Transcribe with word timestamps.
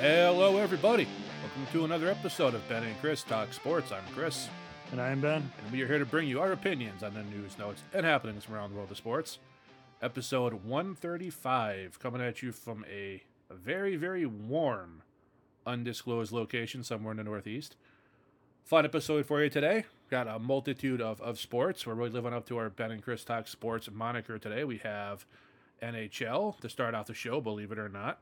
Hello, 0.00 0.58
everybody. 0.58 1.08
Welcome 1.42 1.66
to 1.72 1.84
another 1.84 2.08
episode 2.08 2.54
of 2.54 2.66
Ben 2.68 2.84
and 2.84 2.98
Chris 3.00 3.22
Talk 3.22 3.52
Sports. 3.52 3.90
I'm 3.92 4.04
Chris, 4.14 4.48
And 4.92 5.00
I 5.00 5.10
am 5.10 5.20
Ben. 5.20 5.50
and 5.62 5.72
we 5.72 5.82
are 5.82 5.86
here 5.86 5.98
to 5.98 6.06
bring 6.06 6.28
you 6.28 6.40
our 6.40 6.52
opinions 6.52 7.02
on 7.02 7.14
the 7.14 7.22
news, 7.24 7.58
notes, 7.58 7.82
and 7.92 8.06
happenings 8.06 8.44
from 8.44 8.54
around 8.54 8.70
the 8.70 8.76
world 8.76 8.90
of 8.90 8.96
sports. 8.96 9.38
Episode 10.00 10.64
135, 10.64 11.98
coming 11.98 12.22
at 12.22 12.42
you 12.42 12.52
from 12.52 12.84
a, 12.88 13.22
a 13.50 13.54
very, 13.54 13.96
very 13.96 14.24
warm, 14.24 15.02
undisclosed 15.66 16.30
location 16.32 16.84
somewhere 16.84 17.10
in 17.12 17.16
the 17.18 17.24
Northeast. 17.24 17.74
Fun 18.64 18.84
episode 18.84 19.26
for 19.26 19.42
you 19.42 19.50
today. 19.50 19.84
Got 20.10 20.28
a 20.28 20.38
multitude 20.38 21.00
of, 21.00 21.20
of 21.20 21.40
sports. 21.40 21.86
We're 21.86 21.94
really 21.94 22.10
living 22.10 22.32
up 22.32 22.46
to 22.46 22.58
our 22.58 22.70
Ben 22.70 22.92
and 22.92 23.02
Chris 23.02 23.24
Talk 23.24 23.48
Sports 23.48 23.88
moniker 23.92 24.38
today. 24.38 24.62
We 24.62 24.78
have 24.78 25.26
NHL 25.82 26.60
to 26.60 26.68
start 26.68 26.94
off 26.94 27.06
the 27.08 27.14
show, 27.14 27.40
believe 27.40 27.72
it 27.72 27.78
or 27.78 27.88
not. 27.88 28.20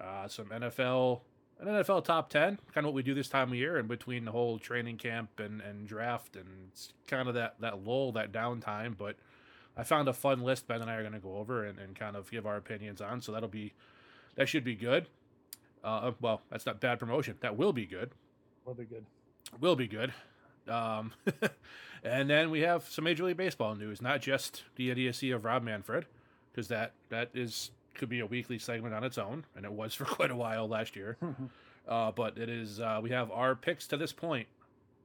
Uh, 0.00 0.28
some 0.28 0.46
NFL, 0.46 1.20
an 1.60 1.68
NFL 1.68 2.04
top 2.04 2.28
10, 2.28 2.58
kind 2.74 2.78
of 2.78 2.84
what 2.84 2.94
we 2.94 3.02
do 3.02 3.14
this 3.14 3.28
time 3.28 3.48
of 3.48 3.54
year 3.54 3.78
in 3.78 3.86
between 3.86 4.24
the 4.24 4.32
whole 4.32 4.58
training 4.58 4.98
camp 4.98 5.40
and, 5.40 5.60
and 5.60 5.86
draft. 5.86 6.36
And 6.36 6.46
it's 6.68 6.92
kind 7.06 7.28
of 7.28 7.34
that, 7.34 7.56
that 7.60 7.84
lull, 7.84 8.12
that 8.12 8.32
downtime. 8.32 8.96
But 8.96 9.16
I 9.76 9.82
found 9.84 10.08
a 10.08 10.12
fun 10.12 10.42
list 10.42 10.66
Ben 10.68 10.82
and 10.82 10.90
I 10.90 10.94
are 10.96 11.02
going 11.02 11.14
to 11.14 11.18
go 11.18 11.36
over 11.36 11.64
and, 11.64 11.78
and 11.78 11.94
kind 11.96 12.16
of 12.16 12.30
give 12.30 12.46
our 12.46 12.56
opinions 12.56 13.00
on. 13.00 13.22
So 13.22 13.32
that'll 13.32 13.48
be, 13.48 13.72
that 14.34 14.48
should 14.48 14.64
be 14.64 14.74
good. 14.74 15.06
Uh, 15.82 16.12
well, 16.20 16.42
that's 16.50 16.66
not 16.66 16.80
bad 16.80 16.98
promotion. 16.98 17.36
That 17.40 17.56
will 17.56 17.72
be 17.72 17.86
good 17.86 18.10
Will 18.66 18.74
be 18.74 18.84
good. 18.84 19.06
will 19.60 19.76
be 19.76 19.86
good. 19.86 20.12
Um, 20.68 21.12
and 22.04 22.28
then 22.28 22.50
we 22.50 22.60
have 22.62 22.84
some 22.88 23.04
Major 23.04 23.24
League 23.24 23.36
Baseball 23.36 23.76
news, 23.76 24.02
not 24.02 24.20
just 24.20 24.64
the 24.74 24.90
idiocy 24.90 25.30
of 25.30 25.44
Rob 25.44 25.62
Manfred, 25.62 26.06
because 26.50 26.66
that 26.68 26.92
that 27.08 27.30
is 27.32 27.70
could 27.96 28.08
be 28.08 28.20
a 28.20 28.26
weekly 28.26 28.58
segment 28.58 28.94
on 28.94 29.04
its 29.04 29.18
own, 29.18 29.44
and 29.54 29.64
it 29.64 29.72
was 29.72 29.94
for 29.96 30.04
quite 30.04 30.30
a 30.30 30.36
while 30.36 30.68
last 30.68 30.96
year. 30.96 31.16
uh, 31.88 32.12
but 32.12 32.38
it 32.38 32.48
is 32.48 32.80
uh, 32.80 33.00
we 33.02 33.10
have 33.10 33.30
our 33.30 33.54
picks 33.54 33.86
to 33.88 33.96
this 33.96 34.12
point 34.12 34.46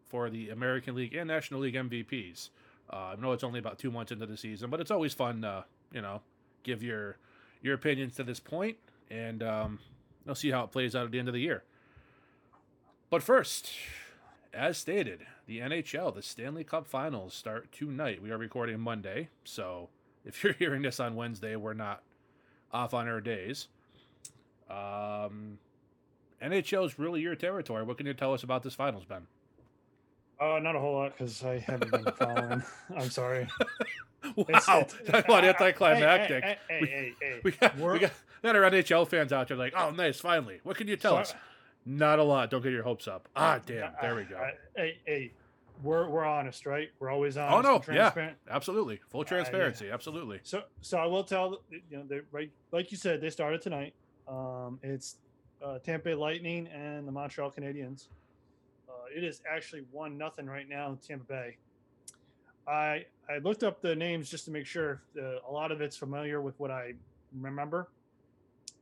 for 0.10 0.30
the 0.30 0.50
American 0.50 0.96
League 0.96 1.14
and 1.14 1.28
National 1.28 1.62
League 1.62 1.76
MVPs. 1.76 2.50
Uh, 2.92 2.96
I 2.96 3.16
know 3.16 3.32
it's 3.32 3.44
only 3.44 3.60
about 3.60 3.80
two 3.80 3.92
months 3.92 4.12
into 4.12 4.26
the 4.26 4.36
season, 4.36 4.70
but 4.70 4.82
it's 4.82 4.92
always 4.92 5.14
fun, 5.14 5.42
to, 5.44 5.64
you 5.94 6.02
know, 6.02 6.22
give 6.64 6.84
your 6.84 7.18
your 7.62 7.76
opinions 7.76 8.16
to 8.16 8.24
this 8.24 8.40
point, 8.40 8.78
and 9.10 9.44
um, 9.44 9.80
we'll 10.26 10.36
see 10.36 10.52
how 10.52 10.64
it 10.64 10.72
plays 10.72 10.96
out 10.96 11.06
at 11.06 11.12
the 11.12 11.20
end 11.20 11.28
of 11.28 11.34
the 11.34 11.42
year. 11.42 11.64
But 13.10 13.22
first, 13.22 13.72
as 14.54 14.78
stated, 14.78 15.22
the 15.46 15.60
NHL, 15.60 16.14
the 16.16 16.22
Stanley 16.22 16.64
Cup 16.64 16.88
Finals 16.88 17.34
start 17.34 17.72
tonight. 17.72 18.22
We 18.22 18.32
are 18.32 18.38
recording 18.38 18.80
Monday, 18.80 19.30
so 19.44 19.90
if 20.26 20.44
you're 20.44 20.54
hearing 20.54 20.82
this 20.82 21.00
on 21.00 21.16
Wednesday, 21.16 21.56
we're 21.56 21.74
not 21.74 22.04
off 22.74 22.94
on 22.94 23.08
our 23.08 23.22
days. 23.22 23.68
Um, 24.70 25.58
NHL 26.42 26.86
is 26.86 26.98
really 26.98 27.22
your 27.22 27.36
territory. 27.36 27.84
What 27.84 27.98
can 27.98 28.06
you 28.08 28.14
tell 28.14 28.34
us 28.34 28.44
about 28.44 28.64
this 28.64 28.74
finals, 28.74 29.04
Ben? 29.06 29.28
Uh, 30.40 30.60
not 30.60 30.76
a 30.76 30.80
whole 30.80 30.94
lot 30.96 31.16
because 31.18 31.44
I 31.44 31.60
haven't 31.60 31.92
been 31.92 32.06
following. 32.18 32.64
I'm 32.98 33.10
sorry. 33.10 33.48
Wow, 34.24 34.46
It's- 34.48 34.68
it's- 34.70 34.96
that's 35.06 35.28
what 35.28 35.44
anticlimactic. 35.44 36.44
Hey, 36.44 36.58
hey, 36.70 36.80
We- 36.82 36.88
hey, 36.88 37.14
hey, 37.20 37.30
hey. 37.34 37.40
We 37.44 37.52
got, 37.52 37.78
we 37.78 38.00
got 38.00 38.12
got 38.44 38.56
our 38.56 38.62
NHL 38.64 39.08
fans 39.08 39.32
out 39.34 39.50
there 39.50 39.58
like, 39.58 39.74
oh, 39.78 39.92
nice, 39.92 40.20
finally. 40.20 40.60
What 40.64 40.78
can 40.78 40.88
you 40.88 40.96
tell 40.96 41.14
So- 41.14 41.18
us? 41.18 41.34
Not 41.84 42.20
a 42.20 42.24
lot. 42.24 42.52
Don't 42.52 42.62
get 42.62 42.72
your 42.72 42.84
hopes 42.84 43.08
up. 43.08 43.28
Ah, 43.36 43.60
damn. 43.66 43.92
There 44.04 44.14
we 44.16 44.24
go. 44.24 44.40
Hey, 44.76 44.98
hey, 45.04 45.32
we're 45.84 46.08
we're 46.10 46.26
honest, 46.26 46.66
right? 46.66 46.90
We're 47.00 47.10
always 47.10 47.38
honest. 47.38 47.58
Oh, 47.58 47.62
no, 47.62 47.74
yeah. 47.94 48.10
transparent. 48.10 48.38
Absolutely. 48.50 49.00
Full 49.10 49.22
yeah. 49.22 49.28
transparency. 49.28 49.90
Absolutely. 49.90 50.40
So, 50.44 50.64
so 50.82 50.98
I 50.98 51.06
will 51.06 51.24
tell 51.24 51.62
you 51.70 51.82
know, 51.92 52.04
they 52.08 52.22
right, 52.32 52.52
like 52.72 52.92
you 52.92 52.98
said, 52.98 53.22
they 53.22 53.30
started 53.30 53.62
tonight. 53.62 53.94
Um, 54.28 54.80
it's 54.84 55.18
uh, 55.64 55.80
Tampa 55.80 56.06
Bay 56.06 56.16
Lightning 56.16 56.68
and 56.68 57.08
the 57.08 57.12
Montreal 57.12 57.52
Canadiens. 57.52 58.08
Uh, 58.90 58.94
it 59.16 59.24
is 59.24 59.42
actually 59.50 59.84
one 59.92 60.18
nothing 60.18 60.46
right 60.46 60.68
now, 60.68 60.90
in 60.90 60.98
Tampa 60.98 61.26
Bay. 61.26 61.58
I 62.68 63.06
I 63.30 63.38
looked 63.44 63.64
up 63.64 63.82
the 63.82 63.96
names 63.96 64.30
just 64.30 64.46
to 64.46 64.52
make 64.52 64.66
sure 64.66 65.02
uh, 65.18 65.40
a 65.48 65.52
lot 65.52 65.72
of 65.72 65.82
it's 65.82 65.98
familiar 65.98 66.42
with 66.42 66.60
what 66.60 66.72
I 66.72 66.94
remember. 67.40 67.90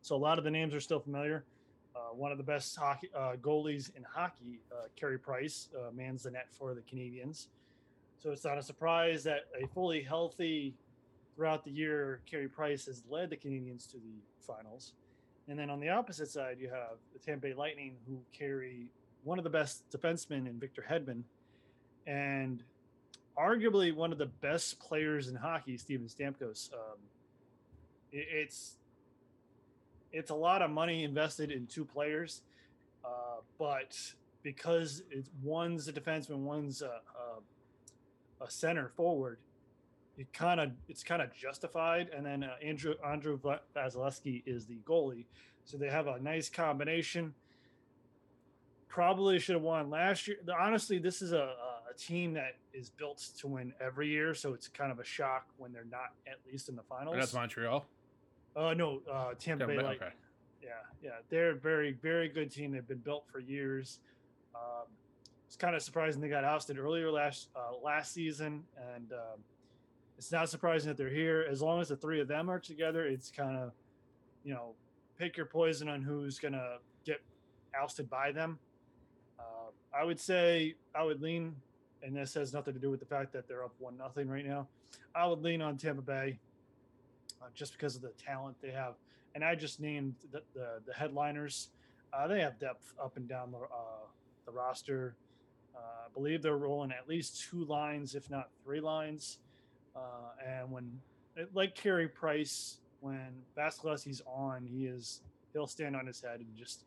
So 0.01 0.15
a 0.15 0.17
lot 0.17 0.37
of 0.37 0.43
the 0.43 0.51
names 0.51 0.73
are 0.73 0.79
still 0.79 0.99
familiar. 0.99 1.43
Uh, 1.99 2.13
one 2.13 2.31
of 2.31 2.37
the 2.37 2.43
best 2.43 2.75
hockey 2.77 3.09
uh, 3.13 3.33
goalies 3.41 3.93
in 3.95 4.03
hockey, 4.03 4.59
uh, 4.71 4.87
Carey 4.95 5.17
Price, 5.17 5.67
uh, 5.77 5.91
mans 5.91 6.23
the 6.23 6.31
net 6.31 6.47
for 6.51 6.73
the 6.73 6.81
Canadiens. 6.81 7.47
So 8.19 8.31
it's 8.31 8.45
not 8.45 8.57
a 8.57 8.61
surprise 8.63 9.23
that 9.25 9.47
a 9.61 9.67
fully 9.67 10.01
healthy 10.01 10.75
throughout 11.35 11.63
the 11.65 11.71
year, 11.71 12.21
Carey 12.25 12.47
Price 12.47 12.85
has 12.85 13.03
led 13.09 13.29
the 13.29 13.37
Canadiens 13.37 13.89
to 13.91 13.97
the 13.97 14.21
finals. 14.45 14.93
And 15.47 15.57
then 15.57 15.69
on 15.69 15.79
the 15.79 15.89
opposite 15.89 16.29
side, 16.29 16.57
you 16.59 16.69
have 16.69 16.97
the 17.13 17.19
Tampa 17.19 17.47
Bay 17.47 17.53
Lightning, 17.53 17.95
who 18.07 18.19
carry 18.31 18.87
one 19.23 19.37
of 19.37 19.43
the 19.43 19.49
best 19.49 19.83
defensemen 19.89 20.47
in 20.47 20.59
Victor 20.59 20.85
Hedman, 20.89 21.23
and 22.07 22.63
arguably 23.37 23.93
one 23.93 24.11
of 24.11 24.17
the 24.17 24.25
best 24.25 24.79
players 24.79 25.27
in 25.27 25.35
hockey, 25.35 25.77
Steven 25.77 26.07
Stamkos. 26.07 26.71
Um, 26.73 26.99
it- 28.11 28.27
it's 28.29 28.78
it's 30.11 30.31
a 30.31 30.35
lot 30.35 30.61
of 30.61 30.71
money 30.71 31.03
invested 31.03 31.51
in 31.51 31.67
two 31.67 31.85
players, 31.85 32.41
uh, 33.05 33.41
but 33.57 33.97
because 34.43 35.03
it's 35.11 35.29
one's 35.43 35.87
a 35.87 35.93
defenseman, 35.93 36.39
one's 36.39 36.81
a, 36.81 37.01
a, 38.39 38.43
a 38.43 38.49
center 38.49 38.89
forward, 38.95 39.37
it 40.17 40.31
kind 40.33 40.59
of 40.59 40.71
it's 40.87 41.03
kind 41.03 41.21
of 41.21 41.33
justified. 41.33 42.09
And 42.15 42.25
then 42.25 42.43
uh, 42.43 42.55
Andrew 42.63 42.95
Andrew 43.05 43.37
Va- 43.37 43.61
Vasilevskiy 43.75 44.43
is 44.45 44.65
the 44.65 44.77
goalie, 44.85 45.25
so 45.65 45.77
they 45.77 45.89
have 45.89 46.07
a 46.07 46.19
nice 46.19 46.49
combination. 46.49 47.33
Probably 48.87 49.37
should 49.39 49.53
have 49.53 49.61
won 49.61 49.89
last 49.89 50.27
year. 50.27 50.37
Honestly, 50.59 50.97
this 50.97 51.21
is 51.21 51.31
a, 51.31 51.53
a 51.89 51.93
team 51.95 52.33
that 52.33 52.55
is 52.73 52.89
built 52.89 53.23
to 53.37 53.47
win 53.47 53.71
every 53.79 54.07
year, 54.07 54.33
so 54.33 54.53
it's 54.53 54.67
kind 54.67 54.91
of 54.91 54.99
a 54.99 55.03
shock 55.03 55.45
when 55.57 55.71
they're 55.71 55.85
not 55.91 56.13
at 56.25 56.39
least 56.51 56.69
in 56.69 56.75
the 56.75 56.81
finals. 56.83 57.15
That's 57.15 57.33
Montreal. 57.33 57.85
Uh, 58.55 58.73
no, 58.73 59.01
uh, 59.11 59.33
Tampa 59.39 59.67
Bay 59.67 59.77
okay. 59.77 60.09
Yeah, 60.61 60.69
yeah, 61.01 61.09
they're 61.29 61.51
a 61.51 61.55
very, 61.55 61.93
very 61.93 62.27
good 62.27 62.51
team. 62.51 62.71
They've 62.71 62.87
been 62.87 62.97
built 62.97 63.25
for 63.31 63.39
years. 63.39 63.99
Um, 64.55 64.87
it's 65.47 65.55
kind 65.55 65.75
of 65.75 65.81
surprising 65.81 66.21
they 66.21 66.29
got 66.29 66.43
ousted 66.43 66.77
earlier 66.77 67.11
last 67.11 67.49
uh, 67.55 67.75
last 67.83 68.13
season, 68.13 68.63
and 68.95 69.11
um, 69.13 69.39
it's 70.17 70.31
not 70.31 70.49
surprising 70.49 70.89
that 70.89 70.97
they're 70.97 71.09
here. 71.09 71.45
As 71.49 71.61
long 71.61 71.81
as 71.81 71.89
the 71.89 71.95
three 71.95 72.19
of 72.19 72.27
them 72.27 72.49
are 72.49 72.59
together, 72.59 73.05
it's 73.05 73.31
kind 73.31 73.57
of, 73.57 73.71
you 74.43 74.53
know, 74.53 74.73
pick 75.17 75.37
your 75.37 75.45
poison 75.45 75.87
on 75.87 76.01
who's 76.01 76.39
gonna 76.39 76.77
get 77.05 77.21
ousted 77.79 78.09
by 78.09 78.31
them. 78.31 78.59
Uh, 79.39 79.71
I 79.97 80.03
would 80.03 80.19
say 80.19 80.75
I 80.93 81.03
would 81.03 81.21
lean, 81.21 81.55
and 82.03 82.15
this 82.15 82.33
has 82.33 82.53
nothing 82.53 82.73
to 82.73 82.79
do 82.79 82.91
with 82.91 82.99
the 82.99 83.05
fact 83.05 83.31
that 83.33 83.47
they're 83.47 83.63
up 83.63 83.73
one 83.79 83.97
nothing 83.97 84.27
right 84.27 84.45
now. 84.45 84.67
I 85.15 85.25
would 85.25 85.41
lean 85.41 85.61
on 85.61 85.77
Tampa 85.77 86.01
Bay 86.01 86.37
uh, 87.41 87.45
just 87.53 87.73
because 87.73 87.95
of 87.95 88.01
the 88.01 88.11
talent 88.23 88.55
they 88.61 88.71
have. 88.71 88.95
And 89.35 89.43
I 89.43 89.55
just 89.55 89.79
named 89.79 90.15
the, 90.31 90.41
the, 90.53 90.81
the 90.85 90.93
headliners. 90.93 91.69
Uh, 92.13 92.27
they 92.27 92.41
have 92.41 92.59
depth 92.59 92.93
up 93.01 93.17
and 93.17 93.27
down 93.27 93.51
the, 93.51 93.57
uh, 93.57 94.07
the 94.45 94.51
roster. 94.51 95.15
Uh, 95.75 95.79
I 95.79 96.13
believe 96.13 96.41
they're 96.41 96.57
rolling 96.57 96.91
at 96.91 97.07
least 97.07 97.47
two 97.49 97.65
lines, 97.65 98.15
if 98.15 98.29
not 98.29 98.49
three 98.63 98.81
lines. 98.81 99.37
Uh, 99.95 99.99
and 100.45 100.71
when, 100.71 100.99
like 101.53 101.75
Carey 101.75 102.07
Price, 102.07 102.77
when 103.01 103.29
Vasilevskiy's 103.57 104.21
on, 104.25 104.65
he 104.65 104.85
is 104.85 105.21
he'll 105.53 105.67
stand 105.67 105.95
on 105.95 106.05
his 106.05 106.21
head 106.21 106.39
and 106.39 106.47
just 106.55 106.83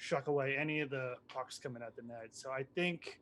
shuck 0.00 0.28
away 0.28 0.56
any 0.58 0.80
of 0.80 0.88
the 0.88 1.14
pucks 1.28 1.58
coming 1.58 1.82
at 1.82 1.94
the 1.94 2.02
net. 2.02 2.28
So 2.32 2.50
I 2.50 2.64
think 2.74 3.20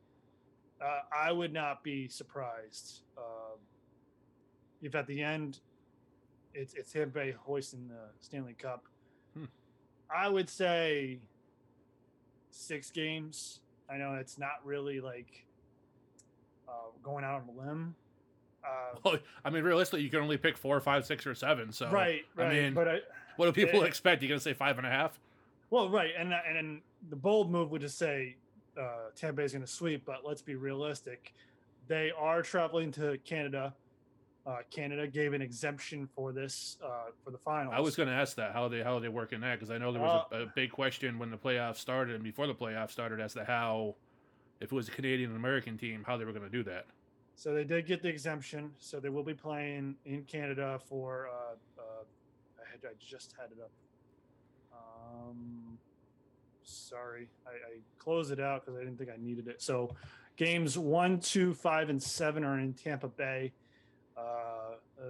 uh, 0.81 1.01
I 1.15 1.31
would 1.31 1.51
not 1.51 1.83
be 1.83 2.07
surprised 2.07 3.01
uh, 3.17 3.57
if 4.81 4.95
at 4.95 5.05
the 5.05 5.21
end 5.21 5.59
it's 6.53 6.73
it's 6.73 6.91
Tampa 6.91 7.19
Bay 7.19 7.31
hoisting 7.31 7.87
the 7.87 8.09
Stanley 8.19 8.53
Cup. 8.53 8.83
Hmm. 9.35 9.45
I 10.13 10.27
would 10.29 10.49
say 10.49 11.19
six 12.51 12.91
games. 12.91 13.59
I 13.89 13.97
know 13.97 14.15
it's 14.15 14.37
not 14.37 14.63
really 14.63 14.99
like 14.99 15.45
uh, 16.67 16.71
going 17.03 17.23
out 17.23 17.41
on 17.41 17.49
a 17.55 17.67
limb. 17.67 17.95
Uh, 18.63 18.97
Well, 19.03 19.17
I 19.43 19.49
mean, 19.49 19.63
realistically, 19.63 20.01
you 20.03 20.09
can 20.09 20.19
only 20.19 20.37
pick 20.37 20.57
four, 20.57 20.79
five, 20.79 21.05
six, 21.05 21.25
or 21.25 21.33
seven. 21.33 21.71
So, 21.71 21.89
right, 21.89 22.21
I 22.37 22.41
right. 22.41 22.53
mean, 22.53 22.73
but 22.73 22.87
I, 22.87 22.99
what 23.37 23.45
do 23.45 23.51
people 23.51 23.83
eh, 23.83 23.87
expect? 23.87 24.21
You're 24.21 24.29
gonna 24.29 24.39
say 24.39 24.53
five 24.53 24.77
and 24.77 24.85
a 24.85 24.89
half? 24.89 25.19
well, 25.69 25.89
right, 25.89 26.11
and 26.17 26.33
and 26.33 26.55
then 26.55 26.81
the 27.09 27.15
bold 27.15 27.49
move 27.51 27.71
would 27.71 27.81
just 27.81 27.97
say 27.97 28.35
uh, 28.79 29.09
Tampa 29.15 29.37
Bay 29.37 29.43
is 29.43 29.53
going 29.53 29.63
to 29.63 29.71
sweep. 29.71 30.03
But 30.05 30.25
let's 30.25 30.41
be 30.41 30.55
realistic; 30.55 31.33
they 31.87 32.11
are 32.17 32.41
traveling 32.41 32.91
to 32.93 33.17
Canada. 33.23 33.73
Uh, 34.49 34.57
Canada 34.71 35.05
gave 35.05 35.33
an 35.33 35.43
exemption 35.43 36.07
for 36.15 36.31
this 36.31 36.77
uh, 36.83 37.11
for 37.23 37.29
the 37.29 37.37
finals. 37.37 37.75
I 37.77 37.81
was 37.81 37.95
going 37.95 38.09
to 38.09 38.15
ask 38.15 38.35
that 38.37 38.51
how 38.51 38.67
they 38.67 38.81
how 38.81 38.97
they 38.97 39.07
work 39.07 39.31
in 39.31 39.41
that 39.41 39.59
because 39.59 39.69
I 39.69 39.77
know 39.77 39.91
there 39.91 40.01
was 40.01 40.25
a, 40.31 40.43
a 40.43 40.45
big 40.55 40.71
question 40.71 41.19
when 41.19 41.29
the 41.29 41.37
playoffs 41.37 41.75
started 41.75 42.15
and 42.15 42.23
before 42.23 42.47
the 42.47 42.55
playoffs 42.55 42.89
started 42.89 43.19
as 43.19 43.33
to 43.35 43.43
how 43.43 43.95
if 44.59 44.71
it 44.71 44.75
was 44.75 44.87
a 44.87 44.91
Canadian 44.91 45.35
American 45.35 45.77
team 45.77 46.03
how 46.07 46.17
they 46.17 46.25
were 46.25 46.31
going 46.31 46.49
to 46.49 46.49
do 46.49 46.63
that. 46.63 46.87
So 47.35 47.53
they 47.53 47.63
did 47.63 47.85
get 47.85 48.01
the 48.01 48.09
exemption. 48.09 48.71
So 48.79 48.99
they 48.99 49.09
will 49.09 49.23
be 49.23 49.35
playing 49.35 49.95
in 50.05 50.23
Canada 50.23 50.79
for. 50.89 51.27
Uh, 51.27 51.81
uh, 51.81 52.03
I, 52.57 52.71
had, 52.71 52.79
I 52.89 52.93
just 52.99 53.35
had 53.39 53.51
it 53.51 53.61
up. 53.61 53.71
Um, 54.73 55.77
sorry, 56.63 57.27
I, 57.45 57.51
I 57.51 57.77
closed 57.99 58.31
it 58.31 58.39
out 58.39 58.65
because 58.65 58.77
I 58.79 58.83
didn't 58.83 58.97
think 58.97 59.11
I 59.11 59.17
needed 59.21 59.47
it. 59.47 59.61
So, 59.61 59.95
games 60.37 60.75
one, 60.77 61.19
two, 61.19 61.53
five, 61.53 61.89
and 61.89 62.01
seven 62.01 62.43
are 62.43 62.59
in 62.59 62.73
Tampa 62.73 63.07
Bay. 63.07 63.53
Uh, 64.19 65.01
uh, 65.01 65.05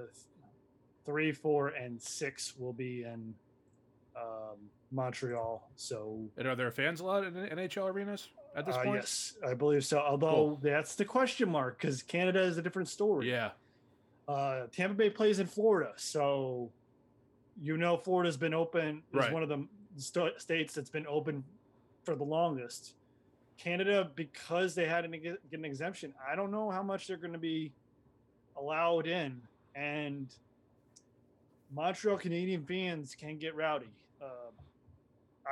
three, 1.06 1.32
four, 1.32 1.70
and 1.70 2.00
six 2.02 2.54
will 2.58 2.74
be 2.74 3.04
in 3.04 3.34
um, 4.16 4.58
Montreal. 4.92 5.68
So, 5.76 6.20
And 6.38 6.48
are 6.48 6.56
there 6.56 6.70
fans 6.72 7.00
allowed 7.00 7.26
in 7.26 7.34
NHL 7.34 7.90
arenas 7.92 8.30
at 8.56 8.66
this 8.66 8.76
uh, 8.76 8.84
point? 8.84 8.96
yes, 9.02 9.36
I 9.46 9.54
believe 9.54 9.84
so. 9.86 10.00
Although 10.00 10.32
Cool. 10.32 10.60
that's 10.62 10.96
the 10.96 11.06
question 11.06 11.50
mark 11.50 11.80
because 11.80 12.04
Canada 12.04 12.42
is 12.42 12.58
a 12.58 12.62
different 12.62 12.90
story. 12.90 13.30
Yeah. 13.30 13.52
Uh, 14.28 14.68
Tampa 14.72 14.94
Bay 14.96 15.10
plays 15.10 15.40
in 15.40 15.48
Florida, 15.48 15.94
so 15.96 16.72
you 17.60 17.78
know 17.78 17.98
Florida's 17.98 18.38
been 18.38 18.54
open. 18.54 19.02
Is 19.12 19.20
Right. 19.20 19.34
one 19.34 19.42
of 19.42 19.50
the 19.50 19.68
st- 19.98 20.40
states 20.40 20.76
that's 20.76 20.92
been 20.92 21.08
open 21.08 21.44
for 22.04 22.16
the 22.16 22.24
longest. 22.24 22.94
Canada, 23.58 24.10
because 24.16 24.76
they 24.76 24.86
had 24.86 25.02
to 25.12 25.18
get 25.18 25.40
an 25.52 25.66
exemption, 25.66 26.14
I 26.26 26.36
don't 26.36 26.52
know 26.52 26.70
how 26.70 26.82
much 26.84 27.08
they're 27.08 27.18
going 27.18 27.34
to 27.34 27.40
be 27.40 27.74
allowed 28.60 29.08
in, 29.08 29.42
and 29.76 30.28
Montreal 31.72 32.18
Canadian 32.18 32.66
fans 32.66 33.16
can 33.16 33.38
get 33.38 33.56
rowdy. 33.56 33.92
Uh, 34.22 34.52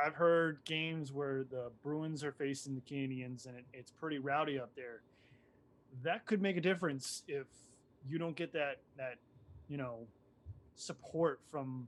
I've 0.05 0.15
heard 0.15 0.59
games 0.65 1.11
where 1.11 1.45
the 1.49 1.71
Bruins 1.83 2.23
are 2.23 2.31
facing 2.31 2.75
the 2.75 2.81
Canadiens, 2.81 3.47
and 3.47 3.57
it, 3.57 3.65
it's 3.73 3.91
pretty 3.91 4.19
rowdy 4.19 4.59
up 4.59 4.71
there. 4.75 5.01
That 6.03 6.25
could 6.25 6.41
make 6.41 6.57
a 6.57 6.61
difference 6.61 7.23
if 7.27 7.47
you 8.07 8.17
don't 8.17 8.35
get 8.35 8.53
that 8.53 8.77
that 8.97 9.15
you 9.67 9.77
know 9.77 9.99
support 10.75 11.39
from 11.51 11.87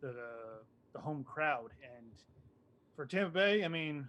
the 0.00 0.14
the 0.92 0.98
home 0.98 1.24
crowd. 1.24 1.70
And 1.82 2.06
for 2.96 3.06
Tampa 3.06 3.30
Bay, 3.30 3.64
I 3.64 3.68
mean, 3.68 4.08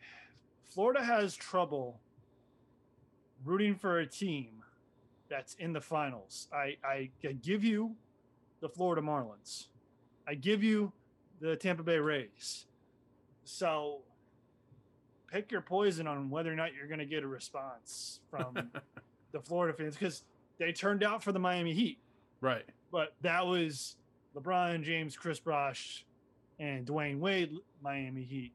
Florida 0.70 1.02
has 1.02 1.34
trouble 1.34 2.00
rooting 3.44 3.74
for 3.76 3.98
a 3.98 4.06
team 4.06 4.63
that's 5.34 5.54
in 5.54 5.72
the 5.72 5.80
finals. 5.80 6.46
I, 6.52 6.76
I 6.86 7.10
give 7.42 7.64
you 7.64 7.96
the 8.60 8.68
Florida 8.68 9.02
Marlins. 9.02 9.66
I 10.28 10.34
give 10.34 10.62
you 10.62 10.92
the 11.40 11.56
Tampa 11.56 11.82
Bay 11.82 11.98
Rays. 11.98 12.66
So 13.44 14.02
pick 15.26 15.50
your 15.50 15.60
poison 15.60 16.06
on 16.06 16.30
whether 16.30 16.52
or 16.52 16.54
not 16.54 16.72
you're 16.72 16.86
going 16.86 17.00
to 17.00 17.04
get 17.04 17.24
a 17.24 17.26
response 17.26 18.20
from 18.30 18.54
the 19.32 19.40
Florida 19.40 19.76
fans 19.76 19.96
because 19.96 20.22
they 20.58 20.70
turned 20.72 21.02
out 21.02 21.20
for 21.20 21.32
the 21.32 21.40
Miami 21.40 21.72
Heat, 21.74 21.98
right. 22.40 22.64
but 22.92 23.14
that 23.22 23.44
was 23.44 23.96
LeBron 24.36 24.84
James, 24.84 25.16
Chris 25.16 25.40
Bosh, 25.40 26.06
and 26.60 26.86
Dwyane 26.86 27.18
Wade 27.18 27.50
Miami 27.82 28.22
Heat. 28.22 28.52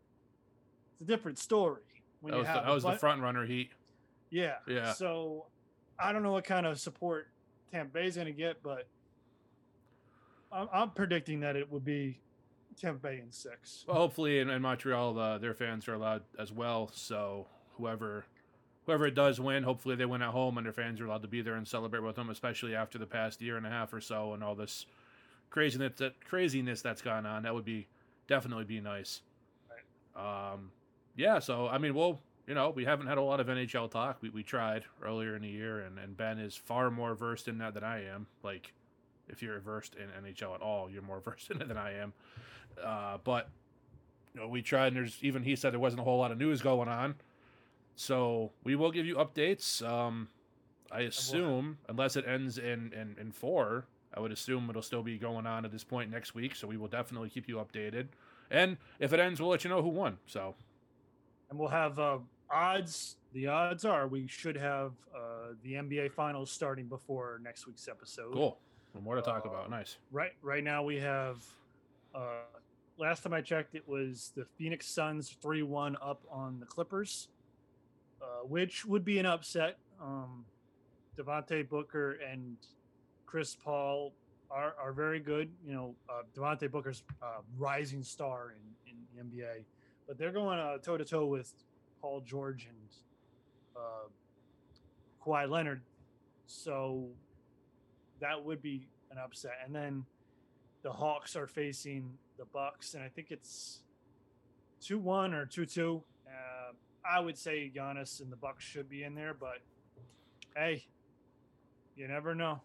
It's 0.94 1.02
a 1.02 1.04
different 1.12 1.38
story. 1.40 1.82
When 2.22 2.32
That 2.32 2.38
you 2.38 2.44
was, 2.44 2.48
the, 2.48 2.62
that 2.62 2.70
was 2.70 2.84
the 2.84 2.92
front 2.94 3.22
runner 3.22 3.46
heat. 3.46 3.72
yeah. 4.32 4.56
Yeah. 4.66 4.94
So 4.94 5.48
I 6.02 6.14
don't 6.14 6.24
know 6.24 6.32
what 6.32 6.46
kind 6.46 6.66
of 6.66 6.80
support 6.80 7.28
Tampa 7.72 7.94
Bay's 7.94 8.16
going 8.16 8.28
to 8.28 8.34
get, 8.34 8.64
but 8.64 8.88
I'm, 10.52 10.68
I'm 10.72 10.90
predicting 10.92 11.42
that 11.42 11.56
it 11.56 11.72
would 11.72 11.86
be 11.86 12.20
Tampa 12.80 13.00
Bay 13.00 13.20
in 13.24 13.32
six. 13.32 13.86
Well, 13.88 13.98
hopefully 13.98 14.40
in, 14.40 14.50
in 14.50 14.62
Montreal, 14.62 15.20
uh, 15.20 15.38
their 15.38 15.54
fans 15.54 15.88
are 15.88 15.94
allowed 15.94 16.24
as 16.38 16.52
well. 16.52 16.90
So 16.94 17.48
whoever 17.78 18.26
whoever 18.86 19.06
it 19.06 19.14
does 19.14 19.40
win, 19.40 19.62
hopefully 19.64 19.96
they 19.96 20.06
win 20.06 20.22
at 20.22 20.30
home 20.30 20.58
and 20.58 20.66
their 20.66 20.74
fans 20.74 21.00
are 21.00 21.06
allowed 21.06 21.22
to 21.22 21.28
be 21.28 21.42
there 21.42 21.56
and 21.56 21.68
celebrate 21.68 22.02
with 22.02 22.16
them, 22.16 22.30
especially 22.30 22.74
after 22.74 22.98
the 22.98 23.06
past 23.06 23.42
year 23.42 23.56
and 23.58 23.66
a 23.66 23.70
half 23.70 23.94
or 23.94 24.02
so 24.02 24.34
and 24.34 24.44
all 24.44 24.56
this 24.56 24.88
craziness 25.52 25.94
that 25.98 26.14
craziness 26.26 26.82
that's 26.82 27.02
gone 27.02 27.26
on. 27.26 27.44
That 27.44 27.54
would 27.54 27.66
be 27.66 27.88
definitely 28.28 28.64
be 28.64 28.80
nice. 28.80 29.22
Um, 30.16 30.72
yeah. 31.16 31.40
So 31.40 31.68
I 31.68 31.78
mean, 31.78 31.94
we'll 31.94 32.20
you 32.50 32.56
know 32.56 32.72
we 32.72 32.84
haven't 32.84 33.08
had 33.08 33.18
a 33.18 33.22
lot 33.22 33.40
of 33.40 33.48
NHL 33.48 33.90
talk. 33.90 34.18
We 34.22 34.30
we 34.30 34.44
tried 34.44 34.84
earlier 35.02 35.38
in 35.38 35.44
the 35.44 35.48
year, 35.48 35.80
and 35.80 35.98
and 35.98 36.18
Ben 36.18 36.38
is 36.40 36.56
far 36.56 36.92
more 36.92 37.16
versed 37.16 37.48
in 37.48 37.60
that 37.60 37.74
than 37.76 37.86
I 37.86 38.04
am. 38.06 38.28
Like. 38.44 38.74
If 39.32 39.44
you're 39.44 39.60
versed 39.60 39.96
in 39.96 40.08
NHL 40.24 40.56
at 40.56 40.62
all, 40.62 40.90
you're 40.90 41.04
more 41.04 41.20
versed 41.24 41.52
in 41.52 41.62
it 41.62 41.68
than 41.68 41.78
I 41.78 41.94
am. 42.00 42.14
Uh, 42.84 43.20
but 43.24 43.48
you 44.34 44.42
know, 44.42 44.48
we 44.48 44.64
tried, 44.64 44.88
and 44.88 44.96
there's 44.96 45.20
even 45.22 45.44
he 45.44 45.56
said 45.56 45.72
there 45.72 45.80
wasn't 45.80 46.02
a 46.02 46.04
whole 46.04 46.18
lot 46.18 46.32
of 46.32 46.40
news 46.40 46.64
going 46.64 46.88
on. 46.90 47.14
So 47.96 48.52
we 48.64 48.76
will 48.76 48.90
give 48.90 49.06
you 49.06 49.18
updates. 49.18 49.88
Um, 49.88 50.30
I 50.92 51.02
assume, 51.02 51.78
unless 51.88 52.16
it 52.16 52.26
ends 52.28 52.58
in, 52.58 52.92
in 52.94 53.16
in 53.22 53.32
four, 53.32 53.86
I 54.14 54.20
would 54.20 54.32
assume 54.32 54.68
it'll 54.70 54.82
still 54.82 55.04
be 55.04 55.20
going 55.20 55.46
on 55.46 55.64
at 55.64 55.72
this 55.72 55.84
point 55.84 56.10
next 56.10 56.34
week. 56.34 56.56
So 56.56 56.68
we 56.68 56.78
will 56.78 56.88
definitely 56.88 57.30
keep 57.30 57.48
you 57.48 57.58
updated. 57.58 58.08
And 58.50 58.78
if 59.00 59.14
it 59.14 59.20
ends, 59.20 59.40
we'll 59.40 59.52
let 59.52 59.64
you 59.64 59.70
know 59.70 59.84
who 59.84 59.90
won. 59.90 60.18
So 60.26 60.56
And 61.52 61.60
we'll 61.60 61.70
have 61.70 62.00
uh, 62.00 62.18
odds. 62.52 63.18
The 63.34 63.48
odds 63.48 63.86
are 63.86 64.08
we 64.08 64.28
should 64.28 64.58
have 64.58 64.94
uh, 65.16 65.54
the 65.64 65.74
NBA 65.74 66.12
Finals 66.12 66.50
starting 66.52 66.88
before 66.88 67.40
next 67.44 67.68
week's 67.68 67.88
episode. 67.88 68.34
cool. 68.34 68.58
Well, 68.94 69.04
more 69.04 69.16
to 69.16 69.22
talk 69.22 69.46
Uh, 69.46 69.50
about. 69.50 69.70
Nice. 69.70 69.98
Right, 70.12 70.32
right 70.42 70.64
now 70.64 70.82
we 70.84 70.98
have. 70.98 71.44
Uh, 72.16 72.42
last 72.98 73.22
time 73.22 73.34
I 73.34 73.42
checked, 73.42 73.76
it 73.76 73.88
was 73.88 74.32
the 74.36 74.46
Phoenix 74.58 74.88
Suns 74.88 75.30
three-one 75.42 75.96
up 76.02 76.24
on 76.32 76.60
the 76.60 76.66
Clippers, 76.66 77.28
uh, 78.22 78.26
which 78.48 78.84
would 78.86 79.06
be 79.06 79.20
an 79.20 79.28
upset. 79.28 79.78
Um, 80.02 80.44
Devontae 81.18 81.70
Booker 81.70 82.14
and 82.28 82.58
Chris 83.28 83.56
Paul 83.56 84.14
are, 84.50 84.74
are 84.82 84.92
very 84.92 85.20
good. 85.20 85.52
You 85.64 85.74
know, 85.74 85.96
uh, 86.10 86.24
Devontae 86.36 86.72
Booker's 86.72 87.04
uh, 87.22 87.42
rising 87.60 88.02
star 88.02 88.56
in, 88.88 88.92
in 88.92 89.30
the 89.30 89.38
NBA, 89.44 89.66
but 90.08 90.18
they're 90.18 90.32
going 90.32 90.58
toe 90.82 90.98
to 90.98 91.06
toe 91.06 91.28
with 91.28 91.54
Paul 92.02 92.22
George 92.22 92.68
and 92.70 92.90
uh, 93.76 94.08
Kawhi 95.26 95.50
Leonard. 95.50 95.82
So 96.48 97.08
that 98.20 98.44
would 98.44 98.62
be 98.62 98.88
an 99.12 99.18
upset. 99.18 99.54
And 99.66 99.74
then 99.76 100.06
the 100.84 100.92
Hawks 100.92 101.36
are 101.36 101.48
facing 101.48 102.12
the 102.38 102.46
Bucks, 102.46 102.94
and 102.94 103.04
I 103.04 103.10
think 103.10 103.32
it's 103.32 103.82
two 104.82 104.98
one 104.98 105.34
or 105.34 105.46
two 105.46 105.66
two. 105.66 106.02
Uh, 106.26 106.72
I 107.06 107.20
would 107.20 107.38
say 107.38 107.72
Giannis 107.76 108.22
and 108.22 108.32
the 108.32 108.36
Bucks 108.38 108.64
should 108.64 108.90
be 108.90 109.04
in 109.04 109.14
there, 109.16 109.34
but 109.34 109.60
hey, 110.56 110.86
you 111.96 112.08
never 112.08 112.34
know. 112.34 112.62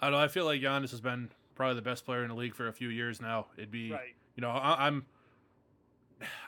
I 0.00 0.06
don't 0.06 0.12
know. 0.12 0.18
I 0.24 0.28
feel 0.28 0.44
like 0.44 0.60
Giannis 0.60 0.90
has 0.90 1.00
been 1.00 1.30
probably 1.54 1.74
the 1.76 1.82
best 1.82 2.04
player 2.04 2.22
in 2.22 2.28
the 2.28 2.34
league 2.34 2.54
for 2.54 2.68
a 2.68 2.72
few 2.72 2.88
years 2.88 3.20
now. 3.20 3.46
It'd 3.56 3.70
be 3.70 3.90
Right. 3.92 4.14
you 4.36 4.42
know, 4.42 4.50
I, 4.50 4.86
I'm. 4.86 5.06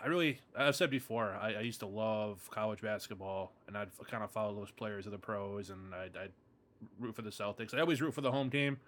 I 0.02 0.08
really, 0.08 0.40
I've 0.56 0.76
said 0.76 0.90
before, 0.90 1.36
I, 1.40 1.54
I 1.54 1.60
used 1.60 1.80
to 1.80 1.86
love 1.86 2.48
college 2.50 2.82
basketball, 2.82 3.52
and 3.66 3.76
I'd 3.76 3.88
kind 4.10 4.24
of 4.24 4.30
follow 4.30 4.54
those 4.54 4.70
players 4.70 5.06
of 5.06 5.12
the 5.12 5.18
pros, 5.18 5.70
and 5.70 5.94
I'd, 5.94 6.16
I'd 6.16 6.32
root 6.98 7.14
for 7.14 7.22
the 7.22 7.30
Celtics. 7.30 7.74
I 7.74 7.80
always 7.80 8.00
root 8.00 8.14
for 8.14 8.20
the 8.20 8.32
home 8.32 8.50
team, 8.50 8.78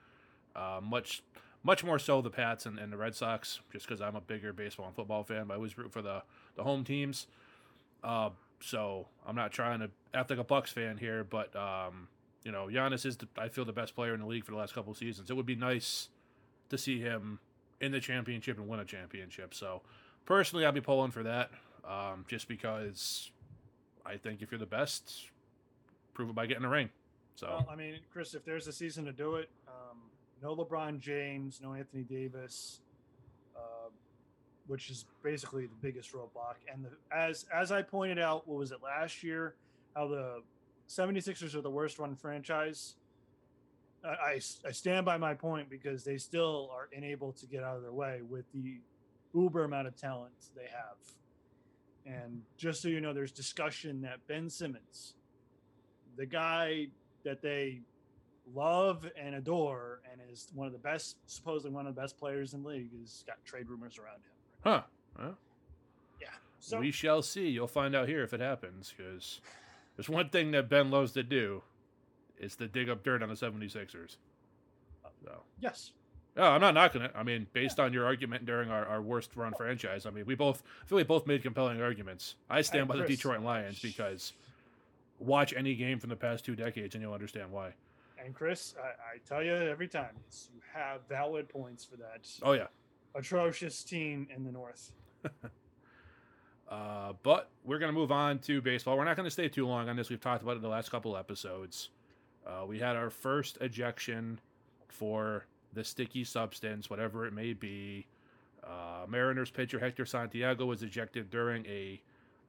uh, 0.56 0.80
much, 0.82 1.22
much 1.62 1.84
more 1.84 1.98
so 1.98 2.20
the 2.20 2.30
Pats 2.30 2.66
and, 2.66 2.78
and 2.78 2.92
the 2.92 2.96
Red 2.96 3.14
Sox, 3.14 3.60
just 3.72 3.86
because 3.86 4.00
I'm 4.00 4.16
a 4.16 4.20
bigger 4.20 4.52
baseball 4.52 4.86
and 4.86 4.94
football 4.94 5.22
fan. 5.24 5.46
But 5.46 5.54
I 5.54 5.56
always 5.56 5.76
root 5.78 5.92
for 5.92 6.02
the 6.02 6.22
the 6.56 6.64
home 6.64 6.84
teams. 6.84 7.26
Uh, 8.02 8.30
so 8.60 9.06
I'm 9.26 9.36
not 9.36 9.52
trying 9.52 9.80
to 9.80 9.90
act 10.14 10.30
like 10.30 10.38
a 10.38 10.44
Bucks 10.44 10.72
fan 10.72 10.96
here, 10.96 11.24
but 11.24 11.54
um, 11.56 12.08
you 12.44 12.52
know, 12.52 12.66
Giannis 12.66 13.06
is, 13.06 13.16
the, 13.16 13.28
I 13.38 13.48
feel, 13.48 13.64
the 13.64 13.72
best 13.72 13.94
player 13.94 14.14
in 14.14 14.20
the 14.20 14.26
league 14.26 14.44
for 14.44 14.52
the 14.52 14.56
last 14.56 14.74
couple 14.74 14.92
seasons. 14.94 15.30
It 15.30 15.34
would 15.34 15.46
be 15.46 15.56
nice 15.56 16.08
to 16.70 16.78
see 16.78 17.00
him 17.00 17.38
in 17.80 17.92
the 17.92 18.00
championship 18.00 18.58
and 18.58 18.68
win 18.68 18.80
a 18.80 18.84
championship. 18.84 19.54
So 19.54 19.82
personally, 20.24 20.64
I'll 20.64 20.72
be 20.72 20.80
pulling 20.80 21.10
for 21.10 21.22
that, 21.22 21.50
um, 21.88 22.24
just 22.28 22.48
because 22.48 23.30
I 24.04 24.16
think 24.16 24.42
if 24.42 24.50
you're 24.50 24.58
the 24.58 24.66
best, 24.66 25.28
prove 26.14 26.30
it 26.30 26.34
by 26.34 26.46
getting 26.46 26.64
a 26.64 26.68
ring. 26.68 26.90
So 27.34 27.48
Well, 27.48 27.68
I 27.70 27.76
mean, 27.76 27.98
Chris, 28.12 28.34
if 28.34 28.44
there's 28.44 28.66
a 28.66 28.72
season 28.72 29.04
to 29.06 29.12
do 29.12 29.36
it, 29.36 29.48
um, 29.66 29.98
no 30.42 30.54
LeBron 30.54 31.00
James, 31.00 31.60
no 31.62 31.74
Anthony 31.74 32.02
Davis, 32.02 32.80
uh, 33.56 33.88
which 34.66 34.90
is 34.90 35.06
basically 35.22 35.66
the 35.66 35.74
biggest 35.80 36.12
roadblock. 36.12 36.56
And 36.72 36.84
the, 36.84 36.90
as 37.14 37.46
as 37.52 37.72
I 37.72 37.82
pointed 37.82 38.18
out, 38.18 38.46
what 38.46 38.58
was 38.58 38.72
it 38.72 38.78
last 38.82 39.22
year? 39.22 39.54
How 39.94 40.08
the 40.08 40.42
76ers 40.88 41.54
are 41.54 41.62
the 41.62 41.70
worst 41.70 41.98
run 41.98 42.14
franchise. 42.16 42.94
I, 44.04 44.08
I, 44.08 44.40
I 44.66 44.72
stand 44.72 45.06
by 45.06 45.16
my 45.16 45.34
point 45.34 45.70
because 45.70 46.04
they 46.04 46.18
still 46.18 46.70
are 46.72 46.88
unable 46.94 47.32
to 47.32 47.46
get 47.46 47.62
out 47.62 47.76
of 47.76 47.82
their 47.82 47.92
way 47.92 48.20
with 48.28 48.44
the 48.52 48.80
uber 49.34 49.64
amount 49.64 49.86
of 49.86 49.96
talent 49.96 50.32
they 50.54 50.62
have. 50.66 50.96
And 52.04 52.42
just 52.56 52.82
so 52.82 52.88
you 52.88 53.00
know, 53.00 53.12
there's 53.12 53.32
discussion 53.32 54.00
that 54.02 54.18
Ben 54.26 54.50
Simmons, 54.50 55.14
the 56.16 56.26
guy 56.26 56.88
that 57.24 57.40
they 57.42 57.80
love 58.54 59.06
and 59.16 59.36
adore 59.36 60.00
and 60.10 60.20
is 60.30 60.48
one 60.54 60.66
of 60.66 60.72
the 60.72 60.78
best, 60.78 61.16
supposedly 61.26 61.70
one 61.70 61.86
of 61.86 61.94
the 61.94 62.00
best 62.00 62.18
players 62.18 62.54
in 62.54 62.62
the 62.62 62.68
league, 62.68 62.90
has 63.00 63.22
got 63.26 63.36
trade 63.44 63.68
rumors 63.68 63.98
around 63.98 64.16
him. 64.16 64.22
huh? 64.64 64.82
Well, 65.18 65.38
Yeah. 66.20 66.28
So 66.58 66.80
we 66.80 66.90
shall 66.90 67.22
see. 67.22 67.48
You'll 67.48 67.68
find 67.68 67.94
out 67.94 68.08
here 68.08 68.22
if 68.24 68.32
it 68.34 68.40
happens, 68.40 68.92
because 68.96 69.40
there's 69.96 70.08
one 70.08 70.28
thing 70.28 70.50
that 70.52 70.68
Ben 70.68 70.90
loves 70.90 71.12
to 71.12 71.22
do, 71.22 71.62
is 72.38 72.56
to 72.56 72.66
dig 72.66 72.88
up 72.88 73.04
dirt 73.04 73.22
on 73.22 73.28
the 73.28 73.34
76ers. 73.36 74.16
So 75.24 75.42
yes, 75.60 75.92
Oh, 76.36 76.42
I'm 76.44 76.60
not 76.62 76.72
knocking 76.74 77.02
it. 77.02 77.12
I 77.14 77.22
mean, 77.22 77.46
based 77.52 77.78
on 77.78 77.92
your 77.92 78.06
argument 78.06 78.46
during 78.46 78.70
our, 78.70 78.86
our 78.86 79.02
worst 79.02 79.36
run 79.36 79.52
franchise, 79.54 80.06
I 80.06 80.10
mean, 80.10 80.24
we 80.24 80.34
both 80.34 80.62
I 80.82 80.86
feel 80.86 80.96
we 80.96 81.04
both 81.04 81.26
made 81.26 81.42
compelling 81.42 81.80
arguments. 81.82 82.36
I 82.48 82.62
stand 82.62 82.88
by 82.88 82.96
the 82.96 83.04
Detroit 83.06 83.42
Lions 83.42 83.80
because 83.80 84.32
watch 85.18 85.52
any 85.54 85.74
game 85.74 85.98
from 85.98 86.10
the 86.10 86.16
past 86.16 86.44
two 86.44 86.56
decades 86.56 86.94
and 86.94 87.02
you'll 87.02 87.12
understand 87.12 87.52
why. 87.52 87.74
And 88.24 88.34
Chris, 88.34 88.74
I, 88.82 88.86
I 88.88 89.18
tell 89.28 89.42
you 89.42 89.52
every 89.52 89.88
time, 89.88 90.10
it's, 90.26 90.48
you 90.54 90.60
have 90.72 91.00
valid 91.08 91.48
points 91.48 91.84
for 91.84 91.96
that 91.96 92.26
Oh 92.42 92.52
yeah. 92.52 92.68
atrocious 93.14 93.82
team 93.82 94.28
in 94.34 94.44
the 94.44 94.52
North. 94.52 94.92
Uh, 96.68 97.12
but 97.22 97.50
we're 97.64 97.78
going 97.78 97.92
to 97.92 97.98
move 97.98 98.10
on 98.10 98.38
to 98.38 98.62
baseball. 98.62 98.96
We're 98.96 99.04
not 99.04 99.14
going 99.14 99.26
to 99.26 99.30
stay 99.30 99.46
too 99.46 99.66
long 99.66 99.90
on 99.90 99.96
this. 99.96 100.08
We've 100.08 100.18
talked 100.18 100.42
about 100.42 100.52
it 100.52 100.56
in 100.56 100.62
the 100.62 100.70
last 100.70 100.90
couple 100.90 101.18
episodes. 101.18 101.90
Uh, 102.46 102.64
we 102.66 102.78
had 102.78 102.96
our 102.96 103.10
first 103.10 103.58
ejection 103.60 104.40
for 104.88 105.44
the 105.72 105.84
sticky 105.84 106.24
substance, 106.24 106.90
whatever 106.90 107.26
it 107.26 107.32
may 107.32 107.52
be. 107.52 108.06
Uh, 108.64 109.06
Mariners 109.08 109.50
pitcher 109.50 109.78
Hector 109.78 110.06
Santiago 110.06 110.66
was 110.66 110.82
ejected 110.82 111.30
during 111.30 111.66
a 111.66 112.00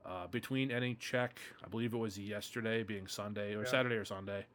uh, 0.06 0.28
between 0.28 0.70
inning 0.70 0.98
check. 1.00 1.40
I 1.64 1.68
believe 1.70 1.94
it 1.94 1.98
was 1.98 2.18
yesterday, 2.20 2.84
being 2.84 3.08
Sunday 3.08 3.56
or 3.56 3.64
Yeah. 3.64 3.70
Saturday 3.70 3.96
or 3.96 4.06
Sunday. 4.06 4.46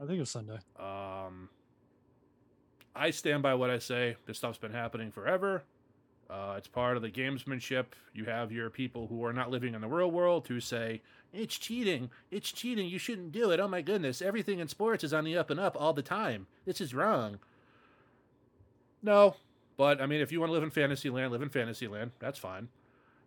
I 0.00 0.04
think 0.04 0.16
it 0.16 0.20
was 0.20 0.30
Sunday. 0.30 0.58
Um, 0.78 1.48
I 2.94 3.10
stand 3.10 3.42
by 3.42 3.54
what 3.54 3.70
I 3.70 3.78
say. 3.78 4.16
This 4.26 4.38
stuff's 4.38 4.58
been 4.58 4.72
happening 4.72 5.10
forever. 5.12 5.62
Uh, 6.28 6.54
it's 6.58 6.68
part 6.68 6.96
of 6.96 7.02
the 7.02 7.10
gamesmanship. 7.10 7.86
You 8.12 8.26
have 8.26 8.52
your 8.52 8.68
people 8.70 9.06
who 9.06 9.24
are 9.24 9.32
not 9.32 9.50
living 9.50 9.74
in 9.74 9.80
the 9.80 9.88
real 9.88 10.10
world 10.10 10.46
who 10.48 10.60
say, 10.60 11.00
it's 11.32 11.56
cheating. 11.56 12.10
It's 12.30 12.52
cheating. 12.52 12.86
You 12.88 12.98
shouldn't 12.98 13.32
do 13.32 13.50
it. 13.50 13.60
Oh 13.60 13.68
my 13.68 13.80
goodness. 13.80 14.20
Everything 14.20 14.58
in 14.58 14.68
sports 14.68 15.04
is 15.04 15.14
on 15.14 15.24
the 15.24 15.36
up 15.38 15.48
and 15.50 15.58
up 15.60 15.76
all 15.80 15.92
the 15.94 16.02
time. 16.02 16.46
This 16.66 16.80
is 16.80 16.92
wrong. 16.92 17.38
No, 19.02 19.36
but 19.76 20.00
I 20.00 20.06
mean, 20.06 20.20
if 20.20 20.32
you 20.32 20.40
want 20.40 20.50
to 20.50 20.54
live 20.54 20.62
in 20.62 20.70
fantasy 20.70 21.08
land, 21.10 21.32
live 21.32 21.42
in 21.42 21.48
fantasy 21.48 21.86
land. 21.86 22.10
That's 22.18 22.38
fine. 22.38 22.68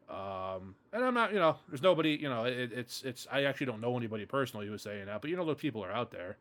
Um, 0.09 0.75
and 0.91 1.05
I'm 1.05 1.13
not, 1.13 1.31
you 1.31 1.39
know, 1.39 1.55
there's 1.69 1.81
nobody, 1.81 2.17
you 2.21 2.27
know, 2.27 2.43
it, 2.43 2.73
it's, 2.73 3.01
it's, 3.03 3.27
I 3.31 3.43
actually 3.43 3.67
don't 3.67 3.79
know 3.79 3.95
anybody 3.95 4.25
personally 4.25 4.65
who 4.65 4.73
was 4.73 4.81
saying 4.81 5.05
that, 5.05 5.21
but 5.21 5.29
you 5.29 5.37
know, 5.37 5.45
those 5.45 5.57
people 5.57 5.83
are 5.83 5.91
out 5.91 6.11
there. 6.11 6.35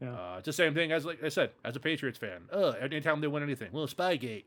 Yeah. 0.00 0.12
Uh, 0.12 0.36
it's 0.38 0.46
the 0.46 0.52
same 0.52 0.74
thing 0.74 0.92
as, 0.92 1.04
like 1.04 1.22
I 1.24 1.28
said, 1.28 1.50
as 1.64 1.74
a 1.74 1.80
Patriots 1.80 2.16
fan. 2.16 2.42
Uh, 2.52 2.74
anytime 2.80 3.20
they 3.20 3.26
win 3.26 3.42
anything, 3.42 3.70
well, 3.72 3.88
Spygate. 3.88 4.44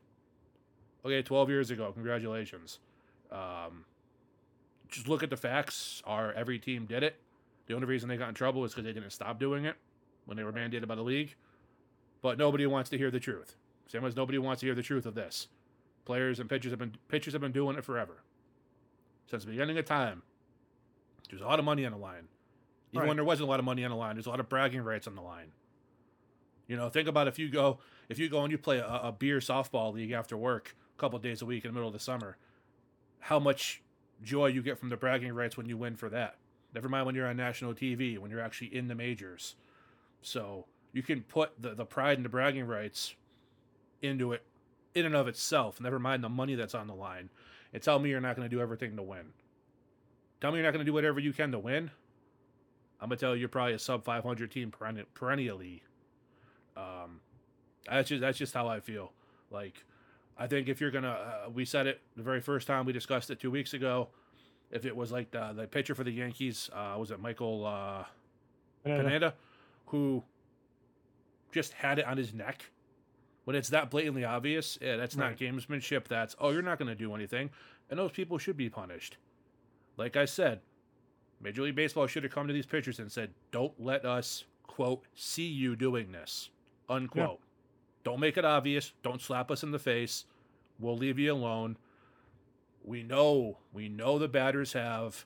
Okay, 1.04 1.20
12 1.20 1.50
years 1.50 1.70
ago. 1.70 1.92
Congratulations. 1.92 2.78
Um, 3.30 3.84
just 4.88 5.08
look 5.08 5.22
at 5.22 5.28
the 5.28 5.36
facts. 5.36 6.02
Are 6.06 6.32
every 6.32 6.58
team 6.58 6.86
did 6.86 7.02
it? 7.02 7.16
The 7.66 7.74
only 7.74 7.86
reason 7.86 8.08
they 8.08 8.16
got 8.16 8.28
in 8.28 8.34
trouble 8.34 8.64
is 8.64 8.72
because 8.72 8.84
they 8.84 8.92
didn't 8.92 9.10
stop 9.10 9.38
doing 9.38 9.66
it 9.66 9.76
when 10.24 10.38
they 10.38 10.44
were 10.44 10.52
mandated 10.52 10.86
by 10.86 10.94
the 10.94 11.02
league. 11.02 11.34
But 12.22 12.38
nobody 12.38 12.66
wants 12.66 12.88
to 12.90 12.98
hear 12.98 13.10
the 13.10 13.20
truth. 13.20 13.56
Same 13.88 14.04
as 14.04 14.16
nobody 14.16 14.38
wants 14.38 14.60
to 14.60 14.66
hear 14.66 14.74
the 14.74 14.82
truth 14.82 15.06
of 15.06 15.14
this. 15.14 15.48
Players 16.04 16.40
and 16.40 16.48
pitchers 16.48 16.72
have 16.72 16.78
been 16.78 16.96
pitchers 17.08 17.32
have 17.32 17.42
been 17.42 17.52
doing 17.52 17.76
it 17.76 17.84
forever. 17.84 18.22
Since 19.30 19.44
the 19.44 19.50
beginning 19.50 19.78
of 19.78 19.84
time. 19.84 20.22
There's 21.30 21.42
a 21.42 21.46
lot 21.46 21.58
of 21.58 21.64
money 21.64 21.86
on 21.86 21.92
the 21.92 21.98
line. 21.98 22.28
Even 22.92 23.00
Right. 23.02 23.08
when 23.08 23.16
there 23.16 23.24
wasn't 23.24 23.48
a 23.48 23.50
lot 23.50 23.58
of 23.58 23.64
money 23.64 23.84
on 23.84 23.90
the 23.90 23.96
line, 23.96 24.16
there's 24.16 24.26
a 24.26 24.30
lot 24.30 24.40
of 24.40 24.48
bragging 24.48 24.82
rights 24.82 25.06
on 25.06 25.14
the 25.14 25.22
line. 25.22 25.52
You 26.66 26.76
know, 26.76 26.90
think 26.90 27.08
about 27.08 27.28
if 27.28 27.38
you 27.38 27.48
go 27.48 27.78
if 28.08 28.18
you 28.18 28.28
go 28.28 28.42
and 28.42 28.52
you 28.52 28.58
play 28.58 28.78
a, 28.78 28.86
a 28.86 29.12
beer 29.12 29.38
softball 29.38 29.94
league 29.94 30.10
after 30.10 30.36
work 30.36 30.76
a 30.96 31.00
couple 31.00 31.18
days 31.18 31.40
a 31.40 31.46
week 31.46 31.64
in 31.64 31.70
the 31.70 31.72
middle 31.72 31.88
of 31.88 31.94
the 31.94 32.00
summer, 32.00 32.36
how 33.20 33.38
much 33.38 33.82
joy 34.22 34.46
you 34.46 34.62
get 34.62 34.78
from 34.78 34.88
the 34.88 34.96
bragging 34.96 35.32
rights 35.32 35.56
when 35.56 35.66
you 35.66 35.76
win 35.76 35.96
for 35.96 36.08
that. 36.10 36.36
Never 36.74 36.88
mind 36.88 37.06
when 37.06 37.14
you're 37.14 37.26
on 37.26 37.36
national 37.36 37.74
TV, 37.74 38.18
when 38.18 38.30
you're 38.30 38.40
actually 38.40 38.74
in 38.74 38.88
the 38.88 38.94
majors. 38.94 39.56
So 40.22 40.66
you 40.92 41.02
can 41.02 41.22
put 41.22 41.60
the, 41.60 41.74
the 41.74 41.84
pride 41.84 42.18
and 42.18 42.24
the 42.24 42.28
bragging 42.30 42.66
rights 42.66 43.14
into 44.02 44.32
it 44.32 44.42
in 44.94 45.06
and 45.06 45.14
of 45.14 45.28
itself. 45.28 45.80
Never 45.80 45.98
mind 45.98 46.22
the 46.22 46.28
money 46.28 46.54
that's 46.54 46.74
on 46.74 46.86
the 46.86 46.94
line. 46.94 47.30
And 47.72 47.82
tell 47.82 47.98
me 47.98 48.10
you're 48.10 48.20
not 48.20 48.36
going 48.36 48.48
to 48.48 48.54
do 48.54 48.60
everything 48.60 48.96
to 48.96 49.02
win. 49.02 49.32
Tell 50.40 50.50
me 50.50 50.58
you're 50.58 50.66
not 50.66 50.72
going 50.72 50.84
to 50.84 50.88
do 50.88 50.92
whatever 50.92 51.20
you 51.20 51.32
can 51.32 51.52
to 51.52 51.58
win. 51.58 51.90
I'm 53.02 53.08
gonna 53.08 53.16
tell 53.18 53.34
you, 53.34 53.40
you're 53.40 53.48
probably 53.48 53.74
a 53.74 53.80
sub 53.80 54.04
500 54.04 54.48
team 54.48 54.70
perenni- 54.70 55.06
perennially. 55.12 55.82
Um, 56.76 57.20
that's 57.84 58.08
just 58.08 58.20
that's 58.20 58.38
just 58.38 58.54
how 58.54 58.68
I 58.68 58.78
feel. 58.78 59.10
Like, 59.50 59.84
I 60.38 60.46
think 60.46 60.68
if 60.68 60.80
you're 60.80 60.92
gonna, 60.92 61.08
uh, 61.46 61.50
we 61.50 61.64
said 61.64 61.88
it 61.88 62.00
the 62.16 62.22
very 62.22 62.40
first 62.40 62.68
time 62.68 62.86
we 62.86 62.92
discussed 62.92 63.28
it 63.30 63.40
two 63.40 63.50
weeks 63.50 63.74
ago. 63.74 64.10
If 64.70 64.86
it 64.86 64.94
was 64.94 65.10
like 65.10 65.32
the 65.32 65.52
the 65.52 65.66
pitcher 65.66 65.96
for 65.96 66.04
the 66.04 66.12
Yankees, 66.12 66.70
uh, 66.72 66.94
was 66.96 67.10
it 67.10 67.18
Michael 67.18 67.66
uh, 67.66 68.04
Pineda, 68.84 69.34
who 69.86 70.22
just 71.50 71.72
had 71.72 71.98
it 71.98 72.06
on 72.06 72.16
his 72.16 72.32
neck. 72.32 72.70
When 73.44 73.56
it's 73.56 73.70
that 73.70 73.90
blatantly 73.90 74.24
obvious, 74.24 74.78
yeah, 74.80 74.96
that's 74.96 75.16
not 75.16 75.30
Right. 75.30 75.38
gamesmanship. 75.38 76.04
That's 76.04 76.36
oh, 76.38 76.50
you're 76.50 76.62
not 76.62 76.78
going 76.78 76.88
to 76.88 76.94
do 76.94 77.14
anything, 77.14 77.50
and 77.90 77.98
those 77.98 78.12
people 78.12 78.38
should 78.38 78.56
be 78.56 78.68
punished. 78.70 79.16
Like 79.96 80.16
I 80.16 80.24
said, 80.26 80.60
Major 81.40 81.62
League 81.62 81.74
Baseball 81.74 82.06
should 82.06 82.22
have 82.22 82.32
come 82.32 82.46
to 82.46 82.52
these 82.54 82.66
pitchers 82.66 82.98
and 83.00 83.10
said, 83.10 83.34
"Don't 83.50 83.78
let 83.80 84.04
us 84.04 84.44
quote 84.66 85.06
see 85.14 85.46
you 85.48 85.74
doing 85.76 86.12
this." 86.12 86.50
Unquote. 86.88 87.40
Don't 88.04 88.20
make 88.20 88.36
it 88.36 88.44
obvious. 88.44 88.92
Don't 89.02 89.20
slap 89.20 89.50
us 89.50 89.62
in 89.62 89.70
the 89.70 89.78
face. 89.78 90.24
We'll 90.78 90.96
leave 90.96 91.18
you 91.18 91.32
alone. 91.32 91.76
We 92.84 93.02
know, 93.04 93.58
we 93.72 93.88
know 93.88 94.18
the 94.18 94.26
batters 94.26 94.72
have, 94.72 95.24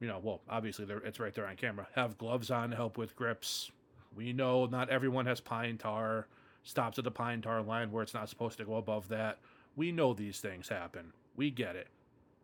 you 0.00 0.08
know, 0.08 0.18
well, 0.20 0.40
obviously 0.50 0.84
they're, 0.84 0.98
it's 0.98 1.20
right 1.20 1.32
there 1.32 1.46
on 1.46 1.54
camera. 1.54 1.86
Have 1.94 2.18
gloves 2.18 2.50
on 2.50 2.70
to 2.70 2.76
help 2.76 2.98
with 2.98 3.14
grips. 3.14 3.70
We 4.16 4.32
know 4.32 4.66
not 4.66 4.90
everyone 4.90 5.26
has 5.26 5.40
pine 5.40 5.78
tar. 5.78 6.26
Stops 6.62 6.98
at 6.98 7.04
the 7.04 7.10
pine 7.10 7.42
tar 7.42 7.62
line 7.62 7.90
where 7.90 8.02
it's 8.02 8.14
not 8.14 8.28
supposed 8.28 8.58
to 8.58 8.64
go 8.64 8.76
above 8.76 9.08
that. 9.08 9.38
We 9.74 9.90
know 9.90 10.14
these 10.14 10.40
things 10.40 10.68
happen. 10.68 11.12
We 11.36 11.50
get 11.50 11.76
it. 11.76 11.88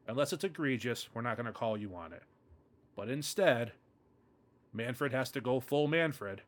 Unless 0.07 0.33
it's 0.33 0.45
egregious, 0.45 1.09
we're 1.13 1.23
not 1.23 1.37
going 1.37 1.47
to 1.47 1.53
call 1.53 1.77
you 1.77 1.95
on 1.95 2.13
it. 2.13 2.23
But 2.97 3.09
instead, 3.09 3.73
Manfred 4.73 5.13
has 5.13 5.31
to 5.33 5.41
go 5.41 5.61
full 5.61 5.87
Manfred 5.87 6.43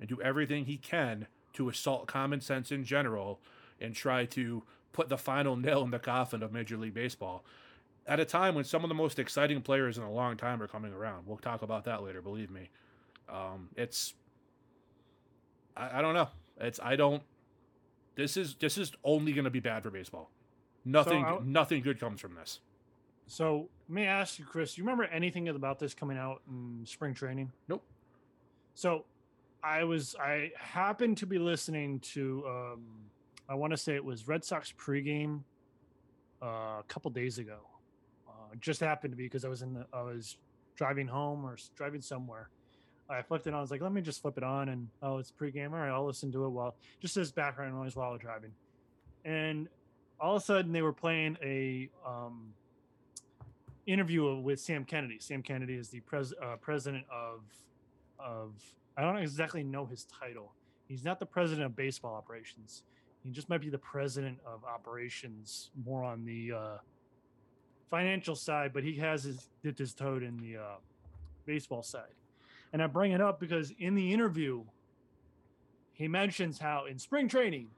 and 0.00 0.08
do 0.08 0.20
everything 0.20 0.64
he 0.64 0.76
can 0.76 1.28
to 1.54 1.68
assault 1.68 2.06
common 2.06 2.40
sense 2.40 2.70
in 2.70 2.84
general 2.84 3.40
and 3.80 3.94
try 3.94 4.24
to 4.26 4.64
put 4.92 5.08
the 5.08 5.16
final 5.16 5.56
nail 5.56 5.82
in 5.82 5.90
the 5.90 5.98
coffin 5.98 6.42
of 6.42 6.52
Major 6.52 6.76
League 6.76 6.94
Baseball 6.94 7.44
at 8.06 8.20
a 8.20 8.24
time 8.24 8.54
when 8.54 8.64
some 8.64 8.84
of 8.84 8.88
the 8.88 8.94
most 8.94 9.18
exciting 9.18 9.62
players 9.62 9.98
in 9.98 10.04
a 10.04 10.10
long 10.10 10.36
time 10.36 10.62
are 10.62 10.68
coming 10.68 10.92
around. 10.92 11.26
We'll 11.26 11.38
talk 11.38 11.62
about 11.62 11.84
that 11.84 12.02
later, 12.02 12.22
believe 12.22 12.50
me. 12.50 12.70
Um, 13.28 13.68
it's 13.76 14.14
I, 15.76 15.98
I 15.98 16.02
don't 16.02 16.14
know. 16.14 16.28
It's 16.60 16.80
I 16.82 16.96
don't 16.96 17.22
this 18.16 18.36
is 18.36 18.54
this 18.56 18.78
is 18.78 18.92
only 19.04 19.32
going 19.32 19.44
to 19.44 19.50
be 19.50 19.60
bad 19.60 19.82
for 19.82 19.90
baseball. 19.90 20.30
Nothing 20.84 21.24
I- 21.24 21.38
nothing 21.44 21.82
good 21.82 22.00
comes 22.00 22.20
from 22.20 22.34
this. 22.34 22.60
So 23.26 23.68
let 23.88 23.94
me 23.94 24.04
ask 24.04 24.38
you, 24.38 24.44
Chris. 24.44 24.78
You 24.78 24.84
remember 24.84 25.04
anything 25.04 25.48
about 25.48 25.78
this 25.78 25.94
coming 25.94 26.16
out 26.16 26.42
in 26.48 26.84
spring 26.86 27.12
training? 27.12 27.52
Nope. 27.68 27.82
So 28.74 29.04
I 29.62 29.84
was 29.84 30.14
I 30.20 30.52
happened 30.56 31.18
to 31.18 31.26
be 31.26 31.38
listening 31.38 32.00
to 32.00 32.44
um, 32.46 32.84
I 33.48 33.54
want 33.54 33.72
to 33.72 33.76
say 33.76 33.94
it 33.94 34.04
was 34.04 34.28
Red 34.28 34.44
Sox 34.44 34.72
pregame 34.72 35.40
uh, 36.42 36.46
a 36.80 36.84
couple 36.88 37.10
days 37.10 37.38
ago. 37.38 37.58
Uh, 38.28 38.54
just 38.60 38.80
happened 38.80 39.12
to 39.12 39.16
be 39.16 39.24
because 39.24 39.44
I 39.44 39.48
was 39.48 39.62
in 39.62 39.74
the 39.74 39.86
I 39.92 40.02
was 40.02 40.36
driving 40.76 41.08
home 41.08 41.44
or 41.44 41.56
driving 41.74 42.00
somewhere. 42.00 42.48
I 43.08 43.22
flipped 43.22 43.46
it 43.46 43.50
on. 43.50 43.58
I 43.58 43.60
was 43.60 43.70
like, 43.70 43.80
let 43.80 43.92
me 43.92 44.00
just 44.00 44.20
flip 44.20 44.36
it 44.36 44.42
on, 44.42 44.68
and 44.68 44.88
oh, 45.02 45.18
it's 45.18 45.30
pregame. 45.32 45.72
All 45.72 45.78
right, 45.78 45.90
I'll 45.90 46.06
listen 46.06 46.32
to 46.32 46.44
it 46.44 46.48
while 46.48 46.74
just 47.00 47.16
as 47.16 47.30
background 47.30 47.74
noise 47.74 47.94
while 47.94 48.12
I'm 48.12 48.18
driving. 48.18 48.52
And 49.24 49.68
all 50.20 50.36
of 50.36 50.42
a 50.42 50.44
sudden, 50.44 50.72
they 50.72 50.82
were 50.82 50.92
playing 50.92 51.36
a 51.42 51.88
um, 52.06 52.52
interview 53.86 54.36
with 54.36 54.60
Sam 54.60 54.84
Kennedy. 54.84 55.18
Sam 55.20 55.42
Kennedy 55.42 55.74
is 55.74 55.88
the 55.88 56.00
pres- 56.00 56.34
uh, 56.42 56.56
president 56.56 57.04
of 57.12 57.40
of 58.18 58.52
I 58.96 59.02
don't 59.02 59.18
exactly 59.18 59.62
know 59.62 59.86
his 59.86 60.04
title. 60.04 60.52
He's 60.88 61.04
not 61.04 61.18
the 61.20 61.26
president 61.26 61.66
of 61.66 61.76
baseball 61.76 62.14
operations. 62.14 62.82
He 63.22 63.30
just 63.30 63.48
might 63.48 63.60
be 63.60 63.68
the 63.68 63.78
president 63.78 64.38
of 64.46 64.64
operations, 64.64 65.70
more 65.84 66.04
on 66.04 66.24
the 66.24 66.52
uh, 66.52 66.76
financial 67.90 68.34
side. 68.34 68.72
But 68.72 68.84
he 68.84 68.94
has 68.96 69.24
his 69.24 69.48
dipped 69.62 69.78
his 69.78 69.94
toe 69.94 70.16
in 70.16 70.38
the 70.38 70.58
uh, 70.58 70.76
baseball 71.44 71.82
side. 71.82 72.14
And 72.72 72.82
I 72.82 72.86
bring 72.86 73.12
it 73.12 73.20
up 73.20 73.40
because 73.40 73.72
in 73.78 73.94
the 73.94 74.12
interview, 74.12 74.64
he 75.92 76.08
mentions 76.08 76.58
how 76.58 76.86
in 76.86 76.98
spring 76.98 77.28
training 77.28 77.68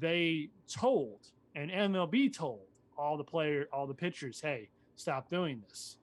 they 0.00 0.50
told 0.68 1.18
and 1.54 1.70
MLB 1.70 2.32
told 2.36 2.60
all 2.98 3.16
the 3.16 3.24
player, 3.24 3.66
all 3.72 3.86
the 3.86 3.94
pitchers, 3.94 4.40
hey, 4.40 4.68
stop 4.94 5.28
doing 5.30 5.62
this. 5.68 5.96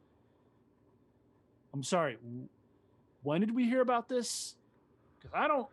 I'm 1.74 1.83
sorry. 1.83 2.17
When 3.24 3.41
did 3.41 3.53
we 3.55 3.65
hear 3.65 3.81
about 3.81 4.07
this? 4.10 4.55
Because 5.19 5.33
I 5.36 5.48
don't. 5.48 5.67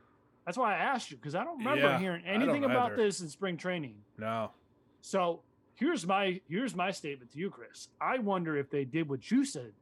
That's 0.47 0.57
why 0.57 0.75
I 0.75 0.79
asked 0.79 1.11
you 1.11 1.17
because 1.17 1.35
I 1.35 1.45
don't 1.45 1.59
remember 1.59 1.83
Yeah, 1.83 1.99
hearing 1.99 2.25
anything 2.25 2.65
about 2.65 2.93
either. 2.93 2.97
this 3.05 3.21
in 3.21 3.29
spring 3.29 3.57
training. 3.57 3.97
No. 4.17 4.53
So 5.03 5.43
here's 5.75 6.07
my 6.07 6.41
here's 6.49 6.75
my 6.75 6.91
statement 6.91 7.33
to 7.33 7.39
you, 7.39 7.51
Chris. 7.51 7.89
I 8.01 8.19
wonder 8.19 8.57
if 8.57 8.71
they 8.71 8.85
did 8.85 9.09
what 9.09 9.31
you 9.31 9.45
said, 9.45 9.73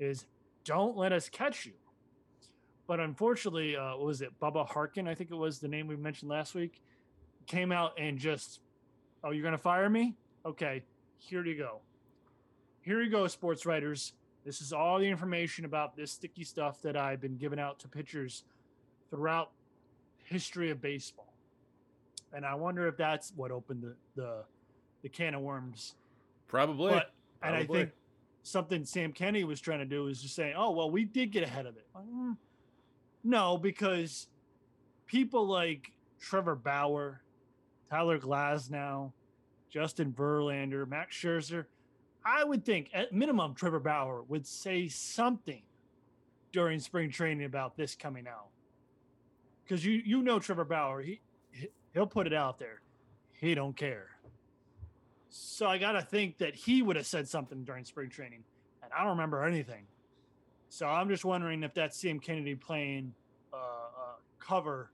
is 0.00 0.24
don't 0.68 0.98
let 0.98 1.12
us 1.12 1.30
catch 1.30 1.64
you. 1.64 1.72
But 2.86 3.00
unfortunately, 3.00 3.74
uh, 3.74 3.96
what 3.96 4.06
was 4.06 4.20
it 4.20 4.38
Bubba 4.38 4.68
Harkin? 4.68 5.08
I 5.08 5.14
think 5.14 5.30
it 5.30 5.34
was 5.34 5.58
the 5.58 5.68
name 5.68 5.86
we 5.86 5.96
mentioned 5.96 6.30
last 6.30 6.54
week. 6.54 6.82
came 7.46 7.72
out 7.72 7.92
and 7.98 8.18
just, 8.18 8.60
oh, 9.24 9.30
you're 9.30 9.42
gonna 9.42 9.56
fire 9.56 9.88
me? 9.88 10.14
Okay, 10.44 10.82
here 11.16 11.44
you 11.44 11.56
go. 11.56 11.80
Here 12.82 13.02
you 13.02 13.10
go, 13.10 13.26
sports 13.28 13.64
writers. 13.64 14.12
This 14.44 14.60
is 14.60 14.74
all 14.74 14.98
the 14.98 15.08
information 15.08 15.64
about 15.64 15.96
this 15.96 16.12
sticky 16.12 16.44
stuff 16.44 16.82
that 16.82 16.96
I've 16.96 17.20
been 17.20 17.38
giving 17.38 17.58
out 17.58 17.78
to 17.80 17.88
pitchers 17.88 18.44
throughout 19.10 19.50
history 20.24 20.70
of 20.70 20.82
baseball. 20.82 21.32
And 22.34 22.44
I 22.44 22.54
wonder 22.54 22.86
if 22.86 22.98
that's 22.98 23.32
what 23.34 23.50
opened 23.50 23.82
the 23.82 23.94
the, 24.16 24.44
the 25.02 25.08
can 25.08 25.34
of 25.34 25.40
worms. 25.40 25.94
Probably. 26.46 26.92
But 26.92 27.12
and 27.42 27.56
I 27.56 27.64
think 27.64 27.90
something 28.48 28.84
Sam 28.84 29.12
Kennedy 29.12 29.44
was 29.44 29.60
trying 29.60 29.80
to 29.80 29.84
do 29.84 30.08
is 30.08 30.20
just 30.22 30.34
saying, 30.34 30.54
"Oh, 30.56 30.70
well, 30.70 30.90
we 30.90 31.04
did 31.04 31.30
get 31.30 31.42
ahead 31.42 31.66
of 31.66 31.76
it." 31.76 31.86
Like, 31.94 32.06
mm, 32.06 32.36
no, 33.24 33.58
because 33.58 34.28
people 35.06 35.46
like 35.46 35.92
Trevor 36.20 36.54
Bauer, 36.56 37.22
Tyler 37.90 38.18
Glasnow, 38.18 39.12
Justin 39.70 40.12
Verlander, 40.12 40.88
Max 40.88 41.16
Scherzer, 41.16 41.66
I 42.24 42.44
would 42.44 42.64
think 42.64 42.90
at 42.92 43.12
minimum 43.12 43.54
Trevor 43.54 43.80
Bauer 43.80 44.22
would 44.22 44.46
say 44.46 44.88
something 44.88 45.62
during 46.52 46.80
spring 46.80 47.10
training 47.10 47.44
about 47.44 47.76
this 47.76 47.94
coming 47.94 48.26
out. 48.26 48.48
Because 49.64 49.84
you 49.84 49.92
you 50.04 50.22
know 50.22 50.38
Trevor 50.38 50.64
Bauer, 50.64 51.02
he 51.02 51.20
he- 51.50 51.68
he'll 51.92 52.06
put 52.06 52.26
it 52.26 52.32
out 52.32 52.58
there. 52.58 52.80
He 53.32 53.54
don't 53.54 53.76
care. 53.76 54.17
So 55.30 55.66
I 55.66 55.78
gotta 55.78 56.02
think 56.02 56.38
that 56.38 56.54
he 56.54 56.82
would 56.82 56.96
have 56.96 57.06
said 57.06 57.28
something 57.28 57.64
during 57.64 57.84
spring 57.84 58.08
training, 58.10 58.44
and 58.82 58.92
I 58.92 59.00
don't 59.00 59.10
remember 59.10 59.44
anything. 59.44 59.84
So 60.70 60.86
I'm 60.86 61.08
just 61.08 61.24
wondering 61.24 61.62
if 61.62 61.74
that's 61.74 61.98
Sam 61.98 62.18
Kennedy 62.20 62.54
playing 62.54 63.14
uh, 63.52 63.56
uh, 63.56 64.14
cover 64.38 64.90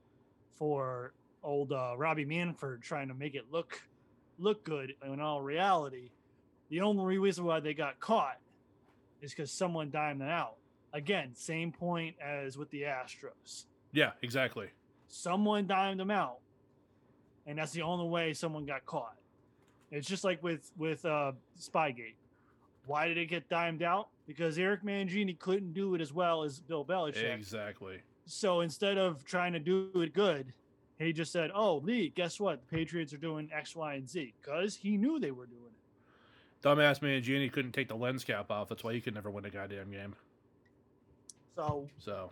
for 0.57 1.13
old 1.43 1.71
uh, 1.71 1.93
Robbie 1.97 2.25
Manfred, 2.25 2.81
trying 2.81 3.07
to 3.09 3.13
make 3.13 3.35
it 3.35 3.45
look 3.51 3.81
look 4.37 4.63
good. 4.63 4.93
In 5.05 5.19
all 5.21 5.41
reality, 5.41 6.11
the 6.69 6.81
only 6.81 7.17
reason 7.17 7.45
why 7.45 7.59
they 7.59 7.73
got 7.73 7.99
caught 7.99 8.37
is 9.21 9.31
because 9.31 9.51
someone 9.51 9.89
dimed 9.89 10.21
them 10.21 10.29
out. 10.29 10.55
Again, 10.93 11.31
same 11.35 11.71
point 11.71 12.15
as 12.21 12.57
with 12.57 12.69
the 12.71 12.83
Astros. 12.83 13.65
yeah, 13.91 14.11
exactly. 14.21 14.67
Someone 15.07 15.67
dimed 15.67 15.99
them 15.99 16.11
out, 16.11 16.39
and 17.45 17.57
that's 17.57 17.71
the 17.73 17.81
only 17.81 18.07
way 18.07 18.33
someone 18.33 18.65
got 18.65 18.85
caught. 18.85 19.15
It's 19.91 20.07
just 20.07 20.23
like 20.23 20.41
with 20.43 20.71
with 20.77 21.05
uh, 21.05 21.33
Spygate. 21.59 22.15
Why 22.85 23.07
did 23.07 23.17
it 23.17 23.27
get 23.27 23.49
dimed 23.49 23.81
out? 23.81 24.09
Because 24.27 24.57
Eric 24.57 24.83
Mangini 24.83 25.37
couldn't 25.37 25.73
do 25.73 25.95
it 25.95 26.01
as 26.01 26.13
well 26.13 26.43
as 26.43 26.59
Bill 26.59 26.85
Belichick. 26.85 27.33
Exactly. 27.33 27.97
So 28.25 28.61
instead 28.61 28.97
of 28.97 29.23
trying 29.23 29.53
to 29.53 29.59
do 29.59 29.89
it 29.95 30.13
good, 30.13 30.53
he 30.97 31.13
just 31.13 31.31
said, 31.31 31.51
"Oh, 31.53 31.77
Lee, 31.77 32.09
guess 32.09 32.39
what? 32.39 32.61
The 32.61 32.77
Patriots 32.77 33.13
are 33.13 33.17
doing 33.17 33.49
X, 33.53 33.75
Y, 33.75 33.93
and 33.95 34.09
Z," 34.09 34.33
because 34.41 34.75
he 34.75 34.97
knew 34.97 35.19
they 35.19 35.31
were 35.31 35.45
doing 35.45 35.61
it. 35.61 36.65
Dumbass 36.67 36.99
Mangini 36.99 37.51
couldn't 37.51 37.73
take 37.73 37.87
the 37.87 37.95
lens 37.95 38.23
cap 38.23 38.49
off. 38.49 38.69
That's 38.69 38.83
why 38.83 38.93
he 38.93 39.01
could 39.01 39.13
never 39.13 39.29
win 39.29 39.45
a 39.45 39.49
goddamn 39.49 39.91
game. 39.91 40.15
So 41.55 41.87
So 41.99 42.31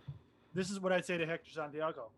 this 0.54 0.70
is 0.70 0.80
what 0.80 0.92
I'd 0.92 1.04
say 1.04 1.16
to 1.16 1.26
Hector 1.26 1.50
Santiago. 1.52 2.10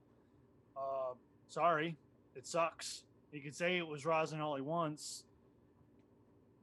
Uh, 0.77 1.15
sorry, 1.49 1.97
it 2.35 2.47
sucks. 2.47 3.03
He 3.33 3.41
could 3.41 3.55
say 3.55 3.77
it 3.77 3.87
was 3.87 4.07
rosin 4.07 4.41
all 4.41 4.57
he 4.57 4.63
wants. 4.63 5.25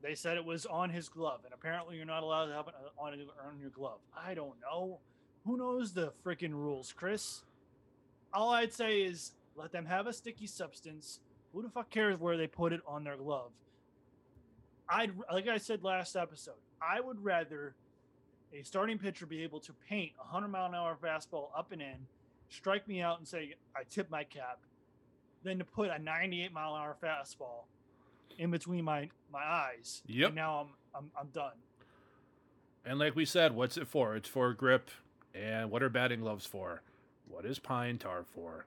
They 0.01 0.15
said 0.15 0.38
it 0.38 0.46
was 0.46 0.65
on 0.65 0.89
his 0.89 1.08
glove, 1.08 1.41
and 1.46 1.53
apparently 1.53 1.96
you're 1.96 2.05
not 2.05 2.24
allowed 2.24 2.48
to 2.48 2.53
have 2.53 2.67
it 2.67 2.74
on 2.98 3.13
on 3.13 3.60
your 3.60 3.70
glove. 3.70 4.00
I 4.17 4.34
don't 4.34 4.60
know. 4.62 5.00
Who 5.46 5.58
knows 5.58 5.93
the 5.93 6.12
freaking 6.25 6.53
rules, 6.53 6.93
Chris? 6.93 7.43
All 8.34 8.49
I'd 8.49 8.73
say 8.73 9.02
is 9.02 9.34
let 9.56 9.71
them 9.71 9.86
have 9.86 10.08
a 10.08 10.13
sticky 10.13 10.47
substance. 10.47 11.19
Who 11.54 11.62
the 11.62 11.69
fuck 11.69 11.89
cares 11.89 12.19
where 12.19 12.38
they 12.38 12.47
put 12.47 12.73
it 12.73 12.82
on 12.88 13.04
their 13.04 13.17
glove? 13.17 13.52
I'd 14.89 15.12
like 15.32 15.47
I 15.47 15.58
said 15.58 15.84
last 15.84 16.15
episode. 16.15 16.56
I 16.82 16.99
would 16.99 17.23
rather 17.23 17.76
a 18.54 18.63
starting 18.63 18.97
pitcher 18.97 19.26
be 19.26 19.43
able 19.43 19.60
to 19.62 19.73
paint 19.89 20.12
a 20.19 20.23
100 20.23 20.47
mile 20.47 20.67
an 20.67 20.76
hour 20.76 20.97
fastball 21.02 21.47
up 21.58 21.71
and 21.71 21.82
in, 21.82 21.95
strike 22.49 22.88
me 22.88 23.02
out 23.02 23.19
and 23.19 23.28
say, 23.28 23.56
I 23.76 23.84
tip 23.89 24.10
my 24.12 24.23
cap, 24.23 24.60
than 25.43 25.60
to 25.60 25.65
put 25.65 25.89
a 25.89 25.99
98 25.99 26.51
mile 26.53 26.75
an 26.75 26.82
hour 26.82 26.95
fastball 27.01 27.65
in 28.38 28.51
between 28.51 28.86
my, 28.86 29.10
my 29.32 29.43
eyes. 29.43 30.01
Yep. 30.08 30.27
And 30.27 30.36
now 30.36 30.60
I'm, 30.62 30.67
I'm, 30.95 31.12
I'm 31.19 31.27
done. 31.27 31.53
And 32.86 32.99
like 32.99 33.15
we 33.15 33.25
said, 33.25 33.56
what's 33.56 33.77
it 33.77 33.88
for? 33.88 34.15
It's 34.15 34.29
for 34.29 34.53
grip. 34.53 34.89
And 35.34 35.71
what 35.71 35.82
are 35.82 35.89
batting 35.89 36.21
gloves 36.21 36.45
for? 36.45 36.82
What 37.27 37.45
is 37.45 37.60
pine 37.60 37.97
tar 37.97 38.23
for? 38.23 38.65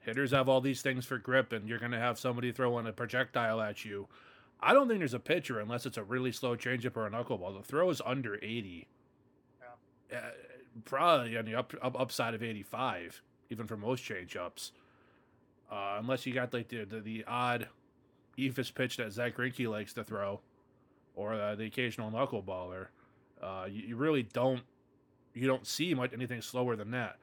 Hitters 0.00 0.30
have 0.30 0.48
all 0.48 0.60
these 0.60 0.80
things 0.80 1.04
for 1.04 1.18
grip, 1.18 1.52
and 1.52 1.68
you're 1.68 1.78
going 1.78 1.92
to 1.92 1.98
have 1.98 2.18
somebody 2.18 2.52
throwing 2.52 2.86
a 2.86 2.92
projectile 2.92 3.60
at 3.60 3.84
you. 3.84 4.08
I 4.60 4.72
don't 4.72 4.88
think 4.88 5.00
there's 5.00 5.14
a 5.14 5.18
pitcher, 5.18 5.60
unless 5.60 5.86
it's 5.86 5.96
a 5.96 6.02
really 6.02 6.32
slow 6.32 6.56
changeup 6.56 6.96
or 6.96 7.06
a 7.06 7.10
knuckleball. 7.10 7.56
The 7.56 7.64
throw 7.64 7.90
is 7.90 8.00
under 8.04 8.36
80. 8.36 8.86
Uh, 10.10 10.16
probably 10.84 11.36
on 11.36 11.44
the 11.44 11.54
up, 11.54 11.74
up 11.82 11.98
upside 11.98 12.34
of 12.34 12.42
85, 12.42 13.22
even 13.50 13.66
for 13.66 13.76
most 13.76 14.02
changeups. 14.02 14.70
Uh, 15.70 15.96
unless 15.98 16.24
you 16.24 16.32
got 16.32 16.52
like 16.52 16.68
the, 16.68 16.84
the, 16.84 17.00
the 17.00 17.24
odd 17.26 17.68
eephus 18.38 18.74
pitch 18.74 18.96
that 18.96 19.12
Zack 19.12 19.36
Greinke 19.36 19.68
likes 19.68 19.92
to 19.94 20.04
throw, 20.04 20.40
or 21.14 21.34
uh, 21.34 21.54
the 21.54 21.64
occasional 21.64 22.10
knuckleballer. 22.10 22.86
Uh, 23.42 23.66
you, 23.70 23.88
you 23.88 23.96
really 23.96 24.22
don't 24.22 24.62
you 25.34 25.46
don't 25.46 25.66
see 25.66 25.94
much 25.94 26.12
anything 26.12 26.42
slower 26.42 26.74
than 26.76 26.90
that. 26.90 27.18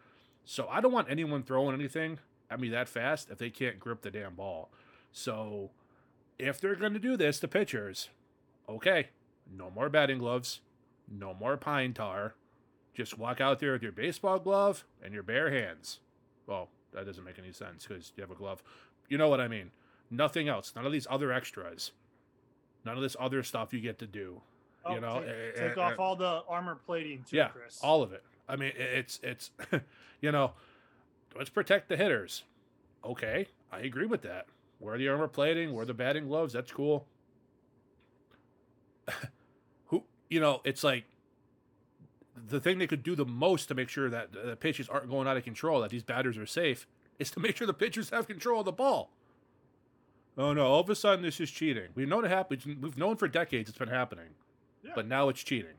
So 0.46 0.68
I 0.70 0.80
don't 0.80 0.92
want 0.92 1.10
anyone 1.10 1.44
throwing 1.44 1.74
anything 1.74 2.20
at 2.50 2.60
me 2.60 2.70
that 2.70 2.88
fast 2.88 3.30
if 3.32 3.38
they 3.38 3.50
can't 3.50 3.80
grip 3.80 4.02
the 4.02 4.12
damn 4.12 4.36
ball. 4.36 4.70
So 5.12 5.72
if 6.38 6.62
they're 6.62 6.76
going 6.76 6.94
to 6.94 7.00
do 7.00 7.18
this, 7.18 7.40
the 7.40 7.48
pitchers, 7.48 8.10
okay, 8.70 9.10
no 9.52 9.70
more 9.70 9.90
batting 9.90 10.20
gloves, 10.20 10.62
no 11.12 11.34
more 11.34 11.58
pine 11.58 11.94
tar. 11.94 12.36
Just 12.94 13.18
walk 13.18 13.42
out 13.42 13.60
there 13.60 13.74
with 13.74 13.84
your 13.84 13.92
baseball 13.92 14.40
glove 14.40 14.86
and 15.04 15.14
your 15.14 15.24
bare 15.24 15.52
hands. 15.52 16.00
Well, 16.48 16.70
that 16.96 17.06
doesn't 17.06 17.24
make 17.24 17.40
any 17.40 17.52
sense 17.52 17.86
because 17.86 18.12
you 18.16 18.22
have 18.22 18.32
a 18.32 18.36
glove. 18.36 18.64
You 19.10 19.18
know 19.18 19.30
what 19.30 19.40
I 19.40 19.48
mean? 19.48 19.72
Nothing 20.10 20.48
else. 20.48 20.74
None 20.76 20.86
of 20.86 20.92
these 20.92 21.08
other 21.10 21.32
extras. 21.32 21.92
None 22.86 22.96
of 22.96 23.02
this 23.02 23.16
other 23.20 23.44
stuff 23.44 23.74
you 23.74 23.82
get 23.82 24.00
to 24.00 24.08
do. 24.08 24.42
Oh, 24.86 24.94
you 24.94 25.02
know, 25.02 25.22
take, 25.22 25.30
eh, 25.30 25.68
take 25.68 25.78
eh, 25.78 25.82
off 25.82 25.94
eh, 25.94 25.96
all 25.98 26.16
the 26.16 26.44
armor 26.48 26.78
plating 26.86 27.26
too, 27.28 27.38
yeah, 27.38 27.48
Chris. 27.48 27.80
all 27.82 28.04
of 28.04 28.14
it. 28.14 28.24
I 28.48 28.56
mean, 28.56 28.72
it's 28.76 29.20
it's 29.24 29.50
you 30.22 30.32
know, 30.32 30.52
let's 31.36 31.50
protect 31.50 31.90
the 31.90 31.98
hitters. 31.98 32.44
Okay, 33.04 33.48
I 33.72 33.80
agree 33.80 34.06
with 34.06 34.22
that. 34.22 34.46
Wear 34.80 34.98
the 34.98 35.08
armor 35.08 35.28
plating, 35.28 35.74
wear 35.74 35.86
the 35.86 35.94
batting 35.96 36.28
gloves. 36.28 36.54
That's 36.54 36.72
cool. 36.72 37.08
Who 39.88 40.04
you 40.30 40.40
know, 40.40 40.62
it's 40.64 40.84
like 40.84 41.06
the 42.48 42.60
thing 42.60 42.78
they 42.78 42.88
could 42.88 43.04
do 43.04 43.16
the 43.16 43.26
most 43.26 43.68
to 43.68 43.76
make 43.76 43.90
sure 43.90 44.10
that 44.10 44.32
the 44.34 44.56
pitches 44.56 44.88
aren't 44.90 45.10
going 45.10 45.28
out 45.28 45.38
of 45.38 45.44
control, 45.44 45.82
that 45.82 45.90
these 45.92 46.04
batters 46.04 46.38
are 46.38 46.46
safe, 46.46 46.88
is 47.20 47.32
to 47.32 47.40
make 47.40 47.56
sure 47.58 47.66
the 47.68 47.74
pitchers 47.74 48.10
have 48.10 48.28
control 48.28 48.60
of 48.60 48.66
the 48.66 48.72
ball. 48.72 49.10
Oh 50.38 50.52
no! 50.54 50.66
All 50.66 50.82
of 50.82 50.90
a 50.90 50.96
sudden, 50.96 51.24
this 51.24 51.40
is 51.40 51.50
cheating. 51.50 51.88
We've 51.96 52.08
known 52.10 52.26
it 52.26 52.30
happens. 52.30 52.66
We've 52.66 52.98
known 52.98 53.16
for 53.16 53.28
decades 53.28 53.70
it's 53.70 53.78
been 53.78 53.88
happening, 53.88 54.30
Yeah. 54.84 54.92
but 54.96 55.08
now 55.08 55.30
it's 55.30 55.42
cheating. 55.44 55.76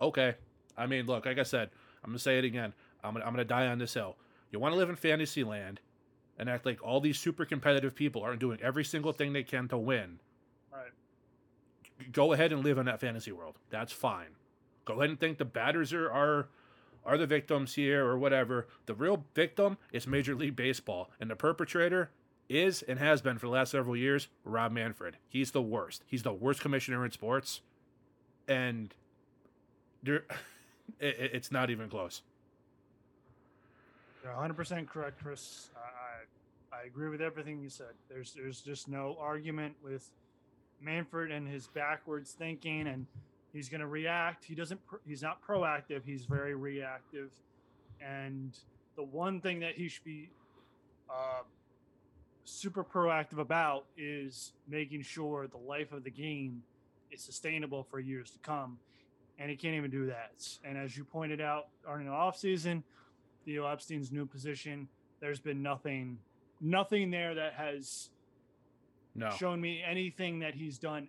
Okay, 0.00 0.34
I 0.76 0.86
mean, 0.86 1.06
look, 1.06 1.24
like 1.26 1.38
I 1.38 1.42
said, 1.42 1.70
I'm 2.04 2.10
gonna 2.10 2.18
say 2.18 2.38
it 2.38 2.44
again. 2.44 2.74
I'm 3.02 3.14
gonna, 3.14 3.24
I'm 3.24 3.32
gonna 3.32 3.44
die 3.44 3.66
on 3.66 3.78
this 3.78 3.94
hill. 3.94 4.16
You 4.50 4.58
want 4.58 4.72
to 4.74 4.76
live 4.76 4.90
in 4.90 4.96
fantasy 4.96 5.42
land 5.44 5.80
and 6.38 6.50
act 6.50 6.66
like 6.66 6.82
all 6.82 7.00
these 7.00 7.18
super 7.18 7.44
competitive 7.44 7.94
people 7.94 8.22
aren't 8.22 8.40
doing 8.40 8.58
every 8.62 8.84
single 8.84 9.12
thing 9.12 9.32
they 9.32 9.42
can 9.42 9.68
to 9.68 9.78
win. 9.78 10.18
Right. 10.72 10.90
Go 12.12 12.32
ahead 12.32 12.52
and 12.52 12.62
live 12.64 12.76
in 12.78 12.86
that 12.86 13.00
fantasy 13.00 13.32
world. 13.32 13.56
That's 13.70 13.92
fine. 13.92 14.28
Go 14.84 14.94
ahead 14.94 15.10
and 15.10 15.20
think 15.20 15.38
the 15.38 15.44
batters 15.44 15.92
are 15.92 16.10
are, 16.10 16.48
are 17.04 17.18
the 17.18 17.26
victims 17.26 17.74
here 17.74 18.04
or 18.06 18.18
whatever. 18.18 18.66
The 18.86 18.94
real 18.94 19.24
victim 19.34 19.78
is 19.92 20.06
Major 20.06 20.34
League 20.34 20.56
Baseball, 20.56 21.10
and 21.20 21.30
the 21.30 21.36
perpetrator 21.36 22.10
is 22.48 22.82
and 22.82 22.98
has 22.98 23.20
been 23.22 23.38
for 23.38 23.46
the 23.46 23.52
last 23.52 23.70
several 23.70 23.96
years 23.96 24.28
Rob 24.44 24.72
Manfred. 24.72 25.16
He's 25.28 25.52
the 25.52 25.62
worst. 25.62 26.02
He's 26.06 26.22
the 26.24 26.32
worst 26.32 26.60
commissioner 26.60 27.04
in 27.04 27.10
sports, 27.12 27.60
and 28.48 28.92
there, 30.02 30.24
it, 30.98 31.16
it- 31.18 31.30
it's 31.34 31.52
not 31.52 31.70
even 31.70 31.88
close. 31.88 32.22
You're 34.22 34.32
100 34.32 34.54
percent 34.54 34.88
correct, 34.88 35.22
Chris. 35.22 35.70
I 35.76 36.76
I 36.76 36.82
agree 36.84 37.08
with 37.08 37.20
everything 37.20 37.60
you 37.60 37.68
said. 37.70 37.94
There's 38.08 38.32
there's 38.32 38.60
just 38.60 38.88
no 38.88 39.16
argument 39.20 39.74
with 39.82 40.10
Manfred 40.80 41.30
and 41.30 41.48
his 41.48 41.66
backwards 41.68 42.32
thinking, 42.32 42.86
and 42.86 43.06
he's 43.52 43.68
going 43.68 43.80
to 43.80 43.86
react. 43.86 44.44
He 44.44 44.54
doesn't. 44.54 44.84
pr- 44.86 44.96
He's 45.06 45.22
not 45.22 45.42
proactive. 45.46 46.02
He's 46.04 46.24
very 46.24 46.54
reactive, 46.54 47.30
and 48.00 48.56
the 48.96 49.02
one 49.02 49.40
thing 49.40 49.60
that 49.60 49.74
he 49.76 49.88
should 49.88 50.04
be 50.04 50.30
uh, 51.08 51.42
super 52.44 52.84
proactive 52.84 53.38
about 53.38 53.84
is 53.96 54.52
making 54.68 55.02
sure 55.02 55.46
the 55.46 55.56
life 55.58 55.92
of 55.92 56.04
the 56.04 56.10
game 56.10 56.62
is 57.10 57.20
sustainable 57.22 57.84
for 57.90 57.98
years 58.00 58.30
to 58.30 58.38
come. 58.40 58.78
And 59.38 59.48
he 59.50 59.56
can't 59.56 59.74
even 59.74 59.90
do 59.90 60.06
that. 60.06 60.32
And 60.64 60.76
as 60.76 60.96
you 60.98 61.04
pointed 61.04 61.40
out, 61.40 61.68
during 61.84 62.04
the 62.06 62.12
offseason, 62.12 62.82
Theo 63.46 63.66
Epstein's 63.66 64.12
new 64.12 64.26
position, 64.26 64.86
there's 65.20 65.40
been 65.40 65.62
nothing 65.62 66.18
nothing 66.60 67.10
there 67.10 67.34
that 67.34 67.54
has 67.54 68.10
No. 69.14 69.30
shown 69.30 69.58
me 69.62 69.82
anything 69.82 70.40
that 70.40 70.54
he's 70.54 70.76
done 70.78 71.08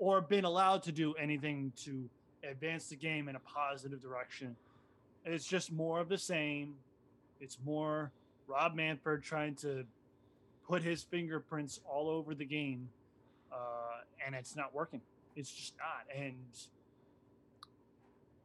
or 0.00 0.22
been 0.22 0.46
allowed 0.46 0.82
to 0.82 0.90
do 0.90 1.12
anything 1.14 1.72
to 1.76 2.08
advance 2.42 2.86
the 2.86 2.96
game 2.96 3.28
in 3.28 3.36
a 3.36 3.40
positive 3.40 4.00
direction. 4.00 4.56
It's 5.26 5.46
just 5.46 5.70
more 5.70 6.00
of 6.00 6.08
the 6.08 6.16
same. 6.16 6.74
It's 7.38 7.58
more 7.64 8.10
Rob 8.48 8.74
Manfred 8.74 9.22
trying 9.22 9.54
to 9.56 9.84
put 10.66 10.82
his 10.82 11.02
fingerprints 11.02 11.80
all 11.88 12.08
over 12.08 12.34
the 12.34 12.46
game, 12.46 12.88
uh, 13.52 13.56
and 14.26 14.34
it's 14.34 14.56
not 14.56 14.74
working. 14.74 15.02
It's 15.36 15.50
just 15.50 15.74
not. 15.76 16.16
And 16.16 16.34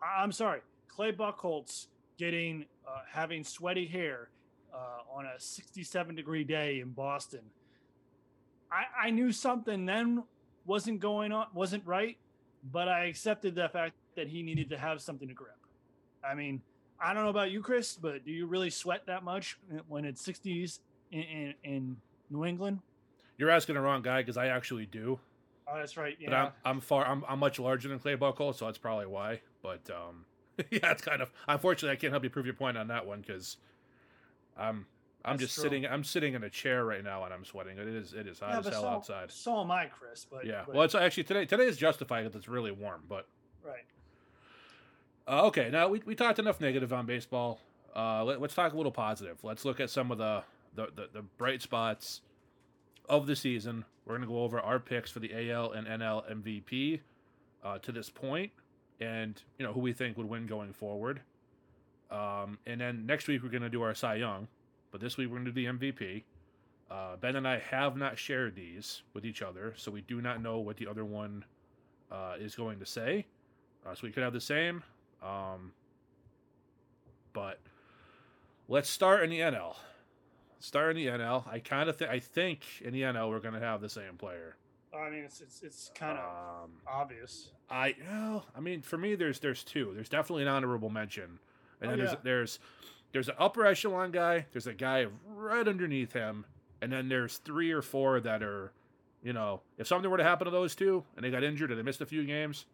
I'm 0.03 0.33
sorry, 0.33 0.59
Clay 0.89 1.13
Buchholz 1.13 1.87
getting 2.17 2.65
uh, 2.85 2.99
having 3.09 3.45
sweaty 3.45 3.85
hair 3.85 4.27
uh, 4.73 5.17
on 5.17 5.25
a 5.25 5.39
67 5.39 6.15
degree 6.15 6.43
day 6.43 6.81
in 6.81 6.91
Boston. 6.91 7.41
I, 8.69 9.07
I 9.07 9.09
knew 9.11 9.31
something 9.31 9.85
then 9.85 10.23
wasn't 10.65 10.99
going 10.99 11.31
on, 11.31 11.47
wasn't 11.53 11.85
right, 11.85 12.17
but 12.71 12.87
I 12.87 13.05
accepted 13.05 13.55
the 13.55 13.69
fact 13.69 13.93
that 14.15 14.27
he 14.27 14.41
needed 14.43 14.69
to 14.69 14.77
have 14.77 15.01
something 15.01 15.27
to 15.27 15.33
grip. 15.33 15.55
I 16.27 16.35
mean, 16.35 16.61
I 16.99 17.13
don't 17.13 17.23
know 17.23 17.29
about 17.29 17.51
you, 17.51 17.61
Chris, 17.61 17.95
but 17.95 18.25
do 18.25 18.31
you 18.31 18.47
really 18.47 18.69
sweat 18.69 19.05
that 19.07 19.23
much 19.23 19.57
when 19.87 20.05
it's 20.05 20.25
60s 20.25 20.79
in, 21.11 21.21
in, 21.21 21.53
in 21.63 21.97
New 22.29 22.45
England? 22.45 22.79
You're 23.37 23.49
asking 23.49 23.75
the 23.75 23.81
wrong 23.81 24.01
guy 24.01 24.21
because 24.21 24.37
I 24.37 24.47
actually 24.47 24.85
do. 24.85 25.19
Oh, 25.67 25.77
that's 25.77 25.97
right. 25.97 26.15
But 26.19 26.31
Yeah. 26.31 26.43
I'm 26.45 26.51
I'm 26.63 26.79
far 26.79 27.05
I'm, 27.05 27.23
I'm 27.27 27.39
much 27.39 27.59
larger 27.59 27.89
than 27.89 27.99
Clay 27.99 28.15
Buckle, 28.15 28.53
so 28.53 28.65
that's 28.65 28.77
probably 28.77 29.07
why. 29.07 29.41
But 29.61 29.89
um, 29.89 30.25
yeah, 30.69 30.91
it's 30.91 31.01
kind 31.01 31.21
of 31.21 31.31
unfortunately 31.47 31.91
I 31.97 31.99
can't 31.99 32.13
help 32.13 32.23
you 32.23 32.29
prove 32.29 32.45
your 32.45 32.55
point 32.55 32.77
on 32.77 32.87
that 32.87 33.05
one 33.05 33.21
because 33.21 33.57
I'm 34.57 34.85
I'm 35.25 35.37
That's 35.37 35.47
just 35.47 35.55
true. 35.55 35.63
sitting 35.63 35.85
I'm 35.87 36.03
sitting 36.03 36.33
in 36.35 36.43
a 36.43 36.49
chair 36.49 36.85
right 36.85 37.03
now 37.03 37.23
and 37.23 37.33
I'm 37.33 37.43
sweating. 37.45 37.77
It 37.77 37.87
is 37.87 38.13
it 38.13 38.27
is 38.27 38.39
hot 38.39 38.49
Yeah, 38.51 38.59
as 38.59 38.67
hell 38.67 38.81
so, 38.83 38.87
outside. 38.87 39.31
so 39.31 39.59
am 39.61 39.71
I, 39.71 39.85
Chris. 39.87 40.25
But 40.29 40.45
Yeah. 40.45 40.63
but- 40.65 40.75
Well, 40.75 40.83
it's 40.83 40.95
actually 40.95 41.23
today 41.23 41.45
today 41.45 41.65
is 41.65 41.77
justified 41.77 42.23
because 42.23 42.35
it's 42.35 42.47
really 42.47 42.71
warm. 42.71 43.03
But 43.09 43.27
right. 43.63 43.85
uh, 45.27 45.45
okay, 45.47 45.69
now 45.71 45.87
we, 45.87 46.01
we 46.05 46.15
talked 46.15 46.39
enough 46.39 46.61
negative 46.61 46.93
on 46.93 47.05
baseball. 47.05 47.59
Uh, 47.95 48.23
let, 48.23 48.41
us 48.41 48.53
talk 48.53 48.73
a 48.73 48.77
little 48.77 48.91
positive. 48.91 49.37
Let's 49.43 49.65
look 49.65 49.79
at 49.79 49.89
some 49.89 50.11
of 50.11 50.17
the 50.17 50.43
the, 50.75 50.87
the, 50.95 51.09
the 51.13 51.21
bright 51.21 51.61
spots 51.61 52.21
of 53.07 53.25
the 53.27 53.35
season. 53.35 53.85
We're 54.05 54.17
going 54.17 54.27
to 54.27 54.33
go 54.33 54.43
over 54.43 54.59
our 54.59 54.79
picks 54.79 55.09
for 55.09 55.19
the 55.19 55.49
AL 55.51 55.71
and 55.71 55.87
NL 55.87 56.29
MVP 56.29 56.99
uh, 57.63 57.79
to 57.79 57.91
this 57.91 58.09
point, 58.09 58.51
and 58.99 59.41
you 59.57 59.65
know 59.65 59.73
who 59.73 59.79
we 59.79 59.93
think 59.93 60.17
would 60.17 60.29
win 60.29 60.45
going 60.45 60.73
forward. 60.73 61.21
Um, 62.11 62.59
and 62.67 62.79
then 62.79 63.05
next 63.07 63.27
week 63.27 63.41
we're 63.41 63.49
going 63.49 63.63
to 63.63 63.69
do 63.69 63.81
our 63.81 63.95
Cy 63.95 64.15
Young, 64.15 64.47
but 64.95 65.01
this 65.01 65.17
week 65.17 65.27
we're 65.27 65.35
going 65.35 65.43
to 65.43 65.51
do 65.51 65.69
the 65.73 65.77
MVP. 65.77 66.23
Uh, 66.89 67.17
ben 67.17 67.35
and 67.35 67.45
I 67.45 67.59
have 67.59 67.97
not 67.97 68.17
shared 68.17 68.55
these 68.55 69.01
with 69.13 69.25
each 69.25 69.41
other, 69.41 69.73
so 69.75 69.91
we 69.91 69.99
do 69.99 70.21
not 70.21 70.41
know 70.41 70.59
what 70.59 70.77
the 70.77 70.87
other 70.87 71.03
one 71.03 71.43
uh, 72.09 72.35
is 72.39 72.55
going 72.55 72.79
to 72.79 72.85
say. 72.85 73.25
Uh, 73.85 73.93
so 73.93 73.99
we 74.03 74.11
could 74.13 74.23
have 74.23 74.31
the 74.31 74.39
same. 74.39 74.83
Um, 75.21 75.73
but 77.33 77.59
let's 78.69 78.89
start 78.89 79.21
in 79.25 79.29
the 79.31 79.39
NL. 79.41 79.75
Start 80.61 80.95
in 80.95 81.03
the 81.03 81.11
NL. 81.11 81.45
I 81.45 81.59
kind 81.59 81.89
of 81.89 81.97
think 81.97 82.09
I 82.09 82.19
think 82.19 82.61
in 82.81 82.93
the 82.93 83.01
NL 83.01 83.29
we're 83.31 83.41
going 83.41 83.53
to 83.55 83.59
have 83.59 83.81
the 83.81 83.89
same 83.89 84.15
player. 84.17 84.55
I 84.97 85.09
mean, 85.09 85.25
it's 85.25 85.41
it's, 85.41 85.61
it's 85.61 85.91
kind 85.93 86.17
of 86.17 86.23
Um, 86.63 86.71
obvious. 86.87 87.51
I 87.69 87.95
well, 88.09 88.45
I 88.55 88.61
mean, 88.61 88.81
for 88.81 88.97
me, 88.97 89.15
there's 89.15 89.39
there's 89.41 89.65
two. 89.65 89.91
There's 89.93 90.07
definitely 90.07 90.43
an 90.43 90.47
honorable 90.47 90.89
mention, 90.89 91.39
and 91.81 91.89
Oh, 91.91 91.95
then 91.97 91.97
yeah. 91.99 92.05
there's 92.05 92.17
there's 92.23 92.59
an 93.29 93.35
upper 93.39 93.65
echelon 93.65 94.11
guy. 94.11 94.45
There's 94.51 94.67
a 94.67 94.73
guy 94.73 95.07
right 95.27 95.67
underneath 95.67 96.13
him, 96.13 96.45
and 96.81 96.91
then 96.91 97.09
there's 97.09 97.37
three 97.37 97.71
or 97.71 97.81
four 97.81 98.19
that 98.19 98.43
are, 98.43 98.71
you 99.23 99.33
know, 99.33 99.61
if 99.77 99.87
something 99.87 100.09
were 100.09 100.17
to 100.17 100.23
happen 100.23 100.45
to 100.45 100.51
those 100.51 100.75
two 100.75 101.03
and 101.15 101.25
they 101.25 101.31
got 101.31 101.43
injured 101.43 101.71
and 101.71 101.79
they 101.79 101.83
missed 101.83 102.01
a 102.01 102.05
few 102.05 102.25
games, 102.25 102.65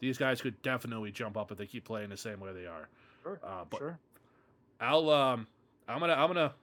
these 0.00 0.18
guys 0.18 0.40
could 0.40 0.60
definitely 0.62 1.12
jump 1.12 1.36
up 1.36 1.52
if 1.52 1.58
they 1.58 1.66
keep 1.66 1.84
playing 1.84 2.08
the 2.08 2.16
same 2.16 2.40
way 2.40 2.52
they 2.52 2.66
are. 2.66 2.88
Sure. 3.22 3.38
Uh, 3.44 3.64
but 3.68 3.78
sure. 3.78 3.98
I'll 4.80 5.10
um, 5.10 5.46
I'm 5.86 6.00
gonna 6.00 6.14
I'm 6.14 6.28
gonna 6.28 6.54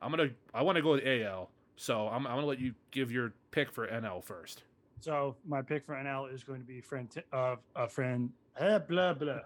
I'm 0.00 0.10
gonna 0.10 0.30
I 0.52 0.62
want 0.62 0.76
to 0.76 0.82
go 0.82 0.92
with 0.92 1.04
AL, 1.04 1.50
so 1.76 2.08
I'm 2.08 2.26
I'm 2.26 2.36
gonna 2.36 2.46
let 2.46 2.60
you 2.60 2.74
give 2.92 3.10
your 3.10 3.32
pick 3.50 3.72
for 3.72 3.88
NL 3.88 4.22
first. 4.22 4.62
So 5.00 5.36
my 5.46 5.60
pick 5.60 5.84
for 5.84 5.94
NL 5.94 6.32
is 6.32 6.44
going 6.44 6.60
to 6.60 6.66
be 6.66 6.80
friend 6.80 7.08
of 7.32 7.58
a 7.74 7.88
friend. 7.88 8.30
Eh, 8.58 8.78
blah 8.78 9.14
blah. 9.14 9.40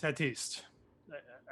Tatis. 0.00 0.62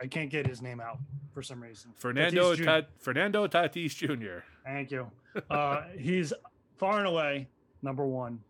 I- 0.00 0.06
can't 0.06 0.30
get 0.30 0.46
his 0.46 0.62
name 0.62 0.80
out 0.80 0.98
for 1.32 1.42
some 1.42 1.62
reason. 1.62 1.92
Fernando 1.96 2.54
Tatis 2.54 2.86
Fernando 2.98 3.46
Tatis 3.46 3.94
Jr. 3.94 4.42
Thank 4.64 4.90
you. 4.90 5.10
Uh, 5.50 5.82
he's 5.98 6.32
far 6.76 6.98
and 6.98 7.06
away 7.08 7.48
number 7.82 8.06
one. 8.06 8.40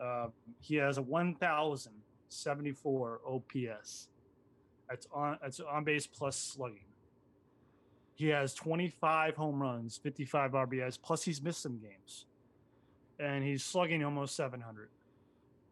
Uh, 0.00 0.28
he 0.60 0.76
has 0.76 0.98
a 0.98 1.02
1,074 1.02 3.20
OPS. 3.26 4.08
That's 4.88 5.06
on. 5.12 5.38
That's 5.42 5.60
on 5.60 5.84
base 5.84 6.06
plus 6.06 6.36
slugging. 6.36 6.84
He 8.14 8.28
has 8.28 8.54
25 8.54 9.36
home 9.36 9.62
runs, 9.62 9.96
55 9.96 10.52
RBIs, 10.52 10.98
plus 11.00 11.22
he's 11.22 11.40
missed 11.40 11.62
some 11.62 11.78
games, 11.78 12.26
and 13.18 13.42
he's 13.42 13.64
slugging 13.64 14.04
almost 14.04 14.36
700. 14.36 14.90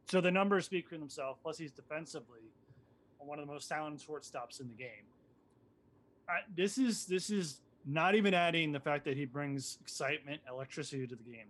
So 0.06 0.22
the 0.22 0.30
numbers 0.30 0.64
speak 0.64 0.88
for 0.88 0.96
themselves. 0.96 1.38
Plus 1.42 1.58
he's 1.58 1.72
defensively 1.72 2.40
one 3.26 3.38
of 3.38 3.46
the 3.46 3.52
most 3.52 3.68
talented 3.68 4.06
shortstops 4.06 4.60
in 4.60 4.68
the 4.68 4.74
game. 4.74 5.06
I, 6.28 6.40
this 6.56 6.78
is 6.78 7.06
this 7.06 7.30
is 7.30 7.60
not 7.86 8.14
even 8.14 8.34
adding 8.34 8.72
the 8.72 8.80
fact 8.80 9.04
that 9.06 9.16
he 9.16 9.24
brings 9.24 9.78
excitement, 9.80 10.40
electricity 10.48 11.06
to 11.06 11.16
the 11.16 11.22
game. 11.22 11.46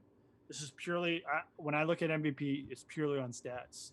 This 0.46 0.62
is 0.62 0.72
purely 0.76 1.22
I, 1.30 1.40
when 1.56 1.74
I 1.74 1.84
look 1.84 2.02
at 2.02 2.10
MVP, 2.10 2.66
it's 2.70 2.84
purely 2.88 3.18
on 3.18 3.32
stats 3.32 3.92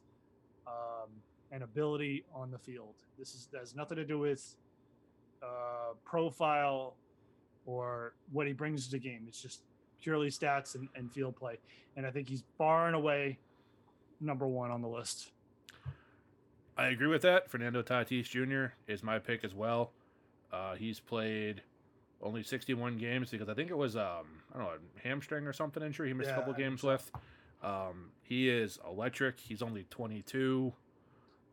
um, 0.68 1.10
and 1.52 1.64
ability 1.64 2.24
on 2.34 2.52
the 2.52 2.60
field. 2.60 2.94
This 3.18 3.34
is 3.34 3.48
has 3.58 3.76
nothing 3.76 3.98
to 3.98 4.06
do 4.06 4.20
with 4.20 4.56
uh, 5.42 5.94
profile 6.04 6.96
or 7.66 8.14
what 8.32 8.48
he 8.48 8.54
brings 8.54 8.86
to 8.86 8.92
the 8.92 9.00
game. 9.00 9.26
It's 9.28 9.42
just 9.42 9.62
purely 10.02 10.30
stats 10.30 10.76
and, 10.76 10.88
and 10.96 11.12
field 11.12 11.36
play. 11.36 11.58
And 11.98 12.06
I 12.06 12.12
think 12.12 12.30
he's 12.30 12.44
far 12.58 12.88
and 12.88 12.96
away 12.96 13.40
number 14.22 14.48
one 14.48 14.72
on 14.72 14.82
the 14.82 14.88
list. 14.88 15.32
I 16.78 16.88
agree 16.88 17.08
with 17.08 17.22
that. 17.22 17.50
Fernando 17.50 17.82
Tatis 17.82 18.26
Jr. 18.26 18.74
is 18.92 19.02
my 19.04 19.20
pick 19.20 19.44
as 19.44 19.54
well. 19.54 19.92
Uh, 20.52 20.76
he's 20.76 21.00
played 21.00 21.62
only 22.22 22.44
61 22.44 22.98
games 22.98 23.32
because 23.32 23.50
I 23.50 23.54
think 23.54 23.70
it 23.70 23.78
was 23.78 23.96
um, 23.96 24.26
I 24.54 24.58
don't 24.58 24.68
know 24.68 24.74
a 24.74 25.08
hamstring 25.08 25.48
or 25.48 25.54
something 25.54 25.82
injury. 25.84 26.10
He 26.10 26.14
missed 26.14 26.32
a 26.32 26.36
couple 26.36 26.54
I 26.54 26.58
games 26.58 26.84
with. 26.84 27.12
Um, 27.64 28.12
he 28.24 28.50
is 28.50 28.80
electric. 28.88 29.40
He's 29.40 29.62
only 29.62 29.86
22. 29.90 30.74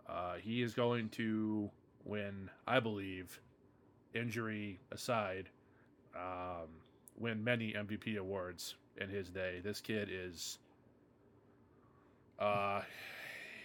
Uh, 0.09 0.35
he 0.35 0.63
is 0.63 0.75
going 0.75 1.09
to 1.11 1.71
win, 2.05 2.51
I 2.67 2.81
believe, 2.81 3.41
injury 4.15 4.81
aside, 4.91 5.49
um, 6.17 6.69
win 7.19 7.43
many 7.43 7.73
MVP 7.73 8.19
awards 8.19 8.75
in 9.01 9.09
his 9.09 9.31
day. 9.31 9.61
This 9.63 9.81
kid 9.81 10.09
is. 10.11 10.59
Uh, 12.39 12.83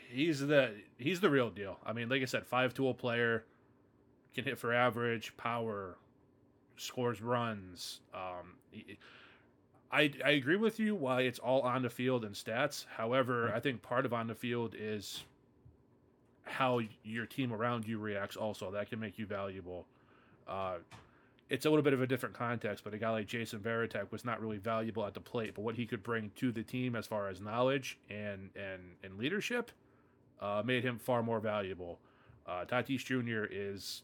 he's 0.09 0.39
the 0.39 0.71
he's 0.97 1.19
the 1.19 1.29
real 1.29 1.49
deal. 1.49 1.77
I 1.85 1.93
mean, 1.93 2.09
like 2.09 2.21
I 2.21 2.25
said, 2.25 2.45
five 2.45 2.73
tool 2.73 2.93
player, 2.93 3.43
can 4.35 4.43
hit 4.43 4.57
for 4.57 4.73
average, 4.73 5.35
power, 5.37 5.97
scores 6.77 7.21
runs. 7.21 8.01
Um, 8.13 8.55
he- 8.71 8.97
I 9.91 10.11
I 10.23 10.31
agree 10.31 10.57
with 10.57 10.79
you 10.79 10.95
why 10.95 11.21
it's 11.21 11.39
all 11.39 11.61
on 11.61 11.81
the 11.81 11.89
field 11.89 12.25
and 12.25 12.35
stats. 12.35 12.85
However, 12.87 13.51
I 13.55 13.59
think 13.61 13.81
part 13.81 14.05
of 14.05 14.13
on 14.13 14.27
the 14.27 14.35
field 14.35 14.75
is 14.77 15.23
how 16.43 16.81
your 17.03 17.25
team 17.25 17.53
around 17.53 17.87
you 17.87 17.97
reacts. 17.97 18.35
Also, 18.35 18.71
that 18.71 18.89
can 18.89 18.99
make 18.99 19.17
you 19.17 19.25
valuable. 19.25 19.85
Uh, 20.47 20.77
it's 21.49 21.65
a 21.65 21.69
little 21.69 21.83
bit 21.83 21.93
of 21.93 22.01
a 22.01 22.07
different 22.07 22.35
context, 22.35 22.83
but 22.83 22.93
a 22.93 22.97
guy 22.97 23.09
like 23.11 23.27
Jason 23.27 23.59
Varitek 23.59 24.11
was 24.11 24.25
not 24.25 24.41
really 24.41 24.57
valuable 24.57 25.05
at 25.05 25.13
the 25.13 25.21
plate, 25.21 25.53
but 25.55 25.61
what 25.61 25.75
he 25.75 25.85
could 25.85 26.03
bring 26.03 26.31
to 26.35 26.51
the 26.51 26.63
team 26.63 26.93
as 26.95 27.07
far 27.07 27.29
as 27.29 27.39
knowledge 27.39 27.97
and 28.09 28.49
and 28.55 28.81
and 29.03 29.17
leadership 29.17 29.71
uh, 30.41 30.61
made 30.65 30.83
him 30.83 30.97
far 30.99 31.23
more 31.23 31.39
valuable. 31.39 31.99
Uh, 32.47 32.65
Tatis 32.65 33.03
Jr. 33.05 33.45
is 33.51 34.03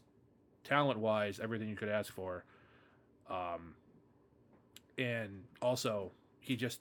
talent 0.64 0.98
wise 0.98 1.40
everything 1.40 1.68
you 1.68 1.76
could 1.76 1.88
ask 1.88 2.12
for, 2.12 2.44
um, 3.30 3.74
and 4.98 5.42
also 5.62 6.12
he 6.40 6.56
just 6.56 6.80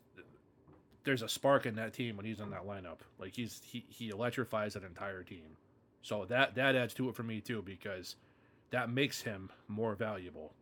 there's 1.04 1.22
a 1.22 1.30
spark 1.30 1.66
in 1.66 1.76
that 1.76 1.94
team 1.94 2.16
when 2.18 2.26
he's 2.26 2.40
in 2.40 2.50
that 2.52 2.66
lineup. 2.66 3.00
Like 3.20 3.36
he's 3.36 3.62
he 3.64 3.86
he 3.90 4.10
electrifies 4.10 4.76
an 4.76 4.84
entire 4.84 5.24
team, 5.24 5.58
so 6.02 6.26
that 6.26 6.56
that 6.56 6.76
adds 6.76 6.94
to 6.96 7.10
it 7.10 7.16
for 7.16 7.24
me 7.24 7.42
too 7.42 7.62
because 7.62 8.16
that 8.72 8.90
makes 8.90 9.22
him 9.22 9.52
more 9.68 9.96
valuable. 9.96 10.54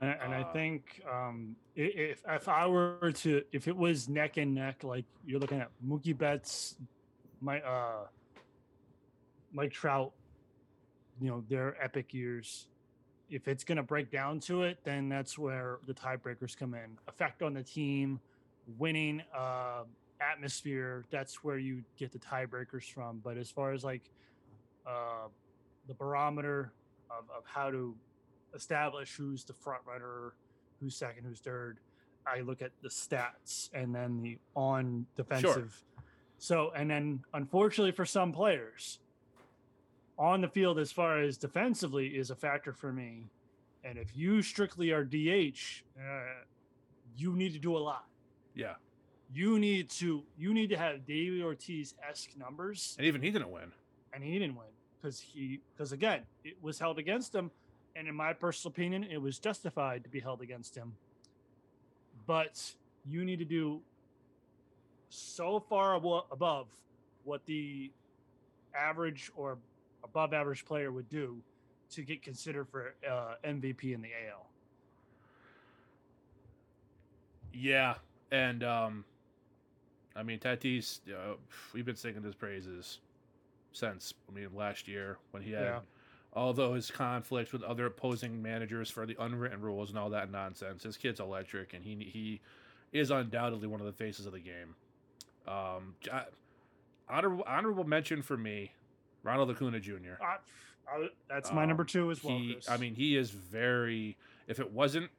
And, 0.00 0.16
and 0.20 0.34
I 0.34 0.42
Uh, 0.42 0.52
think 0.52 1.02
um, 1.10 1.56
if 1.74 2.22
if 2.28 2.48
I 2.48 2.66
were 2.66 3.12
to 3.12 3.42
if 3.52 3.68
it 3.68 3.76
was 3.76 4.08
neck 4.08 4.36
and 4.36 4.54
neck, 4.54 4.84
like 4.84 5.06
you're 5.24 5.40
looking 5.40 5.60
at 5.60 5.70
Mookie 5.84 6.16
Betts, 6.16 6.76
my 7.40 7.60
uh, 7.60 8.06
Mike 9.54 9.72
Trout, 9.72 10.12
you 11.20 11.30
know 11.30 11.42
their 11.48 11.82
epic 11.82 12.12
years, 12.12 12.66
if 13.30 13.48
it's 13.48 13.64
going 13.64 13.76
to 13.76 13.82
break 13.82 14.10
down 14.10 14.40
to 14.40 14.62
it, 14.62 14.78
then 14.84 15.08
that's 15.08 15.38
where 15.38 15.78
the 15.86 15.94
tiebreakers 15.94 16.56
come 16.56 16.74
in. 16.74 16.98
Effect 17.08 17.42
on 17.42 17.54
the 17.54 17.62
team, 17.62 18.20
winning 18.78 19.22
uh, 19.36 19.84
atmosphere. 20.20 21.04
That's 21.10 21.42
where 21.42 21.58
you 21.58 21.82
get 21.96 22.12
the 22.12 22.18
tiebreakers 22.18 22.84
from. 22.92 23.20
But 23.24 23.36
as 23.38 23.50
far 23.50 23.72
as 23.72 23.84
like 23.84 24.10
uh, 24.86 25.28
the 25.88 25.94
barometer 25.94 26.72
of, 27.10 27.24
of 27.36 27.44
how 27.44 27.70
to 27.70 27.94
establish 28.54 29.14
who's 29.16 29.44
the 29.44 29.52
front 29.52 29.82
runner, 29.86 30.34
who's 30.80 30.96
second, 30.96 31.24
who's 31.24 31.40
third, 31.40 31.78
I 32.26 32.40
look 32.40 32.62
at 32.62 32.72
the 32.82 32.88
stats 32.88 33.70
and 33.72 33.94
then 33.94 34.22
the 34.22 34.38
on 34.54 35.06
defensive. 35.16 35.52
Sure. 35.52 36.04
So, 36.38 36.72
and 36.74 36.90
then 36.90 37.20
unfortunately 37.32 37.92
for 37.92 38.04
some 38.04 38.32
players, 38.32 38.98
on 40.18 40.40
the 40.40 40.48
field 40.48 40.78
as 40.78 40.92
far 40.92 41.20
as 41.20 41.36
defensively 41.36 42.08
is 42.08 42.30
a 42.30 42.36
factor 42.36 42.72
for 42.72 42.92
me. 42.92 43.26
And 43.82 43.98
if 43.98 44.16
you 44.16 44.42
strictly 44.42 44.92
are 44.92 45.04
DH, 45.04 45.82
uh, 45.98 46.20
you 47.16 47.34
need 47.36 47.52
to 47.52 47.58
do 47.58 47.76
a 47.76 47.78
lot. 47.78 48.06
Yeah. 48.54 48.74
You 49.32 49.58
need 49.58 49.90
to 49.90 50.22
you 50.38 50.54
need 50.54 50.70
to 50.70 50.76
have 50.76 51.04
David 51.06 51.42
Ortiz 51.42 51.94
esque 52.08 52.36
numbers, 52.38 52.94
And 52.98 53.06
even 53.06 53.20
he 53.22 53.30
didn't 53.30 53.50
win. 53.50 53.72
and 54.12 54.22
he 54.22 54.38
didn't 54.38 54.54
win 54.56 54.68
because 55.00 55.18
he 55.20 55.60
because 55.72 55.92
again 55.92 56.22
it 56.44 56.56
was 56.62 56.78
held 56.78 56.98
against 56.98 57.34
him, 57.34 57.50
and 57.96 58.06
in 58.06 58.14
my 58.14 58.32
personal 58.32 58.70
opinion, 58.72 59.02
it 59.04 59.20
was 59.20 59.38
justified 59.38 60.04
to 60.04 60.10
be 60.10 60.20
held 60.20 60.40
against 60.40 60.76
him. 60.76 60.94
But 62.26 62.74
you 63.06 63.24
need 63.24 63.40
to 63.40 63.44
do 63.44 63.80
so 65.08 65.58
far 65.68 65.94
above 65.94 66.66
what 67.24 67.44
the 67.46 67.90
average 68.74 69.30
or 69.36 69.58
above 70.04 70.32
average 70.34 70.64
player 70.64 70.92
would 70.92 71.08
do 71.08 71.38
to 71.90 72.02
get 72.02 72.22
considered 72.22 72.68
for 72.68 72.94
uh, 73.10 73.34
MVP 73.44 73.94
in 73.94 74.02
the 74.02 74.10
AL. 74.30 74.46
Yeah, 77.52 77.94
and 78.30 78.62
um, 78.64 79.04
I 80.16 80.22
mean 80.22 80.38
Tatis, 80.38 81.00
uh, 81.08 81.34
we've 81.72 81.84
been 81.84 81.96
singing 81.96 82.22
his 82.22 82.34
praises 82.34 82.98
since 83.72 84.14
I 84.30 84.34
mean 84.34 84.48
last 84.54 84.88
year 84.88 85.18
when 85.30 85.42
he 85.42 85.52
had 85.52 85.62
Yeah. 85.62 85.80
all 86.32 86.52
those 86.52 86.90
conflicts 86.90 87.52
with 87.52 87.62
other 87.62 87.86
opposing 87.86 88.42
managers 88.42 88.90
for 88.90 89.06
the 89.06 89.16
unwritten 89.20 89.60
rules 89.60 89.90
and 89.90 89.98
all 89.98 90.10
that 90.10 90.30
nonsense. 90.30 90.82
His 90.82 90.96
kid's 90.96 91.20
electric, 91.20 91.74
and 91.74 91.84
he 91.84 91.96
he 92.04 92.40
is 92.92 93.10
undoubtedly 93.10 93.68
one 93.68 93.80
of 93.80 93.86
the 93.86 93.92
faces 93.92 94.26
of 94.26 94.32
the 94.32 94.40
game. 94.40 94.74
Um, 95.46 95.94
honorable 97.08 97.44
honorable 97.46 97.84
mention 97.84 98.20
for 98.22 98.36
me, 98.36 98.72
Ronald 99.24 99.50
Acuna 99.50 99.80
Jr. 99.80 100.22
I, 100.22 100.36
I, 100.88 101.08
that's 101.28 101.50
my 101.50 101.62
Um, 101.62 101.68
number 101.68 101.84
two 101.84 102.10
as 102.12 102.22
well. 102.22 102.36
He, 102.38 102.58
I 102.68 102.76
mean, 102.76 102.94
he 102.94 103.16
is 103.16 103.30
very. 103.30 104.16
If 104.46 104.60
it 104.60 104.70
wasn't 104.70 105.10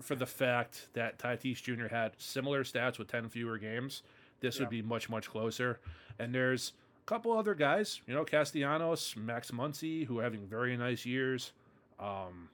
for 0.00 0.14
the 0.16 0.26
fact 0.26 0.88
that 0.94 1.18
Tatis 1.18 1.62
Jr. 1.62 1.86
had 1.88 2.12
similar 2.18 2.64
stats 2.64 2.98
with 2.98 3.08
ten 3.08 3.28
fewer 3.28 3.58
games, 3.58 4.02
this 4.40 4.56
Yeah. 4.56 4.62
would 4.62 4.70
be 4.70 4.82
much 4.82 5.08
much 5.08 5.28
closer. 5.30 5.78
And 6.18 6.34
there's 6.34 6.72
a 7.02 7.06
couple 7.06 7.32
other 7.36 7.54
guys, 7.54 8.00
you 8.06 8.14
know, 8.14 8.24
Castellanos, 8.24 9.14
Max 9.16 9.50
Muncy, 9.50 10.06
who 10.06 10.18
are 10.18 10.22
having 10.22 10.46
very 10.46 10.76
nice 10.76 11.04
years. 11.06 11.52
Um, 12.00 12.48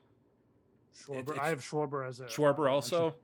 Schwarber. 0.95 1.31
it's- 1.31 1.39
I 1.41 1.49
have 1.49 1.61
Schwarber 1.61 2.07
as 2.07 2.21
a 2.21 2.27
Schwarber 2.27 2.69
uh, 2.69 2.75
also. 2.75 3.15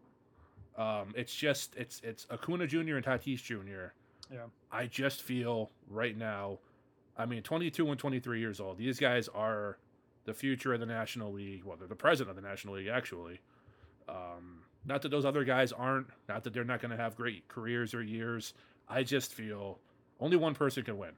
Um, 0.76 1.12
it's 1.16 1.34
just 1.34 1.74
it's 1.76 2.00
it's 2.04 2.26
Acuna 2.30 2.66
Jr. 2.68 2.96
and 2.96 3.04
Tatis 3.04 3.42
Jr. 3.42 3.92
Yeah. 4.32 4.44
I 4.70 4.86
just 4.86 5.22
feel 5.22 5.70
right 5.88 6.16
now, 6.16 6.58
I 7.18 7.26
mean, 7.26 7.42
22 7.42 7.90
and 7.90 7.98
23 7.98 8.40
years 8.40 8.60
old. 8.60 8.78
These 8.78 9.00
guys 9.00 9.28
are 9.28 9.76
the 10.24 10.32
future 10.32 10.72
of 10.72 10.80
the 10.80 10.86
National 10.86 11.32
League. 11.32 11.64
Well, 11.64 11.76
they're 11.76 11.88
the 11.88 11.96
president 11.96 12.36
of 12.36 12.42
the 12.42 12.48
National 12.48 12.74
League, 12.74 12.86
actually. 12.86 13.40
Um, 14.08 14.60
not 14.84 15.02
that 15.02 15.08
those 15.08 15.24
other 15.24 15.44
guys 15.44 15.72
aren't. 15.72 16.06
Not 16.28 16.44
that 16.44 16.54
they're 16.54 16.64
not 16.64 16.80
going 16.80 16.92
to 16.92 16.96
have 16.96 17.16
great 17.16 17.48
careers 17.48 17.92
or 17.92 18.02
years. 18.02 18.54
I 18.88 19.02
just 19.02 19.34
feel 19.34 19.78
only 20.20 20.36
one 20.36 20.54
person 20.54 20.84
can 20.84 20.96
win. 20.96 21.12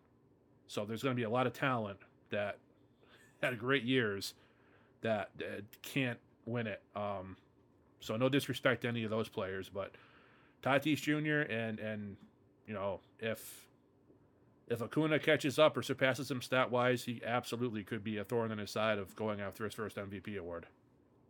So 0.66 0.84
there's 0.84 1.02
going 1.02 1.14
to 1.14 1.20
be 1.20 1.24
a 1.24 1.30
lot 1.30 1.46
of 1.46 1.52
talent 1.52 1.98
that 2.30 2.58
had 3.42 3.58
great 3.58 3.84
years 3.84 4.34
that, 5.02 5.30
can't 5.82 6.18
win 6.46 6.66
it. 6.66 6.82
Um, 6.96 7.36
so 8.00 8.16
no 8.16 8.28
disrespect 8.28 8.82
to 8.82 8.88
any 8.88 9.04
of 9.04 9.10
those 9.10 9.28
players, 9.28 9.68
but 9.68 9.94
Tatis 10.62 11.00
Jr. 11.00 11.52
and 11.52 11.78
and 11.78 12.16
you 12.66 12.74
know 12.74 13.00
if 13.18 13.66
if 14.70 14.80
Acuna 14.80 15.18
catches 15.18 15.58
up 15.58 15.76
or 15.76 15.82
surpasses 15.82 16.30
him 16.30 16.40
stat 16.40 16.70
wise, 16.70 17.04
he 17.04 17.20
absolutely 17.26 17.82
could 17.82 18.02
be 18.04 18.16
a 18.18 18.24
thorn 18.24 18.52
in 18.52 18.58
his 18.58 18.70
side 18.70 18.98
of 18.98 19.14
going 19.16 19.40
after 19.40 19.64
his 19.64 19.74
first 19.74 19.96
MVP 19.96 20.38
award. 20.38 20.66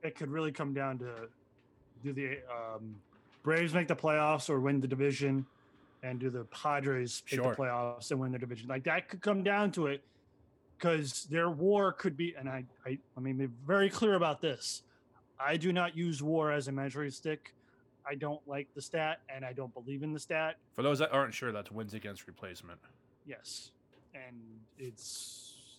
it 0.02 0.14
could 0.14 0.30
really 0.30 0.52
come 0.52 0.72
down 0.72 0.98
to 0.98 1.10
do 2.02 2.12
the 2.12 2.38
um, 2.50 2.96
Braves 3.42 3.72
make 3.74 3.88
the 3.88 3.96
playoffs 3.96 4.48
or 4.50 4.60
win 4.60 4.80
the 4.80 4.86
division, 4.88 5.46
and 6.02 6.18
do 6.20 6.28
the 6.30 6.44
Padres 6.44 7.22
make 7.30 7.40
Sure. 7.40 7.54
the 7.54 7.56
playoffs 7.62 8.10
and 8.10 8.20
win 8.20 8.32
the 8.32 8.38
division? 8.38 8.68
Like 8.68 8.84
that 8.84 9.08
could 9.08 9.20
come 9.22 9.42
down 9.42 9.72
to 9.72 9.86
it 9.86 10.02
because 10.78 11.24
their 11.24 11.50
WAR 11.50 11.92
could 11.92 12.16
be. 12.16 12.34
And 12.38 12.48
I, 12.48 12.64
I, 12.86 12.98
I 13.16 13.20
mean, 13.20 13.36
be 13.38 13.48
very 13.66 13.88
clear 13.90 14.14
about 14.14 14.40
this. 14.42 14.82
I 15.38 15.56
do 15.56 15.72
not 15.72 15.96
use 15.96 16.22
WAR 16.22 16.52
as 16.52 16.68
a 16.68 16.72
measuring 16.72 17.10
stick. 17.10 17.54
I 18.06 18.14
don't 18.14 18.40
like 18.46 18.68
the 18.74 18.80
stat, 18.82 19.20
and 19.34 19.44
I 19.44 19.52
don't 19.54 19.72
believe 19.74 20.02
in 20.02 20.12
the 20.14 20.20
stat. 20.20 20.56
For 20.74 20.82
those 20.82 20.98
that 21.00 21.12
aren't 21.12 21.32
sure, 21.34 21.52
that's 21.52 21.70
wins 21.70 21.92
against 21.94 22.26
replacement. 22.26 22.78
Yes, 23.26 23.70
and 24.14 24.36
it's 24.78 25.78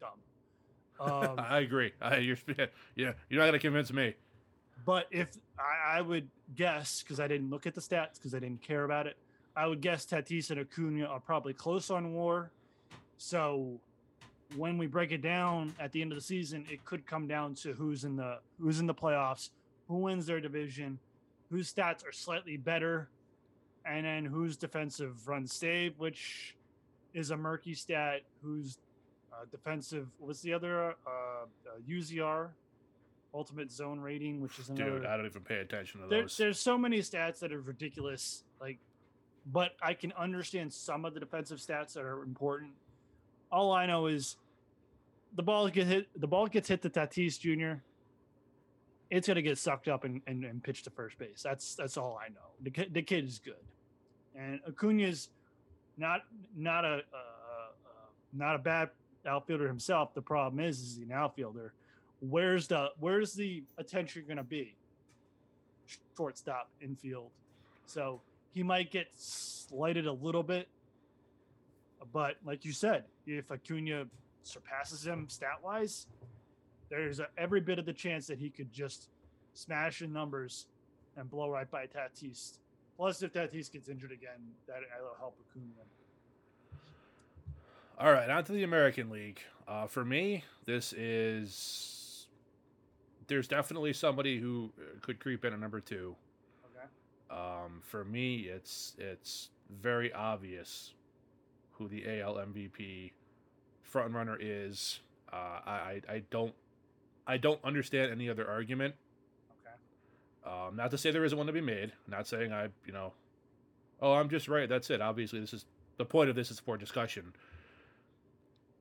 dumb. 0.00 0.10
Um, 1.00 1.36
I 1.38 1.60
agree. 1.60 1.92
I, 2.02 2.18
you're 2.18 2.36
yeah, 2.94 3.12
you're 3.30 3.40
not 3.40 3.46
gonna 3.46 3.58
convince 3.58 3.90
me. 3.90 4.14
But 4.84 5.06
if 5.10 5.28
I, 5.58 5.96
I 5.96 6.00
would 6.02 6.28
guess, 6.54 7.02
because 7.02 7.20
I 7.20 7.26
didn't 7.26 7.48
look 7.48 7.66
at 7.66 7.74
the 7.74 7.80
stats, 7.80 8.16
because 8.16 8.34
I 8.34 8.38
didn't 8.38 8.60
care 8.60 8.84
about 8.84 9.06
it, 9.06 9.16
I 9.56 9.66
would 9.66 9.80
guess 9.80 10.04
Tatis 10.04 10.50
and 10.50 10.60
Acuna 10.60 11.06
are 11.06 11.20
probably 11.20 11.54
close 11.54 11.90
on 11.90 12.12
WAR. 12.12 12.50
So 13.16 13.80
when 14.56 14.78
we 14.78 14.86
break 14.86 15.12
it 15.12 15.22
down 15.22 15.74
at 15.78 15.92
the 15.92 16.02
end 16.02 16.12
of 16.12 16.16
the 16.16 16.24
season, 16.24 16.64
it 16.70 16.84
could 16.84 17.06
come 17.06 17.26
down 17.26 17.54
to 17.56 17.72
who's 17.72 18.04
in 18.04 18.16
the 18.16 18.38
who's 18.60 18.80
in 18.80 18.86
the 18.86 18.94
playoffs, 18.94 19.50
who 19.88 19.96
wins 19.96 20.26
their 20.26 20.40
division, 20.40 20.98
whose 21.50 21.72
stats 21.72 22.06
are 22.06 22.12
slightly 22.12 22.56
better, 22.56 23.08
and 23.84 24.04
then 24.04 24.24
whose 24.24 24.56
defensive 24.56 25.28
run 25.28 25.46
save, 25.46 25.98
which 25.98 26.56
is 27.14 27.30
a 27.30 27.36
murky 27.36 27.74
stat. 27.74 28.22
Who's 28.42 28.78
uh, 29.32 29.44
defensive? 29.50 30.08
What's 30.18 30.40
the 30.40 30.52
other 30.52 30.90
uh, 30.90 30.90
uh, 31.06 31.44
UZR? 31.88 32.48
Ultimate 33.32 33.70
zone 33.70 34.00
rating, 34.00 34.40
which 34.40 34.58
is 34.58 34.70
another. 34.70 34.98
Dude, 34.98 35.06
I 35.06 35.16
don't 35.16 35.26
even 35.26 35.42
pay 35.42 35.58
attention 35.58 36.00
to 36.00 36.08
There, 36.08 36.22
those. 36.22 36.36
there's 36.36 36.58
so 36.58 36.76
many 36.76 36.98
stats 36.98 37.38
that 37.40 37.52
are 37.52 37.60
ridiculous. 37.60 38.42
Like, 38.60 38.78
but 39.52 39.72
I 39.80 39.94
can 39.94 40.12
understand 40.18 40.72
some 40.72 41.04
of 41.04 41.14
the 41.14 41.20
defensive 41.20 41.58
stats 41.58 41.92
that 41.92 42.02
are 42.02 42.22
important. 42.22 42.72
All 43.52 43.70
I 43.72 43.86
know 43.86 44.06
is 44.06 44.36
the 45.36 45.44
ball 45.44 45.68
gets 45.68 45.88
hit. 45.88 46.08
The 46.20 46.26
ball 46.26 46.48
gets 46.48 46.68
hit 46.68 46.82
to 46.82 46.90
Tatis 46.90 47.38
Jr. 47.38 47.80
It's 49.10 49.28
gonna 49.28 49.42
get 49.42 49.58
sucked 49.58 49.86
up 49.86 50.02
and, 50.04 50.20
and, 50.26 50.44
and 50.44 50.62
pitched 50.62 50.84
to 50.84 50.90
first 50.90 51.16
base. 51.18 51.42
That's 51.42 51.76
that's 51.76 51.96
all 51.96 52.18
I 52.24 52.28
know. 52.30 52.40
The 52.62 52.70
kid, 52.70 52.92
the 52.94 53.02
kid 53.02 53.24
is 53.26 53.38
good, 53.38 53.54
and 54.36 54.60
Acuna's 54.66 55.28
not 56.00 56.22
not 56.56 56.84
a 56.84 56.88
uh, 56.88 56.96
uh, 56.96 58.00
not 58.32 58.56
a 58.56 58.58
bad 58.58 58.88
outfielder 59.26 59.68
himself. 59.68 60.14
The 60.14 60.22
problem 60.22 60.64
is, 60.64 60.80
is 60.80 60.96
he's 60.96 61.06
an 61.06 61.12
outfielder. 61.12 61.72
Where's 62.20 62.66
the 62.66 62.88
where's 62.98 63.34
the 63.34 63.62
attention 63.78 64.24
going 64.26 64.38
to 64.38 64.42
be? 64.42 64.74
Shortstop, 66.16 66.68
infield. 66.80 67.30
So 67.86 68.20
he 68.52 68.62
might 68.62 68.90
get 68.90 69.08
slighted 69.14 70.06
a 70.06 70.12
little 70.12 70.42
bit, 70.42 70.68
but 72.12 72.36
like 72.44 72.64
you 72.64 72.72
said, 72.72 73.04
if 73.26 73.50
Acuna 73.50 74.06
surpasses 74.42 75.06
him 75.06 75.28
stat 75.28 75.58
wise, 75.62 76.06
there's 76.88 77.20
a, 77.20 77.28
every 77.36 77.60
bit 77.60 77.78
of 77.78 77.86
the 77.86 77.92
chance 77.92 78.26
that 78.26 78.38
he 78.38 78.50
could 78.50 78.72
just 78.72 79.08
smash 79.54 80.02
in 80.02 80.12
numbers 80.12 80.66
and 81.16 81.30
blow 81.30 81.50
right 81.50 81.70
by 81.70 81.86
Tatis. 81.86 82.58
Plus, 83.00 83.22
if 83.22 83.32
Tatis 83.32 83.72
gets 83.72 83.88
injured 83.88 84.12
again, 84.12 84.52
that 84.66 84.80
will 85.00 85.16
help 85.18 85.34
Acuna. 85.48 85.72
All 87.98 88.12
right, 88.12 88.28
on 88.28 88.44
to 88.44 88.52
the 88.52 88.62
American 88.62 89.08
League. 89.08 89.40
Uh, 89.66 89.86
for 89.86 90.04
me, 90.04 90.44
this 90.66 90.92
is 90.92 92.26
there's 93.26 93.48
definitely 93.48 93.94
somebody 93.94 94.38
who 94.38 94.70
uh, 94.78 94.98
could 95.00 95.18
creep 95.18 95.46
in 95.46 95.54
at 95.54 95.58
number 95.58 95.80
two. 95.80 96.14
Okay. 96.76 97.40
Um, 97.40 97.80
for 97.80 98.04
me, 98.04 98.40
it's 98.40 98.94
it's 98.98 99.48
very 99.80 100.12
obvious 100.12 100.92
who 101.72 101.88
the 101.88 102.20
AL 102.20 102.34
MVP 102.34 103.12
front 103.82 104.12
runner 104.12 104.36
is. 104.38 105.00
Uh, 105.32 105.36
I 105.36 106.02
I 106.06 106.22
don't 106.30 106.52
I 107.26 107.38
don't 107.38 107.64
understand 107.64 108.12
any 108.12 108.28
other 108.28 108.46
argument. 108.46 108.94
Um, 110.44 110.76
not 110.76 110.90
to 110.90 110.98
say 110.98 111.10
there 111.10 111.24
isn't 111.24 111.36
one 111.36 111.46
to 111.46 111.52
be 111.52 111.60
made. 111.60 111.92
Not 112.08 112.26
saying 112.26 112.52
I 112.52 112.68
you 112.86 112.92
know, 112.92 113.12
oh 114.00 114.12
I'm 114.12 114.28
just 114.28 114.48
right. 114.48 114.68
That's 114.68 114.90
it. 114.90 115.00
Obviously, 115.00 115.40
this 115.40 115.52
is 115.52 115.66
the 115.96 116.04
point 116.04 116.30
of 116.30 116.36
this 116.36 116.50
is 116.50 116.60
for 116.60 116.76
discussion. 116.76 117.34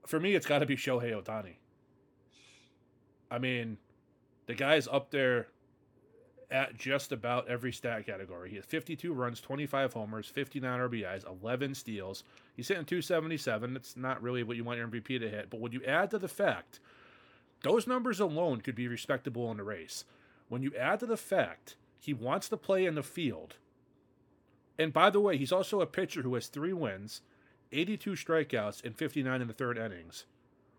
For 0.08 0.20
me, 0.20 0.36
it's 0.36 0.46
got 0.46 0.60
to 0.60 0.66
be 0.66 0.76
Shohei 0.76 1.12
Ohtani. 1.12 1.56
I 3.30 3.38
mean, 3.38 3.78
the 4.48 4.56
guy's 4.56 4.88
up 4.88 5.12
there 5.12 5.48
at 6.52 6.78
just 6.78 7.12
about 7.12 7.48
every 7.48 7.72
stat 7.72 8.06
category. 8.06 8.50
He 8.50 8.56
has 8.56 8.66
52 8.66 9.14
runs, 9.14 9.40
25 9.40 9.94
homers, 9.94 10.28
59 10.28 10.80
RBIs, 10.80 11.28
11 11.28 11.76
steals. 11.76 12.24
He's 12.56 12.68
hitting 12.68 12.86
277. 12.86 13.76
It's 13.76 13.96
not 13.96 14.22
really 14.22 14.44
what 14.44 14.58
you 14.58 14.64
want 14.64 14.80
your 14.80 14.88
MVP 14.88 15.20
to 15.20 15.30
hit. 15.30 15.50
But 15.50 15.60
when 15.60 15.72
you 15.72 15.84
add 15.86 16.10
to 16.12 16.18
the 16.18 16.28
fact, 16.28 16.80
those 17.62 17.86
numbers 17.86 18.20
alone 18.20 18.62
could 18.62 18.76
be 18.76 18.88
respectable 18.88 19.52
in 19.52 19.58
the 19.58 19.64
race. 19.64 20.06
When 20.50 20.64
you 20.64 20.74
add 20.76 21.00
to 21.00 21.06
the 21.06 21.18
fact 21.18 21.76
he 22.00 22.14
wants 22.14 22.50
to 22.50 22.58
play 22.58 22.86
in 22.86 22.96
the 22.96 23.04
field, 23.04 23.56
and 24.78 24.92
by 24.92 25.10
the 25.10 25.20
way, 25.20 25.38
he's 25.38 25.52
also 25.52 25.82
a 25.82 25.86
pitcher 25.86 26.24
who 26.24 26.34
has 26.36 26.48
three 26.48 26.74
wins, 26.74 27.22
82 27.72 28.12
strikeouts, 28.12 28.84
and 28.84 28.96
59 28.96 29.42
in 29.42 29.48
the 29.48 29.54
third 29.54 29.78
innings, 29.78 30.26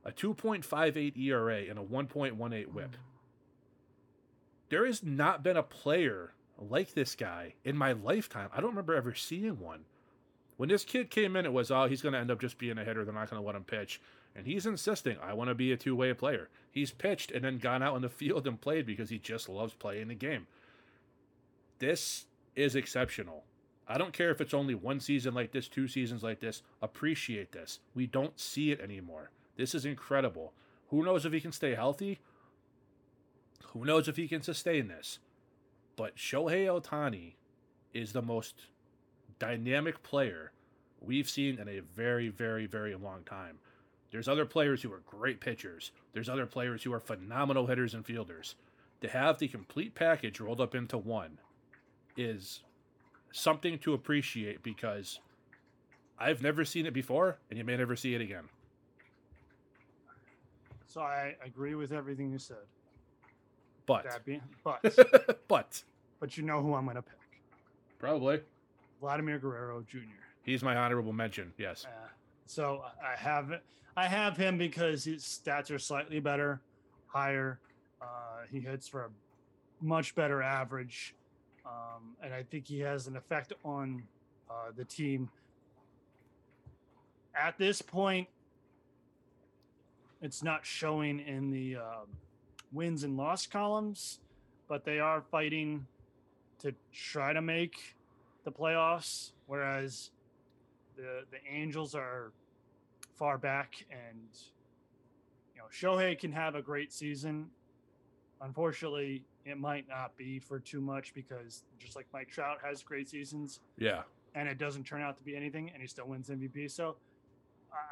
a 0.05 0.11
2.58 0.11 1.17
ERA, 1.17 1.63
and 1.69 1.79
a 1.79 1.83
1.18 1.83 2.65
hmm. 2.65 2.75
whip. 2.75 2.97
There 4.71 4.87
has 4.87 5.03
not 5.03 5.43
been 5.43 5.57
a 5.57 5.63
player 5.63 6.33
like 6.59 6.95
this 6.95 7.15
guy 7.15 7.55
in 7.65 7.77
my 7.77 7.93
lifetime. 7.93 8.49
I 8.53 8.61
don't 8.61 8.71
remember 8.71 8.95
ever 8.95 9.15
seeing 9.15 9.59
one. 9.59 9.85
When 10.57 10.69
this 10.69 10.85
kid 10.85 11.11
came 11.11 11.37
in, 11.37 11.47
it 11.47 11.53
was, 11.53 11.71
oh, 11.71 11.87
he's 11.87 12.03
going 12.03 12.13
to 12.13 12.19
end 12.19 12.31
up 12.31 12.41
just 12.41 12.59
being 12.59 12.79
a 12.79 12.85
hitter. 12.85 13.05
They're 13.05 13.15
not 13.15 13.31
going 13.31 13.41
to 13.41 13.47
let 13.47 13.57
him 13.57 13.65
pitch. 13.65 14.01
And 14.35 14.47
he's 14.47 14.67
insisting, 14.67 15.17
I 15.23 15.33
want 15.35 15.49
to 15.49 15.55
be 15.55 15.73
a 15.73 15.77
two 15.77 15.97
way 15.97 16.13
player. 16.15 16.49
He's 16.71 16.93
pitched 16.93 17.31
and 17.33 17.45
then 17.45 17.59
gone 17.59 17.83
out 17.83 17.97
in 17.97 18.03
the 18.03 18.09
field 18.21 18.47
and 18.47 18.61
played 18.61 18.87
because 18.87 19.11
he 19.11 19.19
just 19.19 19.49
loves 19.49 19.75
playing 19.75 20.09
the 20.09 20.15
game. 20.15 20.47
This 21.79 22.27
is 22.55 22.75
exceptional. 22.75 23.45
I 23.89 23.99
don't 23.99 24.13
care 24.13 24.31
if 24.31 24.41
it's 24.41 24.55
only 24.55 24.75
one 24.75 25.01
season 25.01 25.35
like 25.35 25.51
this, 25.51 25.67
two 25.67 25.89
seasons 25.89 26.23
like 26.23 26.39
this. 26.39 26.63
Appreciate 26.81 27.51
this. 27.51 27.81
We 27.95 28.07
don't 28.07 28.39
see 28.39 28.71
it 28.71 28.81
anymore. 28.81 29.31
This 29.57 29.75
is 29.75 29.85
incredible. 29.85 30.53
Who 30.91 31.05
knows 31.05 31.27
if 31.27 31.33
he 31.33 31.41
can 31.41 31.53
stay 31.53 31.75
healthy? 31.75 32.21
Who 33.69 33.85
knows 33.85 34.09
if 34.09 34.17
he 34.17 34.29
can 34.29 34.43
sustain 34.43 34.89
this? 34.89 35.19
But 35.97 36.17
Shohei 36.17 36.67
Ohtani 36.67 37.35
is 37.93 38.13
the 38.13 38.23
most 38.23 38.55
dynamic 39.39 40.03
player 40.03 40.53
we've 41.01 41.29
seen 41.29 41.59
in 41.59 41.69
a 41.69 41.81
very, 41.81 42.29
very, 42.29 42.67
very 42.67 42.95
long 42.95 43.23
time. 43.25 43.59
There's 44.11 44.29
other 44.29 44.45
players 44.47 44.83
who 44.83 44.93
are 44.93 45.03
great 45.07 45.41
pitchers. 45.41 45.93
There's 46.13 46.29
other 46.29 46.47
players 46.47 46.83
who 46.83 46.93
are 46.93 47.01
phenomenal 47.01 47.67
hitters 47.67 47.95
and 47.95 48.05
fielders. 48.05 48.57
To 49.03 49.09
have 49.09 49.39
the 49.39 49.49
complete 49.49 49.95
package 49.95 50.41
rolled 50.41 50.61
up 50.61 50.75
into 50.75 50.99
one 50.99 51.39
is 52.17 52.61
something 53.33 53.79
to 53.79 53.95
appreciate 53.95 54.63
because 54.63 55.21
I've 56.19 56.43
never 56.43 56.65
seen 56.65 56.87
it 56.87 56.93
before, 56.93 57.39
and 57.49 57.59
you 57.59 57.65
may 57.65 57.77
never 57.77 57.97
see 57.97 58.15
it 58.15 58.21
again. 58.21 58.49
So 60.87 61.01
I 61.01 61.37
agree 61.45 61.75
with 61.77 61.93
everything 61.93 62.33
you 62.33 62.39
said. 62.39 62.57
But, 63.87 64.25
being, 64.25 64.43
but, 64.63 64.83
but 65.49 65.83
but 66.21 66.37
you 66.37 66.45
know 66.45 66.61
who 66.61 66.75
I'm 66.75 66.85
going 66.85 66.97
to 66.97 67.03
pick? 67.03 67.15
probably 67.99 68.41
Vladimir 69.01 69.39
Guerrero 69.39 69.85
Jr. 69.87 69.99
he's 70.43 70.63
my 70.63 70.77
honorable 70.77 71.13
mention. 71.13 71.53
Yes. 71.59 71.85
Uh, 71.87 72.09
so 72.47 72.83
I 73.05 73.15
have 73.15 73.53
I 74.01 74.07
have 74.07 74.35
him 74.35 74.57
because 74.57 75.05
his 75.05 75.23
stats 75.23 75.71
are 75.71 75.79
slightly 75.79 76.21
better, 76.21 76.63
higher. 77.07 77.61
Uh, 78.01 78.47
he 78.51 78.59
hits 78.59 78.89
for 78.89 79.05
a 79.05 79.11
much 79.85 80.15
better 80.15 80.41
average, 80.41 81.15
um, 81.67 82.17
and 82.23 82.33
I 82.33 82.43
think 82.43 82.67
he 82.67 82.81
has 82.81 83.09
an 83.09 83.17
effect 83.19 83.53
on 83.63 84.03
uh, 84.49 84.71
the 84.75 84.87
team. 84.87 85.29
At 87.35 87.59
this 87.59 87.83
point, 87.83 88.27
it's 90.23 90.43
not 90.43 90.65
showing 90.65 91.21
in 91.21 91.51
the 91.51 91.77
um, 91.77 92.09
wins 92.73 93.05
and 93.05 93.19
loss 93.19 93.47
columns, 93.47 94.21
but 94.67 94.83
they 94.87 94.99
are 94.99 95.23
fighting 95.31 95.87
to 96.61 96.73
try 96.91 97.35
to 97.35 97.43
make 97.43 97.95
the 98.45 98.51
playoffs. 98.51 99.33
Whereas 99.47 100.11
the 100.97 101.25
the 101.31 101.55
Angels 101.55 101.95
are 101.95 102.33
far 103.21 103.37
back, 103.37 103.85
and 103.91 104.29
you 105.55 105.61
know 105.61 105.67
Shohei 105.71 106.19
can 106.19 106.33
have 106.33 106.55
a 106.55 106.63
great 106.63 106.91
season. 106.91 107.51
Unfortunately, 108.41 109.23
it 109.45 109.59
might 109.59 109.87
not 109.87 110.17
be 110.17 110.39
for 110.39 110.59
too 110.59 110.81
much 110.81 111.13
because 111.13 111.65
just 111.79 111.95
like 111.97 112.07
Mike 112.15 112.31
Trout 112.31 112.57
has 112.65 112.83
great 112.83 113.11
seasons, 113.11 113.61
Yeah. 113.77 114.03
and 114.35 114.49
it 114.49 114.57
doesn't 114.57 114.85
turn 114.85 115.03
out 115.03 115.19
to 115.19 115.23
be 115.23 115.37
anything, 115.37 115.69
and 115.71 115.83
he 115.83 115.87
still 115.87 116.07
wins 116.07 116.31
MVP. 116.31 116.67
So 116.71 116.97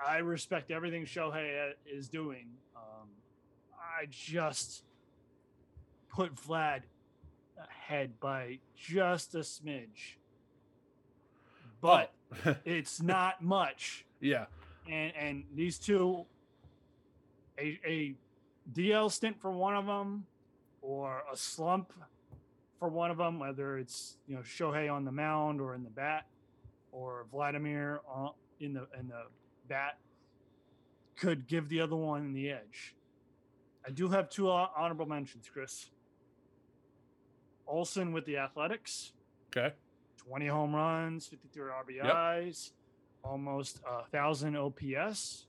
I- 0.06 0.18
respect 0.18 0.70
everything 0.70 1.04
Shohei 1.04 1.74
is 1.86 2.08
doing. 2.08 2.48
Um, 2.74 3.10
I 3.78 4.06
just 4.08 4.82
put 6.08 6.34
Vlad 6.36 6.84
ahead 7.58 8.18
by 8.18 8.60
just 8.74 9.34
a 9.34 9.40
smidge, 9.40 10.16
but 11.82 12.14
Oh. 12.46 12.56
it's 12.64 13.02
not 13.02 13.42
much. 13.42 14.06
yeah. 14.20 14.46
And 14.88 15.12
and 15.16 15.44
these 15.54 15.78
two, 15.78 16.24
a 17.58 17.78
a 17.86 18.14
DL 18.72 19.10
stint 19.10 19.40
for 19.40 19.50
one 19.50 19.76
of 19.76 19.86
them, 19.86 20.26
or 20.82 21.22
a 21.32 21.36
slump 21.36 21.92
for 22.78 22.88
one 22.88 23.10
of 23.10 23.18
them, 23.18 23.38
whether 23.38 23.76
it's 23.78 24.16
you 24.26 24.34
know 24.34 24.40
Shohei 24.42 24.92
on 24.92 25.04
the 25.04 25.12
mound 25.12 25.60
or 25.60 25.74
in 25.74 25.84
the 25.84 25.90
bat, 25.90 26.26
or 26.92 27.26
Vladimir 27.30 28.00
on, 28.08 28.32
in 28.60 28.72
the 28.72 28.86
in 28.98 29.08
the 29.08 29.24
bat, 29.68 29.98
could 31.16 31.46
give 31.46 31.68
the 31.68 31.80
other 31.80 31.96
one 31.96 32.32
the 32.32 32.50
edge. 32.50 32.94
I 33.86 33.90
do 33.90 34.08
have 34.08 34.28
two 34.30 34.46
hon- 34.48 34.70
honorable 34.76 35.06
mentions, 35.06 35.48
Chris. 35.52 35.90
Olson 37.66 38.12
with 38.12 38.24
the 38.24 38.38
Athletics, 38.38 39.12
Okay. 39.54 39.74
20 40.16 40.46
home 40.46 40.74
runs, 40.74 41.26
53 41.26 41.62
RBIs, 41.70 42.70
almost 43.28 43.80
a 43.88 44.04
thousand 44.10 44.56
OPS. 44.56 45.46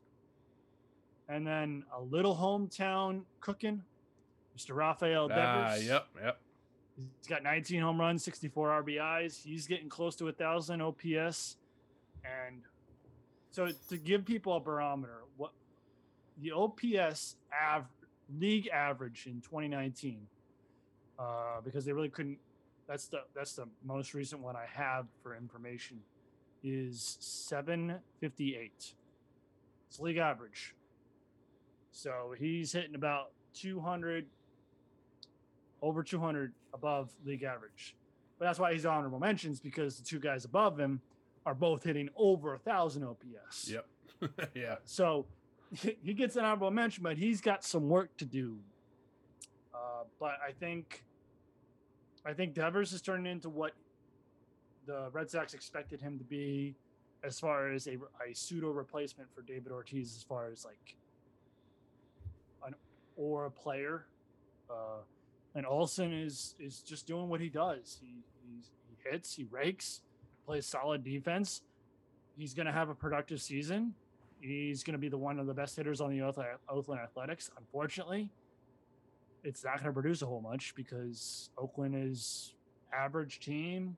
And 1.27 1.45
then 1.45 1.83
a 1.95 2.01
little 2.01 2.35
hometown 2.35 3.21
cooking, 3.39 3.83
Mr. 4.57 4.75
Rafael 4.75 5.27
Devers. 5.27 5.43
Ah, 5.45 5.75
yep, 5.75 6.07
yep. 6.21 6.39
He's 7.19 7.27
got 7.27 7.43
19 7.43 7.81
home 7.81 7.99
runs, 7.99 8.23
64 8.23 8.83
RBIs. 8.83 9.43
He's 9.43 9.67
getting 9.67 9.89
close 9.89 10.15
to 10.17 10.27
a 10.27 10.31
thousand 10.31 10.81
OPS. 10.81 11.57
And 12.25 12.63
so 13.51 13.69
to 13.89 13.97
give 13.97 14.25
people 14.25 14.57
a 14.57 14.59
barometer, 14.59 15.19
what 15.37 15.51
the 16.41 16.51
OPS 16.51 17.35
av- 17.53 17.85
league 18.37 18.67
average 18.67 19.27
in 19.27 19.39
2019, 19.41 20.27
uh, 21.19 21.61
because 21.63 21.85
they 21.85 21.93
really 21.93 22.09
couldn't. 22.09 22.39
That's 22.87 23.05
the 23.05 23.19
that's 23.35 23.53
the 23.53 23.67
most 23.85 24.13
recent 24.15 24.41
one 24.41 24.55
I 24.55 24.65
have 24.73 25.05
for 25.21 25.35
information, 25.37 25.99
is 26.63 27.17
758. 27.19 28.93
It's 29.87 29.99
league 29.99 30.17
average. 30.17 30.75
So 31.91 32.33
he's 32.37 32.71
hitting 32.71 32.95
about 32.95 33.31
200 33.53 34.25
over 35.81 36.03
200 36.03 36.53
above 36.73 37.09
league 37.25 37.43
average. 37.43 37.95
But 38.37 38.45
that's 38.45 38.59
why 38.59 38.73
he's 38.73 38.85
honorable 38.85 39.19
mentions 39.19 39.59
because 39.59 39.97
the 39.97 40.03
two 40.03 40.19
guys 40.19 40.45
above 40.45 40.79
him 40.79 41.01
are 41.45 41.55
both 41.55 41.83
hitting 41.83 42.09
over 42.15 42.53
a 42.53 42.59
thousand 42.59 43.03
OPS. 43.03 43.69
Yep. 43.69 43.85
yeah. 44.55 44.75
So 44.85 45.25
he 46.03 46.13
gets 46.13 46.35
an 46.35 46.45
honorable 46.45 46.71
mention, 46.71 47.03
but 47.03 47.17
he's 47.17 47.41
got 47.41 47.63
some 47.63 47.89
work 47.89 48.15
to 48.17 48.25
do. 48.25 48.57
Uh, 49.73 50.03
but 50.19 50.37
I 50.45 50.51
think, 50.51 51.03
I 52.25 52.33
think 52.33 52.53
Devers 52.53 52.93
is 52.93 53.01
turning 53.01 53.25
into 53.31 53.49
what 53.49 53.73
the 54.89 55.09
Red 55.11 55.29
Sox 55.29 55.53
expected 55.53 56.01
him 56.01 56.17
to 56.17 56.23
be, 56.23 56.75
as 57.23 57.39
far 57.39 57.71
as 57.71 57.87
a, 57.87 57.97
a 58.27 58.33
pseudo 58.33 58.71
replacement 58.71 59.29
for 59.33 59.41
David 59.43 59.71
Ortiz, 59.71 60.15
as 60.17 60.23
far 60.23 60.49
as 60.51 60.65
like 60.65 60.95
an 62.65 62.73
a 63.17 63.49
player. 63.51 64.05
Uh, 64.69 65.03
and 65.55 65.65
Olson 65.65 66.11
is 66.11 66.55
is 66.59 66.79
just 66.81 67.05
doing 67.05 67.29
what 67.29 67.39
he 67.39 67.49
does. 67.49 67.99
He 68.01 68.23
he 68.43 68.61
hits, 69.09 69.35
he 69.35 69.45
rakes, 69.51 70.01
plays 70.45 70.65
solid 70.65 71.03
defense. 71.03 71.61
He's 72.35 72.53
going 72.53 72.65
to 72.65 72.71
have 72.71 72.89
a 72.89 72.95
productive 72.95 73.41
season. 73.41 73.93
He's 74.41 74.83
going 74.83 74.93
to 74.93 74.99
be 74.99 75.09
the 75.09 75.17
one 75.17 75.37
of 75.39 75.45
the 75.45 75.53
best 75.53 75.75
hitters 75.75 76.01
on 76.01 76.09
the 76.09 76.21
Oakland 76.69 77.01
Athletics. 77.01 77.51
Unfortunately, 77.57 78.29
it's 79.43 79.63
not 79.63 79.75
going 79.75 79.87
to 79.87 79.93
produce 79.93 80.21
a 80.21 80.25
whole 80.25 80.41
much 80.41 80.73
because 80.75 81.49
Oakland 81.57 81.95
is 81.95 82.53
average 82.93 83.39
team. 83.39 83.97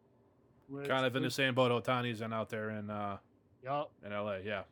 With 0.72 0.88
Kind 0.88 1.06
of 1.06 1.16
in 1.16 1.24
the 1.24 1.30
same 1.30 1.54
boat 1.54 1.72
Ohtani's 1.84 2.22
in 2.22 2.32
out 2.32 2.50
there 2.50 2.70
in 2.70 2.90
uh 2.90 3.18
Yup. 3.64 3.92
in 4.06 4.12
LA. 4.12 4.38
Yeah. 4.38 4.64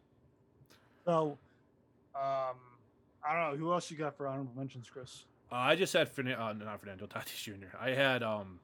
So, 1.06 1.38
um, 2.16 2.56
I 3.24 3.34
don't 3.34 3.52
know 3.52 3.58
who 3.58 3.74
else 3.74 3.91
you 3.91 3.97
got 3.97 4.16
for 4.16 4.26
honorable 4.28 4.54
mentions, 4.56 4.89
Chris. 4.89 5.26
Uh, 5.52 5.56
I 5.56 5.76
just 5.76 5.93
had 5.93 6.08
Fern- 6.10 6.28
uh, 6.32 6.54
not 6.54 6.80
Fernando 6.80 7.06
Tatis 7.06 7.41
Jr. 7.43 7.76
I 7.80 7.89
had 7.91 8.24
um 8.24 8.60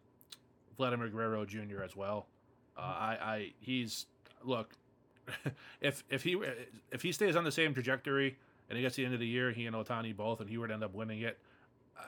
Vladimir 0.78 1.10
Guerrero 1.10 1.46
Jr. 1.46 1.84
as 1.84 1.96
well. 1.96 2.28
Uh, 2.78 2.82
I, 2.82 3.18
I 3.22 3.54
he's 3.60 4.06
look 4.44 4.74
if 5.82 6.04
if 6.10 6.24
he 6.24 6.38
if 6.92 7.02
he 7.02 7.12
stays 7.12 7.36
on 7.36 7.44
the 7.44 7.52
same 7.52 7.74
trajectory 7.74 8.38
and 8.70 8.78
he 8.78 8.82
gets 8.82 8.96
to 8.96 9.02
the 9.02 9.06
end 9.06 9.14
of 9.14 9.20
the 9.20 9.28
year, 9.28 9.52
he 9.52 9.66
and 9.66 9.76
Ohtani 9.76 10.16
both, 10.16 10.40
and 10.40 10.50
he 10.50 10.58
would 10.58 10.72
end 10.72 10.84
up 10.84 10.94
winning 10.94 11.22
it. 11.22 11.38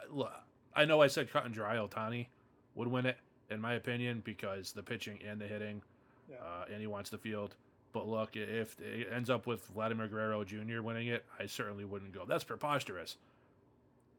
Look, 0.09 0.31
I 0.75 0.85
know 0.85 1.01
I 1.01 1.07
said 1.07 1.31
cut 1.31 1.45
and 1.45 1.53
dry 1.53 1.75
Ohtani 1.75 2.27
would 2.75 2.87
win 2.87 3.05
it 3.05 3.17
in 3.49 3.61
my 3.61 3.73
opinion 3.73 4.21
because 4.25 4.71
the 4.71 4.83
pitching 4.83 5.19
and 5.27 5.39
the 5.39 5.47
hitting, 5.47 5.81
Yeah. 6.29 6.37
uh, 6.37 6.65
and 6.71 6.81
he 6.81 6.87
wants 6.87 7.09
the 7.09 7.17
field. 7.17 7.55
But 7.93 8.07
look, 8.07 8.35
if 8.35 8.79
it 8.81 9.07
ends 9.11 9.29
up 9.29 9.47
with 9.47 9.65
Vladimir 9.67 10.07
Guerrero 10.07 10.43
Jr. 10.43 10.81
winning 10.81 11.07
it, 11.07 11.25
I 11.39 11.45
certainly 11.45 11.85
wouldn't 11.85 12.11
go. 12.13 12.25
That's 12.25 12.43
preposterous. 12.43 13.17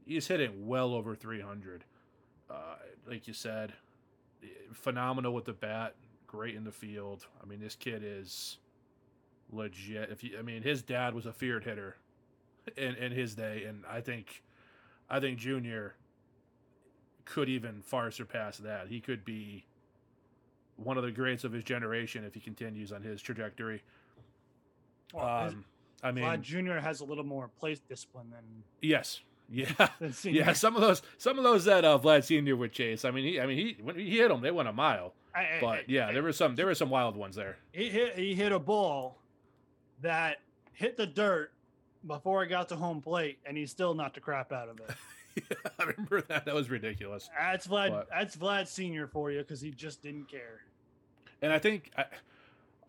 He's 0.07 0.26
hitting 0.26 0.66
well 0.66 0.95
over 0.95 1.14
300. 1.14 1.85
Uh, 2.51 2.55
like 3.07 3.29
you 3.29 3.35
said, 3.35 3.74
phenomenal 4.72 5.35
with 5.35 5.45
the 5.45 5.53
bat, 5.53 5.95
great 6.26 6.55
in 6.55 6.64
the 6.64 6.72
field. 6.72 7.26
I 7.43 7.47
mean, 7.47 7.61
this 7.61 7.74
kid 7.74 8.03
is 8.03 8.57
legit. 9.53 10.11
If 10.11 10.24
you, 10.24 10.39
I 10.39 10.43
mean, 10.43 10.62
his 10.62 10.83
dad 10.83 11.14
was 11.14 11.26
a 11.26 11.33
feared 11.33 11.64
hitter 11.64 11.97
in 12.76 12.95
in 12.97 13.12
his 13.12 13.35
day, 13.35 13.64
and 13.64 13.85
I 13.87 14.01
think, 14.01 14.43
I 15.11 15.20
think 15.20 15.39
Junior 15.39 15.95
could 17.29 17.49
even 17.49 17.83
far 17.83 18.11
surpass 18.11 18.59
that. 18.59 18.89
He 18.89 19.01
could 19.01 19.24
be 19.24 19.64
one 20.76 20.97
of 20.97 21.05
the 21.05 21.11
greats 21.11 21.45
of 21.45 21.53
his 21.53 21.64
generation 21.64 22.24
if 22.24 22.35
he 22.35 22.41
continues 22.41 22.93
on 22.93 23.03
his 23.03 23.20
trajectory. 23.20 23.83
Well, 25.12 25.26
Um, 25.49 25.64
I 26.03 26.12
mean, 26.12 26.24
Vlad 26.24 26.43
Jr. 26.43 26.74
has 26.79 27.01
a 27.01 27.05
little 27.05 27.24
more 27.24 27.49
plate 27.59 27.81
discipline 27.89 28.31
than 28.31 28.43
yes, 28.81 29.20
yeah. 29.51 29.89
than 30.01 30.12
Senior. 30.12 30.43
Yeah, 30.45 30.53
some 30.53 30.74
of 30.76 30.81
those, 30.83 31.03
some 31.18 31.39
of 31.39 31.45
those 31.45 31.64
that 31.64 31.85
uh, 31.85 31.99
Vlad 31.99 32.24
Senior 32.24 32.57
would 32.57 32.72
chase. 32.72 33.05
I 33.05 33.11
mean, 33.11 33.24
he, 33.24 33.41
I 33.41 33.47
mean, 33.47 33.57
he 33.57 33.76
when 33.83 33.97
he 33.99 34.16
hit 34.18 34.29
them, 34.29 34.41
they 34.41 34.51
went 34.51 34.68
a 34.68 34.72
mile. 34.72 35.14
I- 35.35 35.41
I- 35.41 35.59
But 35.61 35.89
yeah, 35.91 36.12
there 36.12 36.22
were 36.22 36.33
some, 36.33 36.55
there 36.57 36.66
were 36.66 36.74
some 36.74 36.91
wild 36.91 37.16
ones 37.16 37.35
there. 37.37 37.57
he 37.72 37.89
hit 37.89 38.14
he 38.16 38.35
hit 38.35 38.53
a 38.53 38.59
ball 38.59 39.18
that 40.03 40.39
hit 40.72 40.97
the 40.97 41.07
dirt 41.07 41.53
before 42.07 42.45
it 42.45 42.49
got 42.49 42.68
to 42.68 42.76
home 42.76 43.01
plate, 43.03 43.39
and 43.45 43.57
he 43.57 43.66
still 43.66 43.93
knocked 43.95 44.14
the 44.14 44.20
crap 44.20 44.53
out 44.53 44.68
of 44.68 44.79
it. 44.81 44.91
I 45.78 45.84
remember 45.84 46.22
that. 46.22 46.45
That 46.45 46.55
was 46.55 46.70
ridiculous. 46.70 47.28
That's 47.39 47.66
Vlad. 47.66 47.91
But- 47.91 48.09
That's 48.11 48.36
Vlad 48.36 48.66
Senior 48.68 49.07
for 49.07 49.30
you 49.30 49.39
because 49.39 49.61
he 49.61 49.70
just 49.70 50.03
didn't 50.03 50.28
care. 50.30 50.61
And 51.43 51.53
I 51.53 51.59
think, 51.59 51.91
I, 51.97 52.05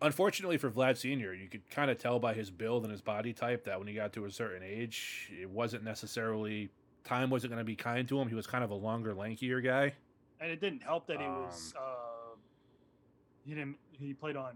unfortunately 0.02 0.56
for 0.58 0.70
Vlad 0.70 0.96
Senior, 0.96 1.32
you 1.34 1.48
could 1.48 1.68
kind 1.70 1.90
of 1.90 1.98
tell 1.98 2.18
by 2.18 2.34
his 2.34 2.50
build 2.50 2.82
and 2.82 2.90
his 2.92 3.00
body 3.00 3.32
type 3.32 3.64
that 3.64 3.78
when 3.78 3.86
he 3.88 3.94
got 3.94 4.12
to 4.14 4.24
a 4.24 4.30
certain 4.30 4.62
age, 4.64 5.30
it 5.40 5.48
wasn't 5.48 5.84
necessarily 5.84 6.68
time 7.04 7.30
wasn't 7.30 7.50
going 7.52 7.60
to 7.60 7.64
be 7.64 7.76
kind 7.76 8.08
to 8.08 8.20
him. 8.20 8.28
He 8.28 8.34
was 8.34 8.46
kind 8.46 8.64
of 8.64 8.70
a 8.70 8.74
longer, 8.74 9.14
lankier 9.14 9.62
guy. 9.64 9.94
And 10.40 10.50
it 10.50 10.60
didn't 10.60 10.82
help 10.82 11.06
that 11.08 11.20
he 11.20 11.26
was. 11.26 11.74
Uh, 11.78 12.36
he 13.44 13.54
didn't. 13.54 13.76
He 13.92 14.14
played 14.14 14.36
on 14.36 14.54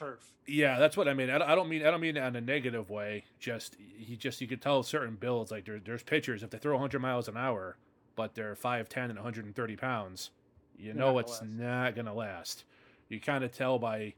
turf. 0.00 0.32
Yeah, 0.46 0.78
that's 0.78 0.96
what 0.96 1.08
I 1.08 1.14
mean. 1.14 1.30
I 1.30 1.38
don't, 1.38 1.48
I 1.48 1.54
don't 1.54 1.68
mean 1.68 1.86
I 1.86 1.90
don't 1.90 2.00
mean 2.00 2.16
in 2.16 2.36
a 2.36 2.40
negative 2.40 2.90
way. 2.90 3.24
Just 3.38 3.76
he 3.96 4.16
just 4.16 4.40
you 4.40 4.48
could 4.48 4.62
tell 4.62 4.82
certain 4.82 5.16
builds 5.16 5.50
like 5.50 5.66
there, 5.66 5.78
there's 5.78 6.02
pitchers 6.02 6.42
if 6.42 6.50
they 6.50 6.58
throw 6.58 6.72
100 6.72 6.98
miles 6.98 7.28
an 7.28 7.36
hour, 7.36 7.76
but 8.16 8.34
they're 8.34 8.54
5'10 8.54 8.96
and 9.04 9.14
130 9.14 9.76
pounds, 9.76 10.30
you 10.78 10.94
know 10.94 11.12
not 11.12 11.20
it's 11.20 11.40
last. 11.40 11.44
not 11.44 11.96
gonna 11.96 12.14
last. 12.14 12.64
You 13.08 13.20
kind 13.20 13.44
of 13.44 13.52
tell 13.52 13.78
by 13.78 14.14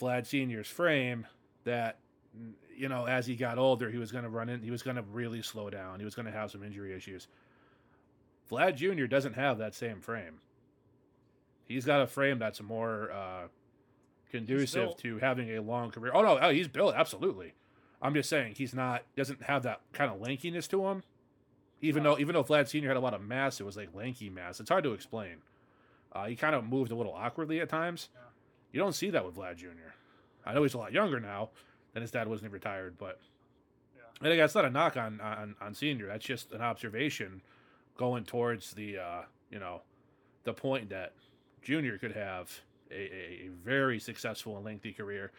Vlad 0.00 0.26
Senior's 0.26 0.68
frame 0.68 1.26
that 1.64 1.98
you 2.76 2.88
know 2.88 3.06
as 3.06 3.26
he 3.26 3.34
got 3.34 3.58
older 3.58 3.90
he 3.90 3.98
was 3.98 4.12
gonna 4.12 4.30
run 4.30 4.48
in. 4.48 4.62
He 4.62 4.70
was 4.70 4.82
gonna 4.82 5.04
really 5.10 5.42
slow 5.42 5.70
down. 5.70 5.98
He 5.98 6.04
was 6.04 6.14
gonna 6.14 6.30
have 6.30 6.50
some 6.50 6.62
injury 6.62 6.94
issues. 6.94 7.26
Vlad 8.50 8.76
Jr. 8.76 9.06
doesn't 9.06 9.34
have 9.34 9.58
that 9.58 9.74
same 9.74 10.00
frame. 10.00 10.40
He's 11.66 11.84
got 11.84 12.02
a 12.02 12.06
frame 12.08 12.40
that's 12.40 12.60
more 12.60 13.12
uh, 13.12 13.46
conducive 14.30 14.96
to 14.98 15.18
having 15.18 15.50
a 15.56 15.60
long 15.62 15.90
career. 15.90 16.12
Oh 16.14 16.22
no, 16.22 16.38
oh, 16.40 16.50
he's 16.50 16.68
built 16.68 16.94
absolutely. 16.94 17.54
I'm 18.02 18.14
just 18.14 18.28
saying 18.30 18.54
he's 18.56 18.74
not 18.74 19.02
doesn't 19.16 19.42
have 19.44 19.62
that 19.64 19.80
kind 19.92 20.10
of 20.10 20.20
lankiness 20.20 20.68
to 20.68 20.86
him. 20.88 21.02
Even 21.82 22.02
No. 22.02 22.14
though 22.14 22.20
even 22.20 22.34
though 22.34 22.44
Vlad 22.44 22.68
Senior 22.68 22.88
had 22.88 22.96
a 22.96 23.00
lot 23.00 23.14
of 23.14 23.22
mass, 23.22 23.60
it 23.60 23.64
was 23.64 23.76
like 23.76 23.94
lanky 23.94 24.30
mass. 24.30 24.60
It's 24.60 24.70
hard 24.70 24.84
to 24.84 24.92
explain. 24.92 25.36
Uh, 26.12 26.26
he 26.26 26.34
kind 26.36 26.54
of 26.54 26.64
moved 26.64 26.90
a 26.92 26.94
little 26.94 27.12
awkwardly 27.12 27.60
at 27.60 27.68
times. 27.68 28.08
Yeah. 28.14 28.20
You 28.72 28.80
don't 28.80 28.94
see 28.94 29.10
that 29.10 29.24
with 29.24 29.36
Vlad 29.36 29.56
Jr. 29.56 29.92
I 30.44 30.54
know 30.54 30.62
he's 30.62 30.74
a 30.74 30.78
lot 30.78 30.92
younger 30.92 31.20
now 31.20 31.50
than 31.92 32.02
his 32.02 32.10
dad 32.10 32.26
was 32.28 32.40
when 32.42 32.50
he 32.50 32.52
retired, 32.54 32.96
but 32.98 33.20
Yeah. 33.96 34.02
and 34.22 34.32
again, 34.32 34.44
it's 34.44 34.54
not 34.54 34.64
a 34.64 34.70
knock 34.70 34.96
on, 34.96 35.20
on 35.20 35.56
on 35.60 35.74
Senior. 35.74 36.06
That's 36.06 36.24
just 36.24 36.52
an 36.52 36.60
observation 36.62 37.42
going 37.96 38.24
towards 38.24 38.72
the 38.74 38.98
uh, 38.98 39.22
you 39.50 39.58
know 39.58 39.82
the 40.44 40.54
point 40.54 40.88
that 40.90 41.12
Junior 41.62 41.98
could 41.98 42.12
have 42.12 42.60
a, 42.90 42.94
a, 42.94 43.50
very 43.64 43.98
successful 43.98 44.56
and 44.56 44.64
lengthy 44.64 44.92
career. 44.92 45.32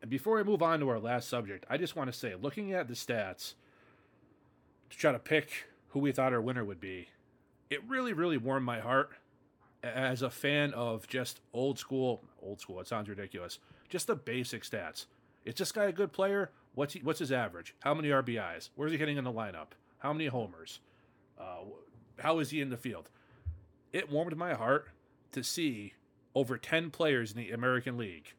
And 0.00 0.10
before 0.10 0.36
we 0.36 0.44
move 0.44 0.62
on 0.62 0.80
to 0.80 0.88
our 0.88 0.98
last 0.98 1.28
subject, 1.28 1.66
I 1.68 1.76
just 1.76 1.96
want 1.96 2.12
to 2.12 2.18
say, 2.18 2.34
looking 2.40 2.72
at 2.72 2.88
the 2.88 2.94
stats 2.94 3.54
to 4.90 4.96
try 4.96 5.12
to 5.12 5.18
pick 5.18 5.66
who 5.88 6.00
we 6.00 6.12
thought 6.12 6.32
our 6.32 6.40
winner 6.40 6.64
would 6.64 6.80
be, 6.80 7.08
it 7.70 7.82
really, 7.88 8.12
really 8.12 8.38
warmed 8.38 8.64
my 8.64 8.80
heart 8.80 9.10
as 9.82 10.22
a 10.22 10.30
fan 10.30 10.72
of 10.74 11.06
just 11.06 11.40
old 11.52 11.78
school. 11.78 12.22
Old 12.42 12.60
school. 12.60 12.80
It 12.80 12.86
sounds 12.86 13.08
ridiculous. 13.08 13.58
Just 13.88 14.06
the 14.06 14.16
basic 14.16 14.62
stats. 14.62 15.06
Is 15.44 15.54
this 15.54 15.72
guy 15.72 15.84
a 15.84 15.92
good 15.92 16.12
player? 16.12 16.50
What's 16.74 16.94
he, 16.94 17.00
what's 17.00 17.18
his 17.18 17.32
average? 17.32 17.74
How 17.80 17.94
many 17.94 18.08
RBIs? 18.08 18.70
Where's 18.76 18.92
he 18.92 18.98
hitting 18.98 19.16
in 19.16 19.24
the 19.24 19.32
lineup? 19.32 19.68
How 19.98 20.12
many 20.12 20.26
homers? 20.26 20.80
Uh, 21.38 21.64
how 22.18 22.38
is 22.38 22.50
he 22.50 22.60
in 22.60 22.70
the 22.70 22.76
field? 22.76 23.10
It 23.92 24.10
warmed 24.10 24.36
my 24.36 24.54
heart 24.54 24.88
to 25.32 25.42
see 25.42 25.94
over 26.38 26.56
10 26.56 26.90
players 26.90 27.32
in 27.32 27.38
the 27.38 27.50
American 27.50 27.98
League 27.98 28.32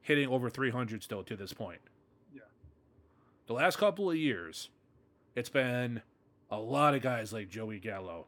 hitting 0.00 0.26
over 0.26 0.48
300 0.48 1.02
still 1.02 1.22
to 1.22 1.36
this 1.36 1.52
point. 1.52 1.80
Yeah. 2.34 2.40
The 3.46 3.52
last 3.52 3.76
couple 3.76 4.10
of 4.10 4.16
years, 4.16 4.70
it's 5.36 5.50
been 5.50 6.00
a 6.50 6.58
lot 6.58 6.94
of 6.94 7.02
guys 7.02 7.30
like 7.30 7.50
Joey 7.50 7.78
Gallo. 7.78 8.26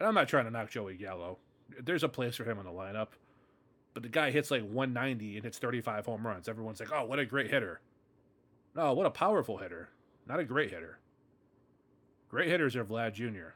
And 0.00 0.08
I'm 0.08 0.14
not 0.14 0.26
trying 0.26 0.46
to 0.46 0.50
knock 0.50 0.70
Joey 0.70 0.96
Gallo. 0.96 1.38
There's 1.80 2.02
a 2.02 2.08
place 2.08 2.34
for 2.34 2.44
him 2.44 2.58
in 2.58 2.64
the 2.64 2.72
lineup. 2.72 3.10
But 3.94 4.02
the 4.02 4.08
guy 4.08 4.32
hits 4.32 4.50
like 4.50 4.62
190 4.62 5.36
and 5.36 5.44
hits 5.44 5.58
35 5.58 6.04
home 6.04 6.26
runs. 6.26 6.48
Everyone's 6.48 6.80
like, 6.80 6.92
oh, 6.92 7.04
what 7.04 7.20
a 7.20 7.24
great 7.24 7.50
hitter. 7.50 7.80
No, 8.74 8.92
what 8.92 9.06
a 9.06 9.10
powerful 9.10 9.58
hitter. 9.58 9.90
Not 10.26 10.40
a 10.40 10.44
great 10.44 10.70
hitter. 10.70 10.98
Great 12.28 12.48
hitters 12.48 12.74
are 12.74 12.84
Vlad 12.84 13.14
Jr. 13.14 13.54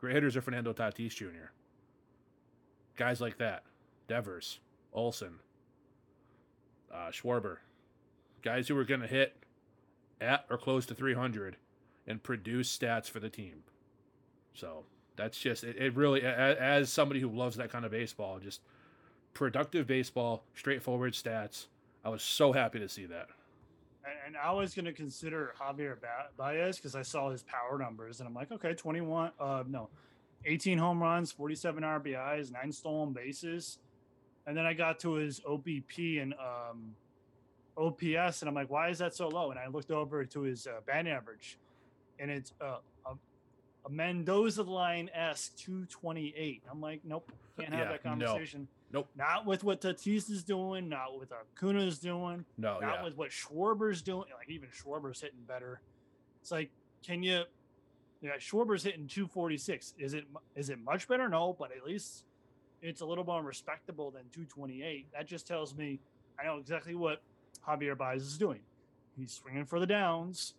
Great 0.00 0.14
hitters 0.14 0.36
are 0.36 0.40
Fernando 0.40 0.72
Tatis 0.72 1.14
Jr. 1.14 1.50
Guys 2.96 3.20
like 3.20 3.38
that. 3.38 3.64
Devers, 4.08 4.60
Olson, 4.92 5.34
uh, 6.92 7.10
Schwarber. 7.10 7.58
Guys 8.42 8.68
who 8.68 8.76
are 8.76 8.84
going 8.84 9.00
to 9.00 9.06
hit 9.06 9.36
at 10.20 10.46
or 10.50 10.58
close 10.58 10.86
to 10.86 10.94
300 10.94 11.56
and 12.06 12.22
produce 12.22 12.76
stats 12.76 13.08
for 13.08 13.20
the 13.20 13.28
team. 13.28 13.62
So 14.54 14.84
that's 15.16 15.38
just, 15.38 15.62
it, 15.62 15.76
it 15.76 15.94
really, 15.94 16.22
as 16.22 16.90
somebody 16.90 17.20
who 17.20 17.28
loves 17.28 17.56
that 17.56 17.70
kind 17.70 17.84
of 17.84 17.90
baseball, 17.90 18.38
just 18.38 18.60
productive 19.34 19.86
baseball, 19.86 20.44
straightforward 20.54 21.12
stats. 21.12 21.66
I 22.04 22.08
was 22.08 22.22
so 22.22 22.52
happy 22.52 22.78
to 22.78 22.88
see 22.88 23.06
that. 23.06 23.28
And, 24.26 24.36
I 24.36 24.52
was 24.52 24.74
going 24.74 24.86
to 24.86 24.92
consider 24.92 25.52
Javier 25.60 26.00
Ba- 26.00 26.30
Baez 26.36 26.76
because 26.76 26.94
I 26.94 27.02
saw 27.02 27.30
his 27.30 27.42
power 27.42 27.78
numbers, 27.78 28.20
and 28.20 28.28
I'm 28.28 28.34
like, 28.34 28.50
okay, 28.50 28.72
21, 28.72 29.32
uh, 29.38 29.64
no, 29.68 29.90
18 30.46 30.78
home 30.78 31.02
runs, 31.02 31.30
47 31.32 31.82
RBIs, 31.82 32.50
nine 32.52 32.72
stolen 32.72 33.12
bases, 33.12 33.78
and 34.48 34.56
then 34.56 34.64
I 34.64 34.72
got 34.72 34.98
to 35.00 35.12
his 35.12 35.40
OBP 35.40 36.22
and 36.22 36.32
um, 36.34 36.94
OPS, 37.76 38.40
and 38.40 38.48
I'm 38.48 38.54
like, 38.54 38.70
why 38.70 38.88
is 38.88 38.98
that 38.98 39.14
so 39.14 39.28
low? 39.28 39.50
And 39.50 39.60
I 39.60 39.68
looked 39.68 39.90
over 39.90 40.24
to 40.24 40.40
his 40.40 40.66
uh, 40.66 40.80
batting 40.86 41.12
average, 41.12 41.58
and 42.18 42.30
it's 42.30 42.54
uh, 42.60 42.78
a, 43.06 43.10
a 43.86 43.90
Mendoza 43.90 44.62
line 44.62 45.10
S 45.14 45.50
228. 45.58 46.62
I'm 46.70 46.80
like, 46.80 47.02
nope, 47.04 47.30
can't 47.60 47.74
have 47.74 47.86
Yeah, 47.88 47.92
that 47.92 48.04
no. 48.04 48.10
conversation. 48.26 48.66
Nope. 48.90 49.06
Not 49.16 49.44
with 49.44 49.64
what 49.64 49.82
Tatis 49.82 50.30
is 50.30 50.42
doing, 50.44 50.88
not 50.88 51.20
with 51.20 51.28
Acuna's 51.30 51.98
doing 51.98 52.46
No, 52.56 52.78
not 52.78 52.94
yeah. 53.00 53.04
with 53.04 53.18
what 53.18 53.28
Schwarber's 53.30 54.00
doing. 54.00 54.24
Like 54.34 54.48
even 54.48 54.70
Schwarber's 54.70 55.20
hitting 55.20 55.44
better. 55.46 55.82
It's 56.40 56.50
like, 56.50 56.70
can 57.06 57.22
you? 57.22 57.42
Yeah, 58.22 58.38
Schwarber's 58.38 58.82
hitting 58.82 59.06
246. 59.06 59.92
Is 59.98 60.14
it 60.14 60.24
is 60.56 60.70
it 60.70 60.78
much 60.82 61.06
better? 61.06 61.28
No, 61.28 61.54
but 61.58 61.70
at 61.76 61.84
least 61.84 62.24
it's 62.82 63.00
a 63.00 63.06
little 63.06 63.24
more 63.24 63.42
respectable 63.42 64.10
than 64.10 64.22
228. 64.32 65.06
That 65.12 65.26
just 65.26 65.46
tells 65.46 65.74
me 65.74 66.00
I 66.40 66.44
know 66.44 66.58
exactly 66.58 66.94
what 66.94 67.22
Javier 67.66 67.96
Baez 67.98 68.22
is 68.22 68.38
doing. 68.38 68.60
He's 69.16 69.32
swinging 69.32 69.64
for 69.66 69.80
the 69.80 69.86
downs. 69.86 70.54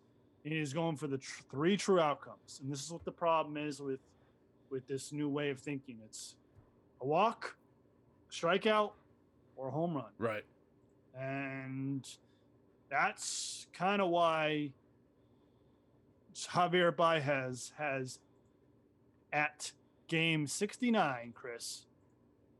And 0.45 0.53
he's 0.53 0.71
going 0.73 0.95
for 0.95 1.07
the 1.07 1.17
tr- 1.17 1.41
three 1.51 1.75
true 1.75 1.99
outcomes. 1.99 2.59
And 2.63 2.71
this 2.71 2.81
is 2.83 2.91
what 2.93 3.03
the 3.03 3.11
problem 3.11 3.57
is 3.57 3.81
with 3.81 3.99
with 4.69 4.87
this 4.87 5.11
new 5.11 5.27
way 5.27 5.49
of 5.49 5.59
thinking. 5.59 5.97
It's 6.05 6.35
a 7.01 7.05
walk, 7.05 7.57
strikeout, 8.31 8.91
or 9.57 9.67
a 9.67 9.71
home 9.71 9.95
run 9.95 10.05
Right. 10.17 10.43
and 11.17 12.07
that's 12.89 13.67
kind 13.73 14.01
of 14.01 14.09
why 14.09 14.71
Javier 16.35 16.95
Baez 16.95 17.71
has 17.77 18.19
at 19.33 19.71
game 20.07 20.47
69, 20.47 21.33
Chris, 21.35 21.85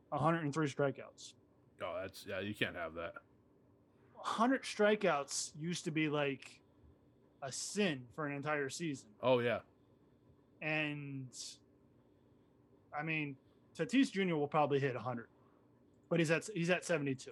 103 0.10 0.68
strikeouts. 0.68 1.34
Oh, 1.84 1.98
that's, 2.02 2.26
yeah, 2.28 2.40
you 2.40 2.54
can't 2.54 2.76
have 2.76 2.94
that. 2.96 3.14
100 4.16 4.64
strikeouts 4.64 5.52
used 5.58 5.86
to 5.86 5.92
be 5.92 6.10
like 6.10 6.60
a 7.42 7.52
sin 7.52 8.02
for 8.16 8.26
an 8.28 8.34
entire 8.34 8.70
season. 8.70 9.08
Oh, 9.24 9.40
yeah. 9.40 9.60
and 10.62 11.28
I 12.98 13.04
mean, 13.04 13.36
Tatis 13.78 14.12
Jr. 14.12 14.36
will 14.36 14.48
probably 14.48 14.80
hit 14.80 14.94
100, 14.96 15.28
but 16.10 16.20
he's 16.20 16.32
at 16.32 16.50
he's 16.54 16.70
at 16.70 16.84
72. 16.84 17.32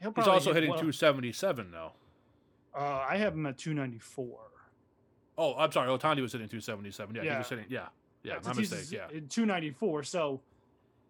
He'll 0.00 0.12
He's 0.16 0.26
also 0.26 0.50
hit 0.50 0.56
hitting 0.62 0.70
well- 0.70 0.78
277 0.80 1.70
though. 1.70 1.92
Uh, 2.74 3.04
I 3.08 3.16
have 3.18 3.34
him 3.34 3.46
at 3.46 3.58
294. 3.58 4.38
Oh, 5.36 5.54
I'm 5.56 5.70
sorry. 5.72 5.88
Ohtani 5.88 6.22
was 6.22 6.32
hitting 6.32 6.48
277. 6.48 7.14
Yeah, 7.14 7.22
he 7.22 7.26
Yeah. 7.28 7.38
was 7.38 7.48
hitting. 7.48 7.66
Yeah, 7.68 7.88
yeah, 8.22 8.34
my 8.34 8.40
Tatis 8.52 8.56
mistake. 8.70 8.90
Yeah, 8.92 9.06
294. 9.28 10.02
So, 10.04 10.40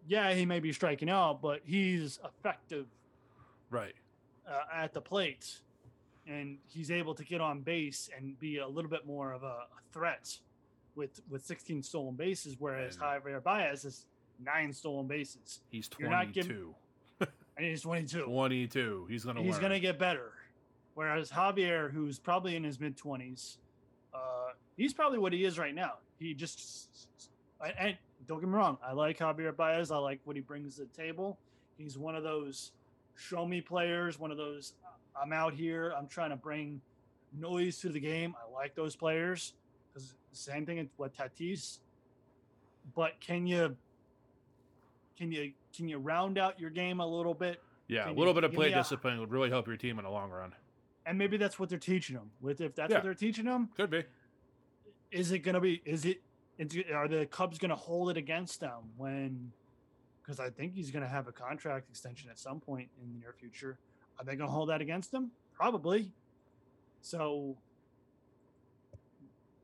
yeah, 0.09 0.32
he 0.34 0.44
may 0.46 0.61
be 0.61 0.72
striking 0.72 1.09
out, 1.11 1.40
but 1.42 1.61
he's 1.64 2.18
effective 2.24 2.86
right. 3.70 3.94
uh, 4.48 4.62
at 4.74 4.92
the 4.92 5.01
plate, 5.01 5.59
and 6.26 6.59
he's 6.68 6.90
able 6.90 7.14
to 7.14 7.24
get 7.24 7.40
on 7.40 7.61
base 7.61 8.11
and 8.16 8.38
be 8.38 8.59
a 8.59 8.66
little 8.68 8.90
bit 8.90 9.07
more 9.07 9.32
of 9.32 9.42
a, 9.42 9.46
a 9.46 9.66
threat 9.92 10.36
with 10.96 11.20
with 11.30 11.44
16 11.44 11.82
stolen 11.82 12.14
bases, 12.14 12.57
whereas 12.59 12.96
And- 12.96 13.05
Javier 13.05 13.42
Baez 13.42 13.84
is 13.84 14.07
nine 14.44 14.72
stolen 14.72 15.07
bases, 15.07 15.61
He's 15.70 15.88
You're 15.98 16.11
not 16.11 16.32
giving- 16.32 16.51
22. 16.53 16.74
and 17.57 17.66
he's 17.66 17.82
22. 17.82 18.22
22. 18.24 19.07
He's 19.11 19.24
gonna. 19.24 19.42
he's 19.42 19.53
learn. 19.53 19.61
going 19.61 19.72
to 19.72 19.80
get 19.80 19.98
better. 19.98 20.32
Whereas 20.94 21.30
Javier, 21.30 21.90
who's 21.92 22.18
probably 22.18 22.57
in 22.57 22.64
his 22.64 22.80
mid 22.80 22.96
20s, 22.96 23.59
uh, 24.12 24.18
he's 24.76 24.92
probably 24.92 25.18
what 25.18 25.32
he 25.32 25.44
is 25.44 25.59
right 25.59 25.74
now. 25.74 25.94
He 26.18 26.34
just, 26.34 26.88
and 27.78 27.96
don't 28.31 28.39
get 28.39 28.49
me 28.49 28.55
wrong, 28.55 28.78
I 28.87 28.93
like 28.93 29.18
Javier 29.18 29.55
Baez. 29.57 29.91
I 29.91 29.97
like 29.99 30.20
what 30.24 30.37
he 30.37 30.41
brings 30.43 30.76
to 30.76 30.83
the 30.83 30.87
table. 31.03 31.37
He's 31.76 31.99
one 31.99 32.14
of 32.14 32.22
those 32.22 32.70
show 33.16 33.45
me 33.45 33.61
players, 33.61 34.20
one 34.20 34.31
of 34.31 34.37
those 34.37 34.74
I'm 35.20 35.33
out 35.33 35.53
here, 35.53 35.93
I'm 35.99 36.07
trying 36.07 36.31
to 36.31 36.37
bring 36.37 36.81
noise 37.37 37.78
to 37.81 37.89
the 37.89 37.99
game. 37.99 38.37
I 38.41 38.49
like 38.55 38.76
those 38.76 38.95
players 38.95 39.55
because 39.93 40.14
same 40.31 40.64
thing 40.64 40.89
with 40.97 41.12
Tatis. 41.16 41.81
But 42.95 43.20
can 43.20 43.49
you 43.49 43.76
can 45.18 45.33
you 45.33 45.53
can 45.76 45.89
you 45.89 45.99
round 45.99 46.39
out 46.39 46.61
your 46.61 46.70
game 46.70 47.01
a 47.01 47.07
little 47.07 47.35
bit 47.35 47.61
Yeah, 47.89 48.09
a 48.09 48.12
little 48.12 48.28
you 48.28 48.35
bit 48.35 48.45
of 48.45 48.53
play 48.53 48.68
me 48.68 48.72
a- 48.74 48.76
discipline 48.76 49.18
would 49.18 49.33
really 49.33 49.51
help 49.51 49.66
your 49.66 49.76
team 49.76 49.99
in 49.99 50.05
the 50.05 50.11
long 50.11 50.31
run. 50.31 50.55
and 51.05 51.18
maybe 51.18 51.37
that's 51.37 51.59
what 51.59 51.68
they're 51.68 51.78
teaching 51.78 52.14
them. 52.14 52.31
With 52.41 52.61
if 52.61 52.76
that's 52.76 52.91
Yeah. 52.93 52.99
what 52.99 53.03
they're 53.05 53.14
teaching 53.14 53.47
them, 53.47 53.70
Could 53.76 53.91
be. 53.91 54.05
is 55.11 55.33
it 55.33 55.41
gonna 55.41 55.61
be? 55.61 55.83
Is 55.85 56.05
it? 56.05 56.22
Is 56.61 56.76
it 56.76 56.92
are 56.92 57.08
the 57.08 57.24
Cubs 57.24 57.56
gonna 57.56 57.74
hold 57.74 58.11
it 58.11 58.18
against 58.18 58.61
them 58.61 58.92
when? 58.98 59.50
Because 60.22 60.38
I 60.38 60.50
think 60.50 60.74
he's 60.74 60.90
gonna 60.90 61.08
have 61.08 61.26
a 61.26 61.32
contract 61.32 61.88
extension 61.88 62.28
at 62.28 62.38
some 62.38 62.61
point 62.61 62.88
in 63.02 63.14
the 63.14 63.18
near 63.18 63.32
future. 63.32 63.78
Are 64.18 64.24
they 64.26 64.36
gonna 64.36 64.50
hold 64.50 64.68
that 64.68 64.82
against 64.82 65.12
him? 65.12 65.30
Probably. 65.54 66.12
So, 67.00 67.56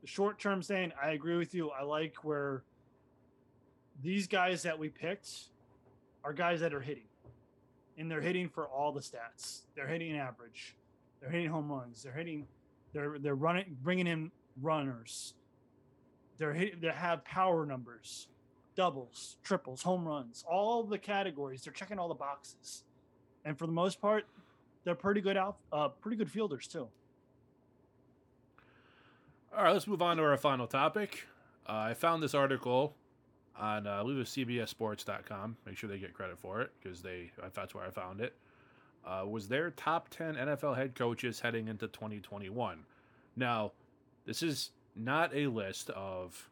the 0.01 0.07
short 0.07 0.39
term 0.39 0.63
saying, 0.63 0.91
I 1.01 1.11
agree 1.11 1.37
with 1.37 1.53
you. 1.53 1.69
I 1.69 1.83
like 1.83 2.15
where 2.23 2.63
these 4.01 4.27
guys 4.27 4.63
that 4.63 4.79
we 4.79 4.89
picked 4.89 5.29
are 6.23 6.33
guys 6.33 6.61
that 6.61 6.73
are 6.73 6.81
hitting, 6.81 7.07
and 7.99 8.09
they're 8.09 8.21
hitting 8.21 8.49
for 8.49 8.65
all 8.67 8.91
the 8.91 9.01
stats. 9.01 9.61
They're 9.75 9.87
hitting 9.87 10.17
average. 10.17 10.75
They're 11.21 11.29
hitting 11.29 11.49
home 11.49 11.71
runs. 11.71 12.01
They're 12.01 12.11
hitting. 12.11 12.47
They're 12.91 13.19
they're 13.19 13.35
running, 13.35 13.77
bringing 13.83 14.07
in 14.07 14.31
runners. 14.59 15.35
They're 16.37 16.53
hit, 16.53 16.81
they 16.81 16.89
have 16.89 17.23
power 17.25 17.65
numbers, 17.65 18.27
doubles, 18.75 19.37
triples, 19.43 19.81
home 19.81 20.07
runs, 20.07 20.43
all 20.49 20.83
the 20.83 20.97
categories. 20.97 21.63
They're 21.63 21.73
checking 21.73 21.99
all 21.99 22.07
the 22.07 22.13
boxes, 22.15 22.83
and 23.45 23.57
for 23.57 23.65
the 23.65 23.73
most 23.73 24.01
part, 24.01 24.25
they're 24.83 24.95
pretty 24.95 25.21
good 25.21 25.37
out, 25.37 25.57
uh, 25.71 25.89
pretty 25.89 26.17
good 26.17 26.31
fielders 26.31 26.67
too. 26.67 26.87
All 29.55 29.63
right, 29.63 29.71
let's 29.71 29.87
move 29.87 30.01
on 30.01 30.17
to 30.17 30.23
our 30.23 30.37
final 30.37 30.67
topic. 30.67 31.25
Uh, 31.67 31.73
I 31.73 31.93
found 31.93 32.21
this 32.21 32.35
article 32.35 32.93
on, 33.57 33.87
uh, 33.87 33.95
I 33.95 34.01
believe 34.01 34.17
it 34.17 34.19
was 34.19 34.29
CBSSports.com. 34.29 35.57
Make 35.65 35.77
sure 35.77 35.89
they 35.89 35.97
get 35.97 36.13
credit 36.13 36.37
for 36.37 36.61
it 36.61 36.71
because 36.81 37.01
they 37.01 37.31
that's 37.53 37.73
where 37.73 37.83
I 37.83 37.89
found 37.89 38.21
it. 38.21 38.35
Uh, 39.05 39.25
was 39.25 39.47
their 39.47 39.71
top 39.71 40.09
10 40.09 40.35
NFL 40.35 40.75
head 40.75 40.93
coaches 40.95 41.39
heading 41.39 41.67
into 41.67 41.87
2021. 41.87 42.79
Now, 43.35 43.71
this 44.25 44.43
is 44.43 44.71
not 44.97 45.33
a 45.35 45.47
list 45.47 45.89
of 45.91 46.49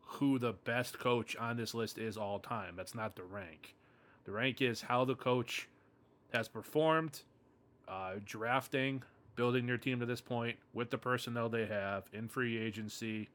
who 0.00 0.38
the 0.38 0.52
best 0.52 0.98
coach 0.98 1.36
on 1.36 1.56
this 1.56 1.74
list 1.74 1.98
is 1.98 2.16
all 2.16 2.38
time. 2.38 2.74
That's 2.76 2.94
not 2.94 3.16
the 3.16 3.24
rank. 3.24 3.74
The 4.24 4.32
rank 4.32 4.60
is 4.60 4.82
how 4.82 5.04
the 5.04 5.14
coach 5.14 5.68
has 6.32 6.48
performed, 6.48 7.22
uh, 7.88 8.14
drafting, 8.24 9.02
building 9.36 9.66
their 9.66 9.78
team 9.78 10.00
to 10.00 10.06
this 10.06 10.20
point 10.20 10.56
with 10.74 10.90
the 10.90 10.98
personnel 10.98 11.48
they 11.48 11.66
have 11.66 12.04
in 12.12 12.28
free 12.28 12.58
agency, 12.58 13.28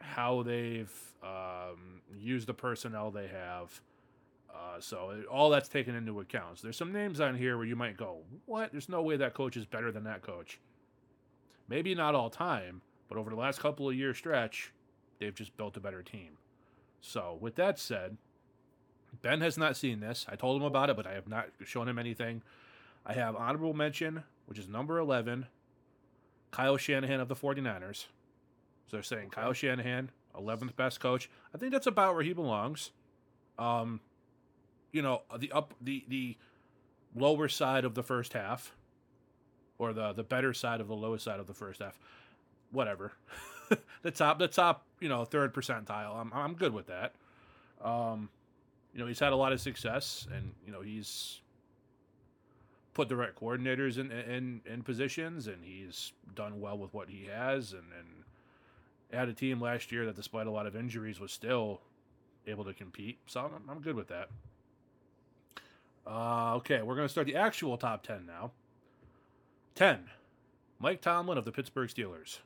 how 0.00 0.42
they've 0.42 0.92
um, 1.22 2.00
used 2.18 2.46
the 2.46 2.54
personnel 2.54 3.10
they 3.10 3.28
have. 3.28 3.80
Uh, 4.52 4.78
so 4.80 5.10
it- 5.10 5.26
all 5.26 5.50
that's 5.50 5.68
taken 5.68 5.94
into 5.94 6.20
account. 6.20 6.58
So 6.58 6.66
there's 6.66 6.76
some 6.76 6.92
names 6.92 7.20
on 7.20 7.36
here 7.36 7.56
where 7.56 7.66
you 7.66 7.76
might 7.76 7.96
go, 7.96 8.22
"What? 8.46 8.70
There's 8.72 8.88
no 8.88 9.02
way 9.02 9.16
that 9.16 9.34
coach 9.34 9.56
is 9.56 9.64
better 9.64 9.90
than 9.90 10.04
that 10.04 10.22
coach." 10.22 10.60
Maybe 11.68 11.94
not 11.94 12.14
all 12.14 12.30
time, 12.30 12.82
but 13.08 13.18
over 13.18 13.30
the 13.30 13.36
last 13.36 13.60
couple 13.60 13.88
of 13.88 13.94
year 13.94 14.14
stretch, 14.14 14.72
they've 15.18 15.34
just 15.34 15.56
built 15.56 15.76
a 15.76 15.80
better 15.80 16.02
team. 16.02 16.38
So 17.00 17.36
with 17.40 17.56
that 17.56 17.78
said, 17.78 18.16
Ben 19.22 19.40
has 19.40 19.56
not 19.58 19.76
seen 19.76 20.00
this. 20.00 20.26
I 20.28 20.36
told 20.36 20.60
him 20.60 20.66
about 20.66 20.90
it, 20.90 20.96
but 20.96 21.06
I 21.06 21.12
have 21.12 21.28
not 21.28 21.48
shown 21.64 21.88
him 21.88 21.98
anything. 21.98 22.42
I 23.06 23.12
have 23.12 23.36
honorable 23.36 23.74
mention, 23.74 24.24
which 24.46 24.58
is 24.58 24.68
number 24.68 24.98
11, 24.98 25.46
Kyle 26.50 26.76
Shanahan 26.76 27.20
of 27.20 27.28
the 27.28 27.34
49ers. 27.36 28.06
So 28.86 28.96
they're 28.96 29.02
saying. 29.02 29.30
Kyle 29.30 29.52
Shanahan, 29.52 30.10
11th 30.34 30.76
best 30.76 31.00
coach. 31.00 31.30
I 31.54 31.58
think 31.58 31.72
that's 31.72 31.86
about 31.86 32.14
where 32.14 32.22
he 32.22 32.32
belongs. 32.32 32.90
Um, 33.58 34.00
you 34.92 35.02
know, 35.02 35.22
the 35.38 35.50
up 35.52 35.74
the 35.80 36.04
the 36.08 36.36
lower 37.14 37.48
side 37.48 37.84
of 37.84 37.94
the 37.94 38.02
first 38.02 38.32
half 38.32 38.74
or 39.78 39.92
the 39.92 40.12
the 40.12 40.22
better 40.22 40.52
side 40.52 40.80
of 40.80 40.88
the 40.88 40.94
lowest 40.94 41.24
side 41.24 41.40
of 41.40 41.46
the 41.46 41.54
first 41.54 41.80
half. 41.80 41.98
Whatever. 42.74 43.12
the 44.02 44.10
top 44.10 44.38
the 44.38 44.48
top, 44.48 44.84
you 45.00 45.08
know, 45.08 45.24
third 45.24 45.54
percentile. 45.54 46.16
I'm 46.16 46.32
I'm 46.34 46.54
good 46.54 46.74
with 46.74 46.88
that. 46.88 47.14
Um, 47.82 48.28
you 48.92 49.00
know, 49.00 49.06
he's 49.06 49.20
had 49.20 49.32
a 49.32 49.36
lot 49.36 49.52
of 49.52 49.60
success 49.60 50.26
and 50.32 50.52
you 50.66 50.72
know, 50.72 50.80
he's 50.80 51.40
put 52.94 53.08
the 53.08 53.16
right 53.16 53.34
coordinators 53.34 53.98
in 53.98 54.10
in, 54.10 54.60
in 54.64 54.82
positions, 54.82 55.46
and 55.46 55.64
he's 55.64 56.12
done 56.34 56.60
well 56.60 56.78
with 56.78 56.94
what 56.94 57.08
he 57.10 57.28
has, 57.30 57.72
and, 57.72 57.84
and 57.98 58.08
had 59.12 59.28
a 59.28 59.32
team 59.32 59.60
last 59.60 59.92
year 59.92 60.06
that, 60.06 60.16
despite 60.16 60.46
a 60.46 60.50
lot 60.50 60.66
of 60.66 60.74
injuries, 60.74 61.20
was 61.20 61.32
still 61.32 61.80
able 62.46 62.64
to 62.64 62.72
compete. 62.72 63.18
So 63.26 63.40
I'm, 63.40 63.70
I'm 63.70 63.80
good 63.80 63.96
with 63.96 64.08
that. 64.08 64.28
Uh, 66.06 66.54
okay, 66.56 66.82
we're 66.82 66.96
going 66.96 67.06
to 67.06 67.12
start 67.12 67.26
the 67.26 67.36
actual 67.36 67.78
top 67.78 68.02
10 68.02 68.26
now. 68.26 68.50
10. 69.74 70.04
Mike 70.78 71.00
Tomlin 71.00 71.38
of 71.38 71.44
the 71.44 71.52
Pittsburgh 71.52 71.88
Steelers. 71.88 72.40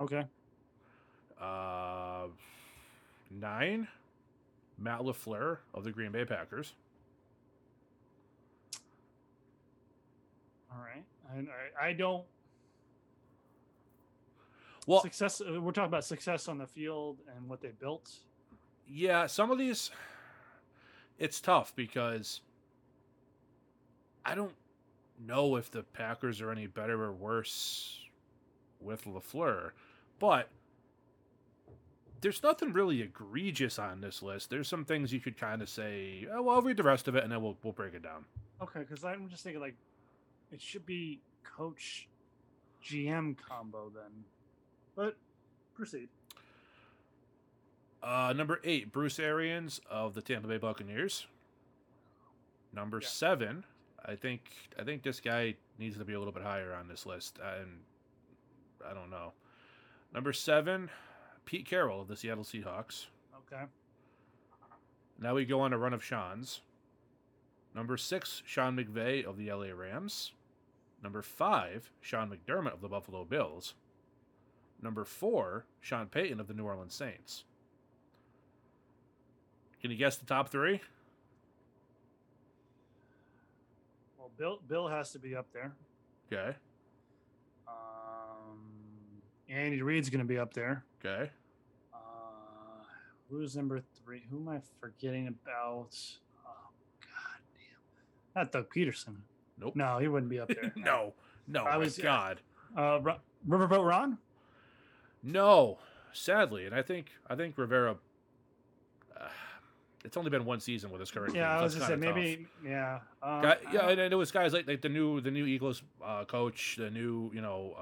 Okay. 0.00 0.24
Uh, 1.40 2.26
9. 3.30 3.88
Matt 4.78 5.00
LaFleur 5.00 5.58
of 5.72 5.84
the 5.84 5.90
Green 5.90 6.12
Bay 6.12 6.24
Packers. 6.26 6.74
All 10.70 10.82
right. 10.82 11.04
I, 11.80 11.88
I 11.88 11.92
don't 11.94 12.24
Well, 14.86 15.00
success. 15.00 15.40
uh, 15.40 15.60
We're 15.60 15.72
talking 15.72 15.88
about 15.88 16.04
success 16.04 16.46
on 16.48 16.58
the 16.58 16.66
field 16.66 17.18
and 17.34 17.48
what 17.48 17.60
they 17.62 17.70
built. 17.78 18.10
Yeah, 18.88 19.26
some 19.26 19.50
of 19.50 19.58
these 19.58 19.90
it's 21.18 21.40
tough 21.40 21.74
because 21.74 22.42
I 24.24 24.34
don't 24.34 24.52
know 25.26 25.56
if 25.56 25.70
the 25.70 25.82
Packers 25.82 26.42
are 26.42 26.50
any 26.50 26.66
better 26.66 27.02
or 27.02 27.12
worse 27.12 28.00
with 28.80 29.04
LaFleur, 29.06 29.70
but 30.18 30.48
there's 32.20 32.42
nothing 32.42 32.72
really 32.72 33.02
egregious 33.02 33.78
on 33.78 34.00
this 34.00 34.22
list. 34.22 34.50
There's 34.50 34.68
some 34.68 34.84
things 34.84 35.12
you 35.12 35.20
could 35.20 35.36
kind 35.38 35.62
of 35.62 35.68
say, 35.68 36.26
oh, 36.32 36.42
well, 36.42 36.56
I'll 36.56 36.62
read 36.62 36.76
the 36.76 36.82
rest 36.82 37.08
of 37.08 37.14
it 37.14 37.22
and 37.22 37.32
then 37.32 37.42
we'll 37.42 37.56
we'll 37.62 37.72
break 37.72 37.94
it 37.94 38.02
down. 38.02 38.24
Okay, 38.62 38.80
because 38.80 39.04
I'm 39.04 39.28
just 39.28 39.44
thinking 39.44 39.60
like 39.60 39.74
it 40.50 40.60
should 40.60 40.86
be 40.86 41.20
coach 41.44 42.08
GM 42.84 43.36
combo 43.36 43.90
then. 43.94 44.24
But 44.94 45.16
proceed. 45.74 46.08
Uh, 48.02 48.32
number 48.36 48.60
eight, 48.64 48.92
Bruce 48.92 49.18
Arians 49.18 49.80
of 49.90 50.14
the 50.14 50.22
Tampa 50.22 50.48
Bay 50.48 50.58
Buccaneers. 50.58 51.26
Number 52.72 53.00
Yeah. 53.00 53.08
seven, 53.08 53.64
I 54.04 54.14
think 54.16 54.42
I 54.78 54.84
think 54.84 55.02
this 55.02 55.20
guy 55.20 55.56
needs 55.78 55.96
to 55.98 56.04
be 56.04 56.12
a 56.14 56.18
little 56.18 56.32
bit 56.32 56.42
higher 56.42 56.72
on 56.74 56.88
this 56.88 57.04
list, 57.06 57.38
and 57.38 57.80
I 58.88 58.94
don't 58.94 59.10
know. 59.10 59.32
Number 60.12 60.32
seven, 60.32 60.90
Pete 61.44 61.66
Carroll 61.66 62.02
of 62.02 62.08
the 62.08 62.16
Seattle 62.16 62.44
Seahawks. 62.44 63.06
Okay. 63.52 63.64
Now 65.20 65.34
we 65.34 65.44
go 65.44 65.60
on 65.60 65.72
a 65.72 65.78
run 65.78 65.92
of 65.92 66.04
Sean's. 66.04 66.60
Number 67.74 67.96
six, 67.96 68.42
Sean 68.46 68.76
McVay 68.76 69.24
of 69.24 69.36
the 69.36 69.52
LA 69.52 69.72
Rams. 69.74 70.32
Number 71.02 71.22
five, 71.22 71.90
Sean 72.00 72.30
McDermott 72.30 72.72
of 72.72 72.80
the 72.80 72.88
Buffalo 72.88 73.24
Bills. 73.24 73.74
Number 74.82 75.04
four, 75.04 75.66
Sean 75.80 76.06
Payton 76.06 76.40
of 76.40 76.48
the 76.48 76.54
New 76.54 76.64
Orleans 76.64 76.94
Saints. 76.94 77.44
Can 79.80 79.90
you 79.90 79.96
guess 79.96 80.16
the 80.16 80.26
top 80.26 80.48
three? 80.48 80.80
Well, 84.18 84.30
Bill 84.36 84.60
Bill 84.66 84.88
has 84.88 85.12
to 85.12 85.18
be 85.18 85.36
up 85.36 85.46
there. 85.52 85.72
Okay. 86.32 86.56
Andy 89.48 89.82
Reid's 89.82 90.10
going 90.10 90.20
to 90.20 90.24
be 90.26 90.38
up 90.38 90.52
there. 90.54 90.84
Okay. 91.04 91.30
Uh, 91.94 91.98
who's 93.30 93.56
number 93.56 93.80
three? 94.04 94.22
Who 94.30 94.38
am 94.38 94.48
I 94.48 94.60
forgetting 94.80 95.28
about? 95.28 95.90
Oh 96.46 96.68
God 97.00 97.40
damn! 97.54 98.42
Not 98.42 98.52
Doug 98.52 98.66
Pederson. 98.74 99.16
Nope. 99.58 99.76
No, 99.76 99.98
he 99.98 100.08
wouldn't 100.08 100.30
be 100.30 100.40
up 100.40 100.48
there. 100.48 100.72
no. 100.76 101.12
No. 101.46 101.64
I 101.64 101.76
was- 101.76 101.96
God. 101.98 102.40
Uh, 102.76 103.00
Ro- 103.00 103.20
Riverboat 103.48 103.86
Ron. 103.88 104.18
No. 105.22 105.78
Sadly, 106.12 106.66
and 106.66 106.74
I 106.74 106.82
think 106.82 107.10
I 107.28 107.34
think 107.36 107.56
Rivera. 107.58 107.96
Uh, 109.18 109.28
it's 110.04 110.16
only 110.16 110.30
been 110.30 110.44
one 110.44 110.60
season 110.60 110.90
with 110.90 111.00
his 111.00 111.10
current 111.10 111.32
team. 111.34 111.42
Yeah, 111.42 111.58
I 111.58 111.62
was 111.62 111.74
it's 111.76 111.84
gonna 111.86 112.00
say 112.00 112.06
tough. 112.06 112.14
maybe. 112.16 112.46
Yeah. 112.64 113.00
Um, 113.22 113.42
Guy, 113.42 113.56
yeah, 113.72 113.88
and, 113.90 114.00
and 114.00 114.12
it 114.12 114.16
was 114.16 114.30
guys 114.30 114.52
like 114.52 114.66
like 114.66 114.80
the 114.80 114.88
new 114.88 115.20
the 115.20 115.30
new 115.30 115.46
Eagles 115.46 115.82
uh, 116.04 116.24
coach, 116.24 116.76
the 116.78 116.90
new 116.90 117.30
you 117.34 117.40
know. 117.42 117.76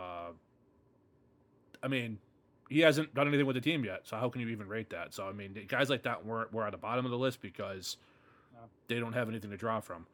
I 1.84 1.88
mean, 1.88 2.18
he 2.70 2.80
hasn't 2.80 3.14
done 3.14 3.28
anything 3.28 3.46
with 3.46 3.54
the 3.54 3.60
team 3.60 3.84
yet, 3.84 4.00
so 4.04 4.16
how 4.16 4.30
can 4.30 4.40
you 4.40 4.48
even 4.48 4.66
rate 4.66 4.90
that? 4.90 5.12
So 5.12 5.28
I 5.28 5.32
mean, 5.32 5.54
guys 5.68 5.90
like 5.90 6.02
that 6.04 6.24
were 6.24 6.48
were 6.50 6.64
at 6.64 6.72
the 6.72 6.78
bottom 6.78 7.04
of 7.04 7.10
the 7.10 7.18
list 7.18 7.42
because 7.42 7.98
they 8.88 8.98
don't 8.98 9.12
have 9.12 9.28
anything 9.28 9.50
to 9.50 9.56
draw 9.56 9.80
from. 9.80 10.06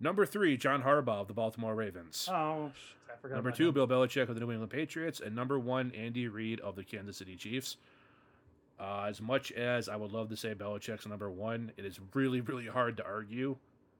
Number 0.00 0.24
three, 0.24 0.56
John 0.56 0.82
Harbaugh 0.82 1.22
of 1.22 1.28
the 1.28 1.34
Baltimore 1.34 1.74
Ravens. 1.74 2.28
Oh, 2.30 2.70
I 3.10 3.16
forgot. 3.20 3.34
Number 3.34 3.50
two, 3.50 3.68
him. 3.68 3.74
Bill 3.74 3.88
Belichick 3.88 4.28
of 4.28 4.34
the 4.34 4.40
New 4.40 4.52
England 4.52 4.70
Patriots, 4.70 5.20
and 5.20 5.34
number 5.34 5.58
one, 5.58 5.90
Andy 5.92 6.28
Reid 6.28 6.60
of 6.60 6.76
the 6.76 6.84
Kansas 6.84 7.16
City 7.16 7.34
Chiefs. 7.34 7.78
Uh, 8.78 9.06
as 9.08 9.20
much 9.20 9.50
as 9.52 9.88
I 9.88 9.96
would 9.96 10.12
love 10.12 10.28
to 10.28 10.36
say 10.36 10.54
Belichick's 10.54 11.06
number 11.06 11.28
one, 11.28 11.72
it 11.76 11.84
is 11.84 11.98
really, 12.14 12.40
really 12.40 12.66
hard 12.66 12.96
to 12.98 13.04
argue 13.04 13.56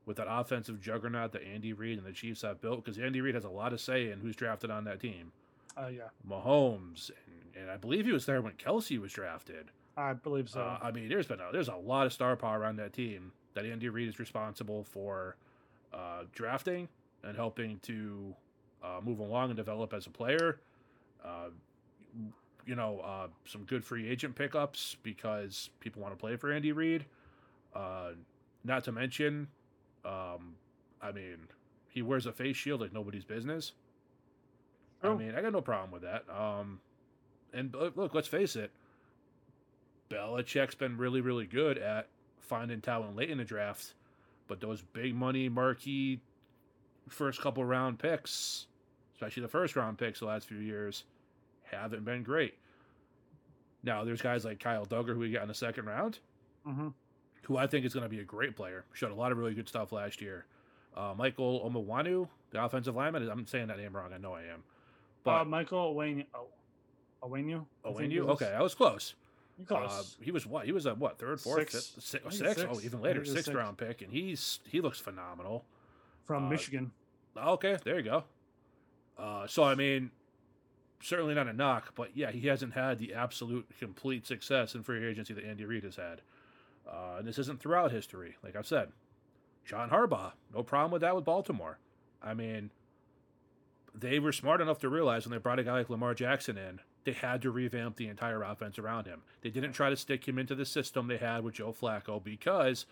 with 0.06 0.16
that 0.18 0.28
offensive 0.30 0.80
juggernaut 0.80 1.32
that 1.32 1.42
Andy 1.42 1.72
Reid 1.72 1.98
and 1.98 2.06
the 2.06 2.12
Chiefs 2.12 2.42
have 2.42 2.60
built 2.60 2.84
because 2.84 2.98
Andy 2.98 3.20
Reid 3.20 3.34
has 3.34 3.44
a 3.44 3.50
lot 3.50 3.72
of 3.72 3.80
say 3.80 4.10
in 4.10 4.20
who's 4.20 4.36
drafted 4.36 4.70
on 4.70 4.84
that 4.84 5.00
team. 5.00 5.32
Uh, 5.78 5.88
yeah, 5.88 6.08
Mahomes, 6.28 7.10
and, 7.26 7.62
and 7.62 7.70
I 7.70 7.76
believe 7.76 8.04
he 8.06 8.12
was 8.12 8.26
there 8.26 8.42
when 8.42 8.54
Kelce 8.54 8.98
was 9.00 9.12
drafted. 9.12 9.70
I 9.96 10.12
believe 10.12 10.48
so. 10.48 10.60
Uh, 10.60 10.78
I 10.82 10.90
mean, 10.90 11.08
there's 11.08 11.26
been 11.26 11.40
a, 11.40 11.50
there's 11.52 11.68
a 11.68 11.76
lot 11.76 12.06
of 12.06 12.12
star 12.12 12.36
power 12.36 12.58
around 12.58 12.76
that 12.76 12.92
team 12.92 13.32
that 13.54 13.64
Andy 13.64 13.88
Reid 13.88 14.08
is 14.08 14.18
responsible 14.18 14.84
for 14.84 15.36
uh, 15.92 16.22
drafting 16.32 16.88
and 17.22 17.36
helping 17.36 17.78
to 17.80 18.34
uh, 18.82 19.00
move 19.02 19.18
along 19.18 19.50
and 19.50 19.56
develop 19.56 19.92
as 19.92 20.06
a 20.06 20.10
player. 20.10 20.60
Uh, 21.24 21.50
you 22.66 22.74
know, 22.74 23.00
uh, 23.00 23.26
some 23.44 23.64
good 23.64 23.84
free 23.84 24.08
agent 24.08 24.34
pickups 24.34 24.96
because 25.02 25.70
people 25.80 26.02
want 26.02 26.12
to 26.12 26.18
play 26.20 26.36
for 26.36 26.52
Andy 26.52 26.72
Reid. 26.72 27.04
Uh, 27.74 28.10
not 28.64 28.84
to 28.84 28.92
mention, 28.92 29.48
um, 30.04 30.54
I 31.00 31.12
mean, 31.12 31.38
he 31.88 32.02
wears 32.02 32.26
a 32.26 32.32
face 32.32 32.56
shield 32.56 32.80
like 32.80 32.92
nobody's 32.92 33.24
business. 33.24 33.72
I 35.02 35.14
mean, 35.14 35.34
I 35.34 35.42
got 35.42 35.52
no 35.52 35.60
problem 35.60 35.90
with 35.90 36.02
that. 36.02 36.24
Um, 36.28 36.80
and 37.52 37.72
look, 37.74 37.96
look, 37.96 38.14
let's 38.14 38.28
face 38.28 38.56
it, 38.56 38.70
Belichick's 40.10 40.74
been 40.74 40.96
really, 40.96 41.20
really 41.20 41.46
good 41.46 41.78
at 41.78 42.08
finding 42.40 42.80
talent 42.80 43.16
late 43.16 43.30
in 43.30 43.38
the 43.38 43.44
draft, 43.44 43.94
but 44.48 44.60
those 44.60 44.82
big 44.92 45.14
money, 45.14 45.48
marquee 45.48 46.20
first 47.08 47.40
couple 47.40 47.64
round 47.64 47.98
picks, 47.98 48.66
especially 49.14 49.42
the 49.42 49.48
first 49.48 49.76
round 49.76 49.98
picks 49.98 50.20
the 50.20 50.26
last 50.26 50.46
few 50.46 50.58
years, 50.58 51.04
haven't 51.62 52.04
been 52.04 52.22
great. 52.22 52.54
Now, 53.82 54.04
there's 54.04 54.20
guys 54.20 54.44
like 54.44 54.58
Kyle 54.60 54.84
Dugger 54.84 55.14
who 55.14 55.20
we 55.20 55.30
got 55.30 55.42
in 55.42 55.48
the 55.48 55.54
second 55.54 55.86
round, 55.86 56.18
hmm 56.64 56.88
who 57.42 57.56
I 57.56 57.66
think 57.66 57.86
is 57.86 57.94
going 57.94 58.02
to 58.02 58.10
be 58.10 58.20
a 58.20 58.24
great 58.24 58.54
player. 58.56 58.84
Showed 58.92 59.10
a 59.10 59.14
lot 59.14 59.32
of 59.32 59.38
really 59.38 59.54
good 59.54 59.68
stuff 59.70 59.90
last 59.90 60.20
year. 60.20 60.44
Uh, 60.94 61.14
Michael 61.16 61.66
Omawanu, 61.66 62.28
the 62.50 62.62
offensive 62.62 62.94
lineman, 62.94 63.26
I'm 63.30 63.46
saying 63.46 63.68
that 63.68 63.78
name 63.78 63.96
wrong. 63.96 64.12
I 64.12 64.18
know 64.18 64.34
I 64.34 64.42
am. 64.42 64.62
Uh, 65.28 65.44
Michael 65.44 65.94
Wayne. 65.94 66.24
Oh, 66.34 66.46
Owenu. 67.22 67.64
Owenu, 67.84 68.28
okay, 68.30 68.52
I 68.56 68.62
was 68.62 68.74
close. 68.74 69.14
You 69.58 69.76
Uh, 69.76 70.02
he 70.20 70.30
was 70.30 70.46
what? 70.46 70.66
He 70.66 70.72
was 70.72 70.86
a 70.86 70.94
what? 70.94 71.18
Third, 71.18 71.40
fourth, 71.40 71.70
Six. 71.70 71.72
fifth, 71.90 72.04
six, 72.04 72.36
six? 72.36 72.54
six. 72.60 72.66
Oh, 72.70 72.80
even 72.80 73.00
later, 73.02 73.14
think 73.14 73.16
it 73.16 73.18
was 73.20 73.30
sixth 73.30 73.44
six. 73.46 73.56
round 73.56 73.76
pick, 73.76 74.02
and 74.02 74.12
he's 74.12 74.60
he 74.68 74.80
looks 74.80 75.00
phenomenal. 75.00 75.64
from 76.24 76.46
uh, 76.46 76.50
Michigan. 76.50 76.92
Okay, 77.36 77.76
there 77.84 77.96
you 77.96 78.02
go. 78.04 78.24
Uh, 79.18 79.46
so 79.48 79.64
I 79.64 79.74
mean, 79.74 80.12
certainly 81.02 81.34
not 81.34 81.48
a 81.48 81.52
knock, 81.52 81.92
but 81.96 82.16
yeah, 82.16 82.30
he 82.30 82.46
hasn't 82.46 82.74
had 82.74 82.98
the 82.98 83.14
absolute 83.14 83.66
complete 83.80 84.26
success 84.26 84.74
in 84.76 84.82
free 84.84 85.04
agency 85.04 85.34
that 85.34 85.44
Andy 85.44 85.64
Reid 85.64 85.82
has 85.84 85.96
had. 85.96 86.20
Uh, 86.88 87.16
and 87.18 87.26
this 87.26 87.38
isn't 87.38 87.60
throughout 87.60 87.90
history, 87.90 88.36
like 88.44 88.54
I've 88.56 88.66
said. 88.66 88.90
John 89.66 89.90
Harbaugh, 89.90 90.32
no 90.54 90.62
problem 90.62 90.92
with 90.92 91.02
that 91.02 91.14
with 91.14 91.24
Baltimore. 91.24 91.78
I 92.22 92.32
mean, 92.32 92.70
they 94.00 94.18
were 94.18 94.32
smart 94.32 94.60
enough 94.60 94.78
to 94.80 94.88
realize 94.88 95.24
when 95.24 95.32
they 95.32 95.38
brought 95.38 95.58
a 95.58 95.64
guy 95.64 95.72
like 95.72 95.90
Lamar 95.90 96.14
Jackson 96.14 96.58
in, 96.58 96.80
they 97.04 97.12
had 97.12 97.42
to 97.42 97.50
revamp 97.50 97.96
the 97.96 98.08
entire 98.08 98.42
offense 98.42 98.78
around 98.78 99.06
him. 99.06 99.22
They 99.40 99.50
didn't 99.50 99.72
try 99.72 99.90
to 99.90 99.96
stick 99.96 100.26
him 100.26 100.38
into 100.38 100.54
the 100.54 100.66
system 100.66 101.06
they 101.06 101.16
had 101.16 101.42
with 101.42 101.54
Joe 101.54 101.72
Flacco 101.72 102.22
because, 102.22 102.86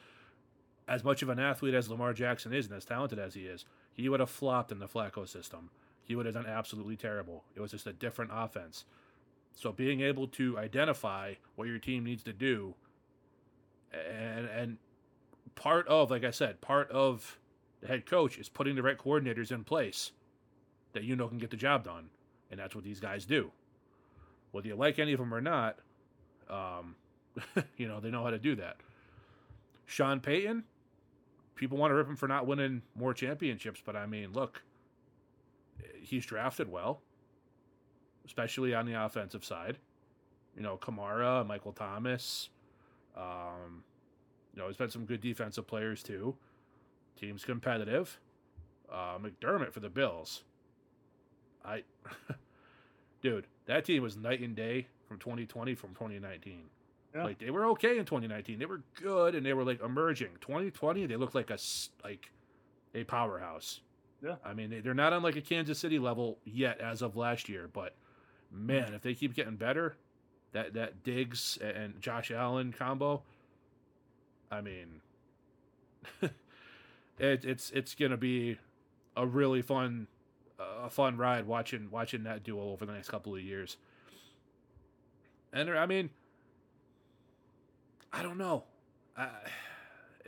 as 0.88 1.04
much 1.04 1.22
of 1.22 1.28
an 1.28 1.38
athlete 1.38 1.74
as 1.74 1.90
Lamar 1.90 2.12
Jackson 2.12 2.52
is 2.52 2.66
and 2.66 2.76
as 2.76 2.84
talented 2.84 3.18
as 3.18 3.34
he 3.34 3.42
is, 3.42 3.64
he 3.92 4.09
would 4.09 4.20
have 4.20 4.30
flopped 4.30 4.72
in 4.72 4.78
the 4.78 4.88
Flacco 4.88 5.28
system. 5.28 5.70
He 6.04 6.14
would 6.14 6.26
have 6.26 6.34
done 6.34 6.46
absolutely 6.46 6.96
terrible. 6.96 7.44
It 7.54 7.61
was 7.61 7.72
just 7.72 7.86
a 7.86 7.92
different 7.92 8.30
offense. 8.32 8.84
So 9.54 9.72
being 9.72 10.00
able 10.00 10.28
to 10.28 10.59
identify 10.59 11.34
what 11.57 11.68
your 11.68 11.78
team 11.78 12.04
needs 12.04 12.22
to 12.24 12.32
do, 12.32 12.74
and 13.92 14.46
and 14.46 14.78
part 15.54 15.88
of, 15.88 16.11
like 16.11 16.24
I 16.24 16.30
said, 16.30 16.61
part 16.61 16.90
of 16.90 17.38
the 17.80 17.88
head 17.88 18.07
coach 18.07 18.38
is 18.38 18.48
putting 18.48 18.76
the 18.76 18.82
right 18.82 18.98
coordinators 18.98 19.50
in 19.50 19.64
place 19.64 20.12
that 20.97 21.05
you 21.05 21.14
know 21.14 21.28
can 21.28 21.38
get 21.38 21.51
the 21.51 21.57
job 21.57 21.84
done, 21.84 22.09
and 22.51 22.59
that's 22.59 22.74
what 22.74 22.82
these 22.82 23.01
guys 23.01 23.26
do. 23.26 23.53
Whether 24.51 24.68
you 24.68 24.76
like 24.76 24.99
any 24.99 25.12
of 25.12 25.18
them 25.18 25.32
or 25.32 25.42
not, 25.42 25.78
um, 26.49 26.97
you 27.76 27.86
know 27.86 28.01
they 28.01 28.11
know 28.11 28.24
how 28.24 28.30
to 28.30 28.38
do 28.38 28.57
that. 28.57 28.76
Sean 29.84 30.20
Payton, 30.20 30.64
people 31.55 31.76
want 31.78 31.90
to 31.90 31.94
rip 31.94 32.09
him 32.09 32.16
for 32.16 32.26
not 32.26 32.47
winning 32.47 32.82
more 32.97 33.12
championships, 33.14 33.80
but 33.84 33.94
I 33.94 34.07
mean, 34.07 34.32
look, 34.32 34.62
he's 36.01 36.24
drafted 36.24 36.70
well, 36.72 37.03
especially 38.24 38.74
on 38.74 38.86
the 38.86 38.94
offensive 39.05 39.44
side. 39.44 39.76
You 40.57 40.62
know, 40.62 40.78
Kamara, 40.78 41.47
Michael 41.47 41.72
Thomas. 41.72 42.49
Um, 43.14 43.84
you 44.55 44.62
know, 44.62 44.68
he's 44.68 44.78
been 44.78 44.90
some 44.90 45.05
good 45.05 45.20
defensive 45.20 45.66
players 45.66 46.03
too. 46.03 46.36
Team's 47.20 47.44
competitive. 47.44 48.18
Uh, 48.90 49.18
McDermott 49.18 49.72
for 49.72 49.80
the 49.80 49.90
Bills. 49.90 50.42
I, 51.66 51.82
dude, 53.22 53.46
that 53.66 53.84
team 53.84 54.02
was 54.02 54.16
night 54.16 54.40
and 54.40 54.54
day 54.54 54.86
from 55.08 55.18
2020 55.18 55.74
from 55.74 55.90
2019. 55.90 56.62
Yeah. 57.14 57.24
Like 57.24 57.38
they 57.38 57.50
were 57.50 57.66
okay 57.68 57.98
in 57.98 58.04
2019. 58.04 58.58
They 58.58 58.66
were 58.66 58.82
good 59.00 59.34
and 59.34 59.44
they 59.44 59.54
were 59.54 59.64
like 59.64 59.82
emerging. 59.82 60.30
2020, 60.40 61.06
they 61.06 61.16
looked 61.16 61.34
like 61.34 61.50
a 61.50 61.58
like 62.04 62.30
a 62.94 63.04
powerhouse. 63.04 63.80
Yeah. 64.22 64.36
I 64.44 64.54
mean, 64.54 64.70
they, 64.70 64.80
they're 64.80 64.94
not 64.94 65.12
on 65.12 65.22
like 65.22 65.36
a 65.36 65.40
Kansas 65.40 65.78
City 65.78 65.98
level 65.98 66.38
yet 66.44 66.80
as 66.80 67.02
of 67.02 67.16
last 67.16 67.48
year, 67.48 67.68
but 67.72 67.94
man, 68.50 68.94
if 68.94 69.02
they 69.02 69.14
keep 69.14 69.34
getting 69.34 69.56
better, 69.56 69.96
that 70.52 70.74
that 70.74 71.02
Diggs 71.02 71.58
and 71.58 72.00
Josh 72.00 72.30
Allen 72.30 72.74
combo, 72.76 73.22
I 74.50 74.60
mean, 74.60 75.00
it, 76.22 77.44
it's 77.44 77.70
it's 77.70 77.94
gonna 77.94 78.16
be 78.16 78.58
a 79.16 79.26
really 79.26 79.62
fun 79.62 80.06
a 80.59 80.90
fun 80.90 81.16
ride 81.16 81.46
watching 81.46 81.88
watching 81.90 82.24
that 82.24 82.42
duo 82.42 82.70
over 82.70 82.86
the 82.86 82.92
next 82.92 83.09
couple 83.09 83.34
of 83.34 83.42
years. 83.42 83.76
And 85.52 85.70
I 85.70 85.86
mean, 85.86 86.11
I 88.12 88.22
don't 88.22 88.38
know. 88.38 88.64
I, 89.16 89.28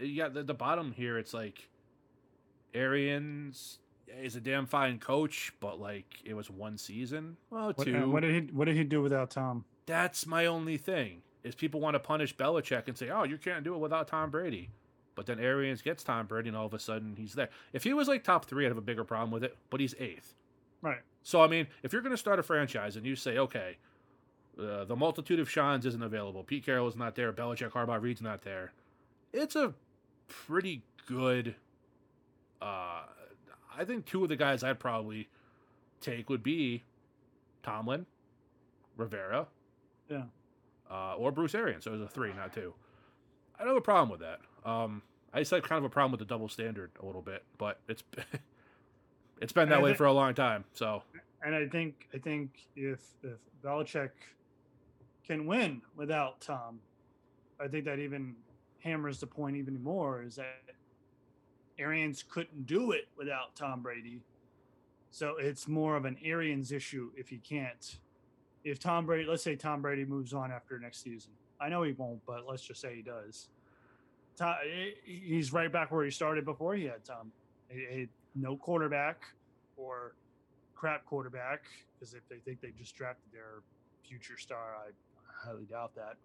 you 0.00 0.16
got 0.16 0.34
the, 0.34 0.42
the 0.42 0.54
bottom 0.54 0.92
here. 0.92 1.18
It's 1.18 1.34
like 1.34 1.68
Arians 2.74 3.78
is 4.22 4.36
a 4.36 4.40
damn 4.40 4.66
fine 4.66 4.98
coach, 4.98 5.52
but 5.60 5.80
like 5.80 6.06
it 6.24 6.34
was 6.34 6.50
one 6.50 6.78
season. 6.78 7.36
Well, 7.50 7.72
What, 7.74 7.84
two. 7.86 8.10
what 8.10 8.20
did 8.20 8.34
he 8.34 8.52
What 8.52 8.66
did 8.66 8.76
he 8.76 8.84
do 8.84 9.02
without 9.02 9.30
Tom? 9.30 9.64
That's 9.86 10.26
my 10.26 10.46
only 10.46 10.76
thing. 10.76 11.22
Is 11.44 11.54
people 11.54 11.80
want 11.80 11.94
to 11.94 12.00
punish 12.00 12.36
Belichick 12.36 12.88
and 12.88 12.98
say, 12.98 13.10
"Oh, 13.10 13.22
you 13.24 13.38
can't 13.38 13.64
do 13.64 13.74
it 13.74 13.78
without 13.78 14.08
Tom 14.08 14.30
Brady." 14.30 14.70
But 15.18 15.26
then 15.26 15.40
Arians 15.40 15.82
gets 15.82 16.04
Tom 16.04 16.26
Brady, 16.26 16.46
and 16.46 16.56
all 16.56 16.66
of 16.66 16.74
a 16.74 16.78
sudden 16.78 17.16
he's 17.18 17.32
there. 17.34 17.48
If 17.72 17.82
he 17.82 17.92
was 17.92 18.06
like 18.06 18.22
top 18.22 18.44
three, 18.44 18.64
I'd 18.64 18.68
have 18.68 18.78
a 18.78 18.80
bigger 18.80 19.02
problem 19.02 19.32
with 19.32 19.42
it. 19.42 19.56
But 19.68 19.80
he's 19.80 19.96
eighth. 19.98 20.34
Right. 20.80 21.00
So 21.24 21.42
I 21.42 21.48
mean, 21.48 21.66
if 21.82 21.92
you're 21.92 22.02
going 22.02 22.12
to 22.12 22.16
start 22.16 22.38
a 22.38 22.42
franchise 22.44 22.94
and 22.94 23.04
you 23.04 23.16
say, 23.16 23.36
okay, 23.36 23.78
uh, 24.62 24.84
the 24.84 24.94
multitude 24.94 25.40
of 25.40 25.50
Sean's 25.50 25.84
isn't 25.86 26.02
available, 26.04 26.44
Pete 26.44 26.64
Carroll 26.64 26.86
is 26.86 26.94
not 26.94 27.16
there, 27.16 27.32
Belichick, 27.32 27.72
Harbaugh, 27.72 28.00
Reid's 28.00 28.22
not 28.22 28.42
there, 28.42 28.72
it's 29.32 29.56
a 29.56 29.74
pretty 30.28 30.82
good. 31.06 31.56
Uh, 32.62 33.02
I 33.76 33.84
think 33.84 34.06
two 34.06 34.22
of 34.22 34.28
the 34.28 34.36
guys 34.36 34.62
I'd 34.62 34.78
probably 34.78 35.28
take 36.00 36.30
would 36.30 36.44
be 36.44 36.84
Tomlin, 37.64 38.06
Rivera, 38.96 39.48
Yeah. 40.08 40.22
uh, 40.88 41.14
or 41.16 41.32
Bruce 41.32 41.56
Arians. 41.56 41.82
So 41.84 41.90
it 41.90 41.94
was 41.94 42.02
a 42.02 42.08
three, 42.08 42.32
not 42.34 42.52
two. 42.52 42.72
I 43.56 43.64
don't 43.64 43.68
have 43.70 43.76
a 43.78 43.80
problem 43.80 44.08
with 44.10 44.20
that. 44.20 44.40
Um, 44.68 45.02
I 45.32 45.40
just 45.40 45.50
have 45.50 45.62
kind 45.62 45.78
of 45.78 45.84
a 45.84 45.88
problem 45.92 46.12
with 46.12 46.20
the 46.20 46.26
double 46.26 46.48
standard 46.48 46.90
a 47.02 47.06
little 47.06 47.22
bit, 47.22 47.42
but 47.56 47.80
it's 47.88 48.02
it's 49.40 49.52
been 49.52 49.68
that 49.70 49.78
I 49.78 49.82
way 49.82 49.92
thi- 49.92 49.96
for 49.96 50.04
a 50.06 50.12
long 50.12 50.34
time. 50.34 50.64
So 50.74 51.02
And 51.42 51.54
I 51.54 51.66
think 51.66 52.08
I 52.14 52.18
think 52.18 52.50
if 52.76 53.00
if 53.22 53.38
Belichick 53.64 54.10
can 55.26 55.46
win 55.46 55.80
without 55.96 56.40
Tom, 56.40 56.80
I 57.60 57.68
think 57.68 57.84
that 57.86 57.98
even 57.98 58.34
hammers 58.80 59.20
the 59.20 59.26
point 59.26 59.56
even 59.56 59.82
more 59.82 60.22
is 60.22 60.36
that 60.36 60.60
Arians 61.78 62.22
couldn't 62.22 62.66
do 62.66 62.92
it 62.92 63.08
without 63.16 63.54
Tom 63.56 63.82
Brady. 63.82 64.20
So 65.10 65.36
it's 65.38 65.66
more 65.66 65.96
of 65.96 66.04
an 66.04 66.16
Arians 66.22 66.72
issue 66.72 67.10
if 67.16 67.28
he 67.28 67.38
can't. 67.38 67.98
If 68.64 68.78
Tom 68.78 69.06
Brady, 69.06 69.28
let's 69.28 69.42
say 69.42 69.56
Tom 69.56 69.80
Brady 69.80 70.04
moves 70.04 70.34
on 70.34 70.52
after 70.52 70.78
next 70.78 71.02
season, 71.02 71.32
I 71.60 71.68
know 71.68 71.82
he 71.82 71.92
won't, 71.92 72.20
but 72.26 72.46
let's 72.46 72.62
just 72.62 72.80
say 72.80 72.96
he 72.96 73.02
does. 73.02 73.48
Tom, 74.38 74.54
he's 75.04 75.52
right 75.52 75.70
back 75.72 75.90
where 75.90 76.04
he 76.04 76.10
started 76.10 76.44
before 76.44 76.74
he 76.74 76.84
had 76.84 77.04
Tom. 77.04 77.32
A, 77.70 77.74
a- 77.74 78.08
no 78.34 78.56
quarterback 78.56 79.22
or 79.76 80.14
crap 80.74 81.04
quarterback 81.06 81.64
because 81.94 82.14
if 82.14 82.20
they 82.28 82.36
think 82.36 82.60
they 82.60 82.70
just 82.78 82.94
drafted 82.94 83.32
their 83.32 83.62
future 84.08 84.36
star, 84.38 84.76
I 84.76 84.90
highly 85.46 85.64
doubt 85.64 85.92
that. 85.96 86.16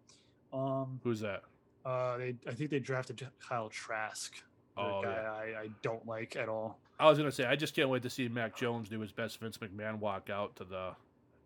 Um, 0.56 1.00
who's 1.04 1.20
that? 1.22 1.44
uh, 1.86 2.18
they 2.18 2.36
I 2.48 2.52
think 2.52 2.70
they 2.70 2.80
drafted 2.80 3.28
Kyle 3.46 3.68
Trask, 3.70 4.36
a 4.78 4.80
Oh, 4.82 5.02
guy 5.04 5.12
yeah. 5.24 5.32
I, 5.32 5.62
I 5.64 5.70
don't 5.82 6.06
like 6.08 6.36
at 6.36 6.48
all. 6.50 6.78
I 7.00 7.10
was 7.10 7.18
gonna 7.18 7.32
say 7.32 7.46
I 7.46 7.56
just 7.56 7.76
can't 7.76 7.90
wait 7.90 8.04
to 8.04 8.10
see 8.10 8.28
Mac 8.30 8.56
Jones 8.56 8.88
do 8.90 9.00
his 9.00 9.12
best 9.12 9.40
Vince 9.40 9.58
McMahon 9.58 9.98
walk 10.00 10.30
out 10.30 10.56
to 10.58 10.64
the 10.64 10.92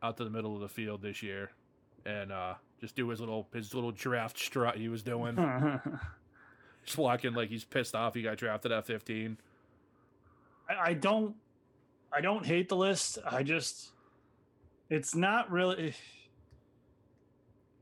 out 0.04 0.18
to 0.18 0.24
the 0.26 0.30
middle 0.30 0.54
of 0.54 0.62
the 0.62 0.68
field 0.70 1.02
this 1.02 1.24
year, 1.24 1.50
and 2.06 2.32
uh, 2.32 2.56
just 2.82 2.96
do 2.96 3.08
his 3.08 3.20
little 3.22 3.48
his 3.54 3.74
little 3.74 3.92
draft 3.92 4.38
strut 4.38 4.76
he 4.78 4.90
was 4.90 5.02
doing, 5.02 5.36
just 6.88 6.98
walking 6.98 7.34
like 7.34 7.50
he's 7.50 7.66
pissed 7.66 7.94
off 7.94 8.16
he 8.16 8.24
got 8.24 8.38
drafted 8.38 8.72
at 8.72 8.86
fifteen. 8.88 9.38
I, 10.68 10.90
I 10.90 10.94
don't 10.94 11.36
I 12.12 12.22
don't 12.22 12.46
hate 12.46 12.70
the 12.70 12.78
list. 12.78 13.20
I 13.30 13.44
just 13.44 13.92
it's 14.90 15.14
not 15.14 15.52
really 15.52 15.94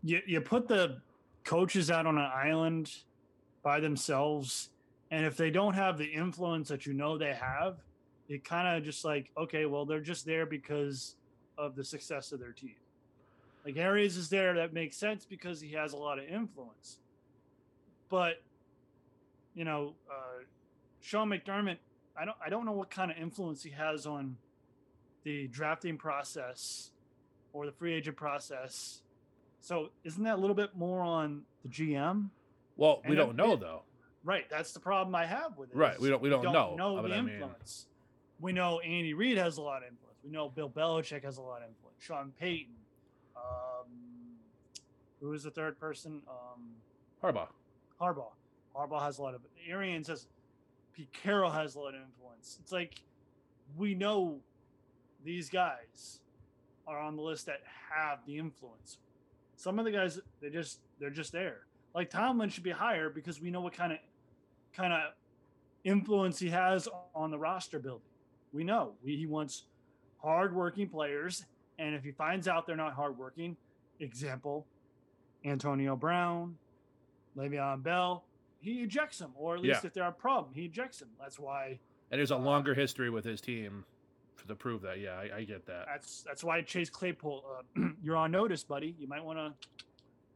you 0.04 0.20
you 0.26 0.42
put 0.42 0.68
the 0.68 0.98
coaches 1.44 1.92
out 1.92 2.08
on 2.08 2.18
an 2.18 2.30
island 2.34 2.92
by 3.64 3.80
themselves 3.80 4.70
and 5.12 5.24
if 5.24 5.38
they 5.38 5.52
don't 5.52 5.76
have 5.76 6.00
the 6.00 6.06
influence 6.06 6.68
that 6.70 6.88
you 6.88 6.94
know 6.94 7.16
they 7.16 7.34
have, 7.34 7.78
it 8.28 8.44
kind 8.44 8.76
of 8.76 8.84
just 8.84 9.06
like 9.06 9.30
okay, 9.38 9.68
well 9.68 9.86
they're 9.86 10.02
just 10.02 10.26
there 10.26 10.48
because 10.48 11.16
of 11.60 11.76
the 11.76 11.84
success 11.84 12.32
of 12.32 12.40
their 12.40 12.52
team. 12.52 12.76
Like 13.64 13.78
Arias 13.78 14.18
is 14.18 14.30
there 14.30 14.56
that 14.56 14.74
makes 14.74 14.98
sense 14.98 15.26
because 15.26 15.62
he 15.62 15.72
has 15.74 15.94
a 15.94 15.98
lot 15.98 16.18
of 16.18 16.26
influence. 16.26 16.98
But 18.10 18.42
you 19.56 19.64
know, 19.66 19.94
uh 20.10 20.44
Sean 21.02 21.30
McDermott 21.30 21.78
I 22.18 22.26
don't 22.26 22.38
I 22.46 22.50
don't 22.50 22.66
know 22.66 22.72
what 22.74 22.90
kind 22.92 23.10
of 23.12 23.18
influence 23.18 23.64
he 23.64 23.72
has 23.72 24.06
on 24.06 24.38
the 25.24 25.48
drafting 25.48 25.98
process 25.98 26.92
or 27.54 27.66
the 27.66 27.72
free 27.72 27.94
agent 27.94 28.16
process. 28.18 29.02
So 29.62 29.90
isn't 30.04 30.24
that 30.24 30.36
a 30.36 30.42
little 30.42 30.56
bit 30.56 30.76
more 30.76 31.02
on 31.02 31.42
the 31.64 31.70
GM? 31.70 32.30
Well, 32.78 33.02
we 33.04 33.10
And 33.10 33.18
don't 33.18 33.30
it- 33.32 33.36
know 33.38 33.56
though. 33.56 33.82
Right, 34.24 34.50
that's 34.50 34.72
the 34.74 34.80
problem 34.80 35.14
I 35.14 35.26
have 35.28 35.56
with 35.56 35.70
it. 35.70 35.76
Right, 35.76 35.96
is 35.96 36.02
we 36.02 36.10
don't 36.10 36.22
we 36.22 36.30
don't, 36.32 36.44
know. 36.44 36.76
know 36.76 37.00
the 37.08 37.14
I 37.14 37.22
mean, 37.22 37.36
influence. 37.36 37.86
We 38.40 38.54
know 38.54 38.80
Andy 38.80 39.14
Reid 39.14 39.38
has 39.38 39.58
a 39.58 39.62
lot 39.62 39.84
of 39.84 39.90
influence. 39.90 40.18
We 40.24 40.32
know 40.32 40.50
Bill 40.50 40.68
Belichick 40.70 41.24
has 41.24 41.38
a 41.38 41.42
lot 41.44 41.62
of 41.62 41.68
influence. 41.70 41.96
Sean 42.00 42.34
Payton. 42.40 42.74
Um, 43.38 43.88
who 45.22 45.32
is 45.34 45.44
the 45.44 45.52
third 45.52 45.80
person? 45.80 46.24
Um, 46.28 46.72
Harbaugh. 47.24 47.50
Harbaugh. 48.02 48.32
Harbaugh 48.76 49.02
has 49.02 49.20
a 49.20 49.22
lot 49.22 49.36
of 49.36 49.42
Arians 49.68 50.08
has 50.08 50.28
Pete 50.94 51.12
Carroll 51.14 51.52
has 51.52 51.76
a 51.76 51.80
lot 51.80 51.94
of 51.96 52.02
influence. 52.02 52.58
It's 52.62 52.72
like 52.72 53.02
we 53.78 53.96
know 53.96 54.40
these 55.24 55.50
guys 55.50 56.20
are 56.88 57.00
on 57.00 57.16
the 57.16 57.22
list 57.22 57.46
that 57.48 57.62
have 57.90 58.20
the 58.26 58.38
influence. 58.38 58.98
Some 59.56 59.80
of 59.80 59.86
the 59.86 59.92
guys 59.92 60.20
they 60.42 60.50
just 60.50 60.80
they're 61.00 61.10
just 61.10 61.32
there. 61.32 61.62
Like 61.94 62.10
Tomlin 62.10 62.50
should 62.50 62.64
be 62.64 62.72
higher 62.72 63.10
because 63.10 63.42
we 63.42 63.52
know 63.52 63.62
what 63.62 63.74
kind 63.74 63.94
of 63.94 64.00
kind 64.74 64.94
of 64.94 65.14
influence 65.84 66.40
he 66.40 66.50
has 66.50 66.88
on 67.14 67.32
the 67.32 67.38
roster 67.38 67.80
building. 67.80 68.08
We 68.52 68.64
know 68.64 68.94
we, 69.04 69.16
he 69.16 69.26
wants 69.26 69.64
hardworking 70.18 70.90
players, 70.90 71.46
and 71.80 71.96
if 71.96 72.04
he 72.04 72.12
finds 72.12 72.48
out 72.48 72.66
they're 72.66 72.76
not 72.76 72.94
hardworking, 72.94 73.56
example, 74.00 74.66
Antonio 75.46 75.96
Brown, 75.96 76.56
Le'Veon 77.38 77.84
Bell, 77.84 78.24
he 78.66 78.82
ejects 78.84 79.20
them, 79.20 79.32
or 79.36 79.56
at 79.56 79.62
least 79.62 79.84
Yeah. 79.84 79.88
if 79.88 79.94
they're 79.94 80.04
a 80.08 80.12
problem, 80.12 80.54
he 80.54 80.66
ejects 80.66 81.00
them. 81.00 81.10
That's 81.20 81.40
why 81.40 81.80
And 82.12 82.20
there's 82.20 82.32
a 82.32 82.38
longer 82.38 82.74
history 82.74 83.10
with 83.10 83.24
his 83.26 83.40
team 83.42 83.86
to 84.48 84.56
prove 84.56 84.82
that. 84.84 85.00
Yeah, 85.00 85.14
I, 85.18 85.38
I 85.38 85.44
get 85.44 85.66
that. 85.66 85.86
that's 85.88 86.22
that's 86.24 86.44
why 86.44 86.62
Chase 86.62 86.90
Claypool, 86.90 87.44
uh, 87.78 87.82
you're 88.04 88.16
on 88.18 88.32
notice, 88.32 88.64
buddy. 88.64 88.96
You 89.00 89.08
might 89.08 89.24
want 89.24 89.40
to 89.40 89.54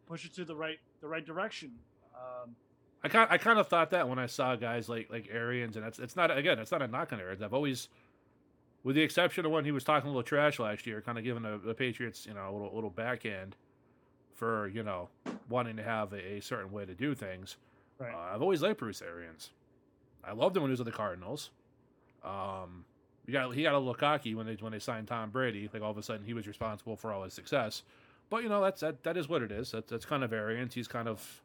push 0.07 0.25
it 0.25 0.33
to 0.35 0.45
the 0.45 0.55
right 0.55 0.79
the 1.01 1.07
right 1.07 1.25
direction. 1.25 1.71
Um, 2.15 2.55
I 3.03 3.07
kind 3.07 3.27
I 3.31 3.37
kind 3.37 3.59
of 3.59 3.67
thought 3.67 3.91
that 3.91 4.09
when 4.09 4.17
I 4.19 4.25
saw 4.25 4.55
guys 4.55 4.89
like 4.89 5.09
like 5.11 5.29
Arians, 5.31 5.75
and 5.77 5.85
it's 5.85 5.99
it's 5.99 6.15
not 6.15 6.35
again 6.35 6.57
it's 6.59 6.71
not 6.71 6.81
a 6.81 6.87
knock 6.87 7.13
on 7.13 7.19
Arians. 7.19 7.41
I've 7.43 7.53
always, 7.53 7.87
with 8.83 8.95
the 8.95 9.01
exception 9.03 9.45
of 9.45 9.51
when 9.51 9.63
he 9.63 9.71
was 9.71 9.83
talking 9.83 10.07
a 10.07 10.09
little 10.11 10.23
trash 10.23 10.57
last 10.59 10.85
year, 10.87 11.01
kind 11.01 11.17
of 11.17 11.23
giving 11.23 11.43
the, 11.43 11.57
the 11.63 11.73
Patriots 11.73 12.25
you 12.25 12.33
know 12.33 12.49
a 12.49 12.51
little 12.51 12.73
little 12.73 12.89
backhand 12.89 13.55
for 14.35 14.67
you 14.69 14.83
know 14.83 15.07
wanting 15.49 15.75
to 15.77 15.83
have 15.83 16.13
a, 16.13 16.33
a 16.37 16.39
certain 16.41 16.71
way 16.71 16.85
to 16.85 16.93
do 16.95 17.13
things. 17.13 17.57
Right. 17.99 18.13
Uh, 18.13 18.35
I've 18.35 18.41
always 18.41 18.61
liked 18.61 18.79
Bruce 18.79 19.01
Arians. 19.01 19.49
I 20.23 20.33
loved 20.33 20.55
him 20.55 20.63
when 20.63 20.69
he 20.69 20.73
was 20.73 20.79
with 20.79 20.87
the 20.87 20.91
Cardinals. 20.93 21.49
Um, 22.23 22.85
he 23.25 23.31
got 23.31 23.53
he 23.53 23.63
got 23.63 23.73
a 23.75 23.77
little 23.77 23.93
cocky 23.93 24.35
when 24.35 24.45
they 24.45 24.55
when 24.55 24.71
they 24.71 24.79
signed 24.79 25.07
Tom 25.07 25.29
Brady. 25.29 25.69
Like 25.71 25.81
all 25.81 25.91
of 25.91 25.97
a 25.97 26.03
sudden 26.03 26.25
he 26.25 26.33
was 26.33 26.47
responsible 26.47 26.95
for 26.95 27.11
all 27.11 27.23
his 27.23 27.33
success. 27.33 27.83
But 28.29 28.43
you 28.43 28.49
know 28.49 28.61
that's 28.61 28.81
that 28.81 29.03
that 29.03 29.17
is 29.17 29.27
what 29.29 29.41
it 29.41 29.51
is. 29.51 29.71
That's 29.71 29.89
that's 29.89 30.05
kind 30.05 30.23
of 30.23 30.33
Arians. 30.33 30.73
He's 30.73 30.87
kind 30.87 31.07
of 31.07 31.41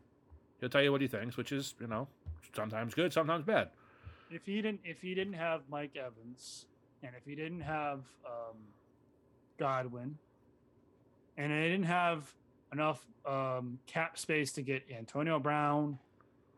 he'll 0.61 0.69
tell 0.69 0.83
you 0.83 0.93
what 0.93 1.01
he 1.01 1.07
thinks, 1.09 1.37
which 1.37 1.53
is 1.53 1.75
you 1.81 1.87
know 1.87 2.09
sometimes 2.55 2.95
good, 2.95 3.13
sometimes 3.13 3.45
bad. 3.45 3.71
if 4.31 4.45
he 4.47 4.63
didn't 4.63 4.81
if 4.85 5.01
he 5.01 5.15
didn't 5.15 5.35
have 5.35 5.63
Mike 5.69 5.97
Evans 5.97 6.67
and 7.03 7.13
if 7.17 7.25
he 7.25 7.35
didn't 7.35 7.61
have 7.61 8.01
um, 8.27 8.57
Godwin 9.59 10.17
and 11.37 11.53
they 11.53 11.69
didn't 11.69 11.85
have 11.87 12.33
enough 12.73 13.05
um, 13.27 13.79
cap 13.87 14.19
space 14.19 14.53
to 14.53 14.63
get 14.63 14.85
Antonio 14.97 15.39
Brown, 15.39 15.99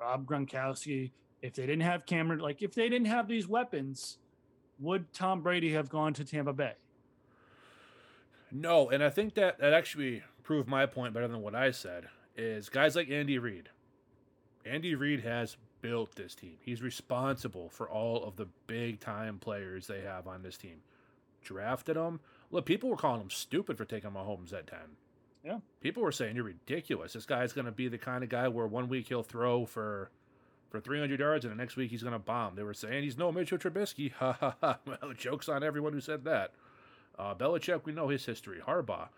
Rob 0.01 0.27
Gronkowski, 0.27 1.11
if 1.43 1.55
they 1.55 1.67
didn't 1.67 1.83
have 1.83 2.07
Cameron, 2.07 2.41
like 2.41 2.63
if 2.63 2.75
they 2.75 2.89
didn't 2.89 3.07
have 3.07 3.29
these 3.29 3.47
weapons, 3.47 4.19
would 4.79 5.13
Tom 5.13 5.43
Brady 5.43 5.73
have 5.73 5.89
gone 5.89 6.13
to 6.15 6.25
Tampa 6.25 6.53
Bay? 6.53 6.75
No, 8.53 8.91
and 8.91 9.03
I 9.03 9.11
think 9.11 9.35
that 9.35 9.59
that 9.59 9.73
actually 9.73 10.23
proved 10.43 10.69
my 10.69 10.87
point 10.87 11.15
better 11.15 11.29
than 11.29 11.43
what 11.43 11.55
I 11.55 11.71
said. 11.71 12.07
Is 12.37 12.69
guys 12.69 12.95
like 12.95 13.11
Andy 13.11 13.39
Reid. 13.39 13.71
Andy 14.65 14.95
Reid 14.95 15.21
has 15.21 15.57
built 15.81 16.15
this 16.17 16.35
team. 16.35 16.57
He's 16.61 16.83
responsible 16.83 17.69
for 17.71 17.89
all 17.89 18.25
of 18.25 18.37
the 18.37 18.49
big 18.67 19.01
time 19.01 19.39
players 19.39 19.87
they 19.87 20.03
have 20.03 20.27
on 20.27 20.43
this 20.43 20.57
team. 20.57 20.83
Drafted 21.43 21.97
them. 21.97 22.21
Look, 22.51 22.67
people 22.67 22.91
were 22.91 22.97
calling 22.97 23.23
him 23.23 23.31
stupid 23.31 23.79
for 23.79 23.85
taking 23.85 24.11
Mahomes 24.11 24.53
at 24.53 24.67
ten. 24.67 24.97
Yeah. 25.47 25.59
People 25.81 26.03
were 26.03 26.11
saying 26.11 26.35
you're 26.35 26.45
ridiculous. 26.45 27.13
This 27.13 27.25
guy's 27.25 27.53
going 27.53 27.67
to 27.67 27.73
be 27.73 27.87
the 27.87 27.99
kind 27.99 28.25
of 28.25 28.29
guy 28.31 28.49
where 28.49 28.67
one 28.67 28.89
week 28.89 29.07
he'll 29.09 29.23
throw 29.23 29.65
for 29.65 30.11
for 30.71 30.81
300 30.81 31.21
yards 31.21 31.45
and 31.45 31.53
the 31.53 31.57
next 31.57 31.77
week 31.77 31.93
he's 31.93 32.03
going 32.03 32.13
to 32.13 32.19
bomb. 32.19 32.57
They 32.57 32.65
were 32.65 32.75
saying 32.75 33.05
he's 33.05 33.17
no 33.17 33.31
Mitchell 33.31 33.57
Trubisky. 33.59 34.11
Ha 34.19 34.33
ha 34.33 34.57
ha. 34.61 34.79
Well, 34.85 35.13
joke's 35.17 35.49
on 35.49 35.63
everyone 35.63 35.93
who 35.93 36.01
said 36.01 36.25
that. 36.25 36.51
Uh, 37.17 37.35
Belichick, 37.37 37.85
we 37.85 37.93
know 37.93 38.09
his 38.09 38.27
history. 38.27 38.61
Harbaugh. 38.67 39.09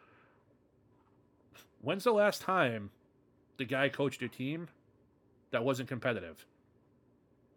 When's 1.81 2.05
the 2.05 2.13
last 2.13 2.43
time 2.43 2.91
the 3.57 3.65
guy 3.65 3.89
coached 3.89 4.23
a 4.23 4.29
team 4.29 4.69
that 5.51 5.65
wasn't 5.65 5.89
competitive? 5.89 6.45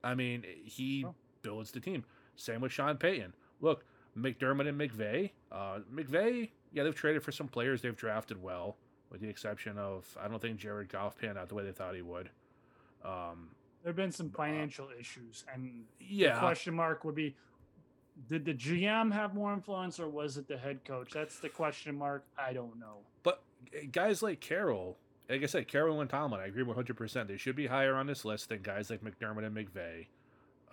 I 0.04 0.16
mean, 0.16 0.46
he 0.64 1.04
Oh. 1.06 1.14
builds 1.42 1.72
the 1.72 1.80
team. 1.82 2.06
Same 2.38 2.62
with 2.62 2.72
Sean 2.72 2.96
Payton. 2.98 3.34
Look, 3.60 3.84
McDermott 4.18 4.68
and 4.70 4.80
McVay. 4.80 5.32
Uh, 5.52 5.80
McVay, 5.94 6.50
yeah, 6.74 6.84
they've 6.84 6.96
traded 6.96 7.24
for 7.24 7.32
some 7.32 7.48
players 7.48 7.82
they've 7.82 7.96
drafted 7.96 8.42
well, 8.42 8.78
with 9.12 9.22
the 9.22 9.30
exception 9.30 9.78
of 9.78 10.18
I 10.22 10.28
don't 10.28 10.42
think 10.42 10.58
Jared 10.58 10.90
Goff 10.90 11.18
panned 11.18 11.38
out 11.38 11.50
the 11.50 11.56
way 11.56 11.64
they 11.64 11.72
thought 11.72 11.96
he 11.96 12.02
would. 12.02 12.30
Um, 13.04 13.50
There 13.84 13.90
have 13.90 13.96
been 13.96 14.12
some 14.12 14.30
financial 14.30 14.90
issues, 15.00 15.44
and 15.54 15.86
the 16.00 16.06
yeah, 16.06 16.40
question 16.40 16.74
mark 16.76 17.04
would 17.04 17.16
be 17.16 17.36
did 18.30 18.46
the 18.46 18.54
GM 18.54 19.12
have 19.12 19.34
more 19.34 19.54
influence 19.54 20.00
or 20.00 20.08
was 20.08 20.38
it 20.38 20.48
the 20.48 20.58
head 20.58 20.84
coach? 20.86 21.12
That's 21.14 21.40
the 21.40 21.50
question 21.50 21.98
mark. 21.98 22.24
I 22.38 22.54
don't 22.54 22.80
know. 22.80 22.98
But 23.24 23.42
guys 23.92 24.22
like 24.22 24.40
Carroll, 24.40 24.98
like 25.30 25.44
I 25.44 25.46
said, 25.46 25.68
Carroll 25.68 26.02
and 26.02 26.10
Tomlin, 26.10 26.42
I 26.42 26.48
agree 26.48 26.64
100%. 26.64 27.28
They 27.28 27.38
should 27.38 27.56
be 27.56 27.68
higher 27.68 27.96
on 27.96 28.08
this 28.08 28.26
list 28.26 28.50
than 28.50 28.62
guys 28.62 28.90
like 28.90 29.02
McDermott 29.04 29.46
and 29.46 29.56
McVay 29.56 30.08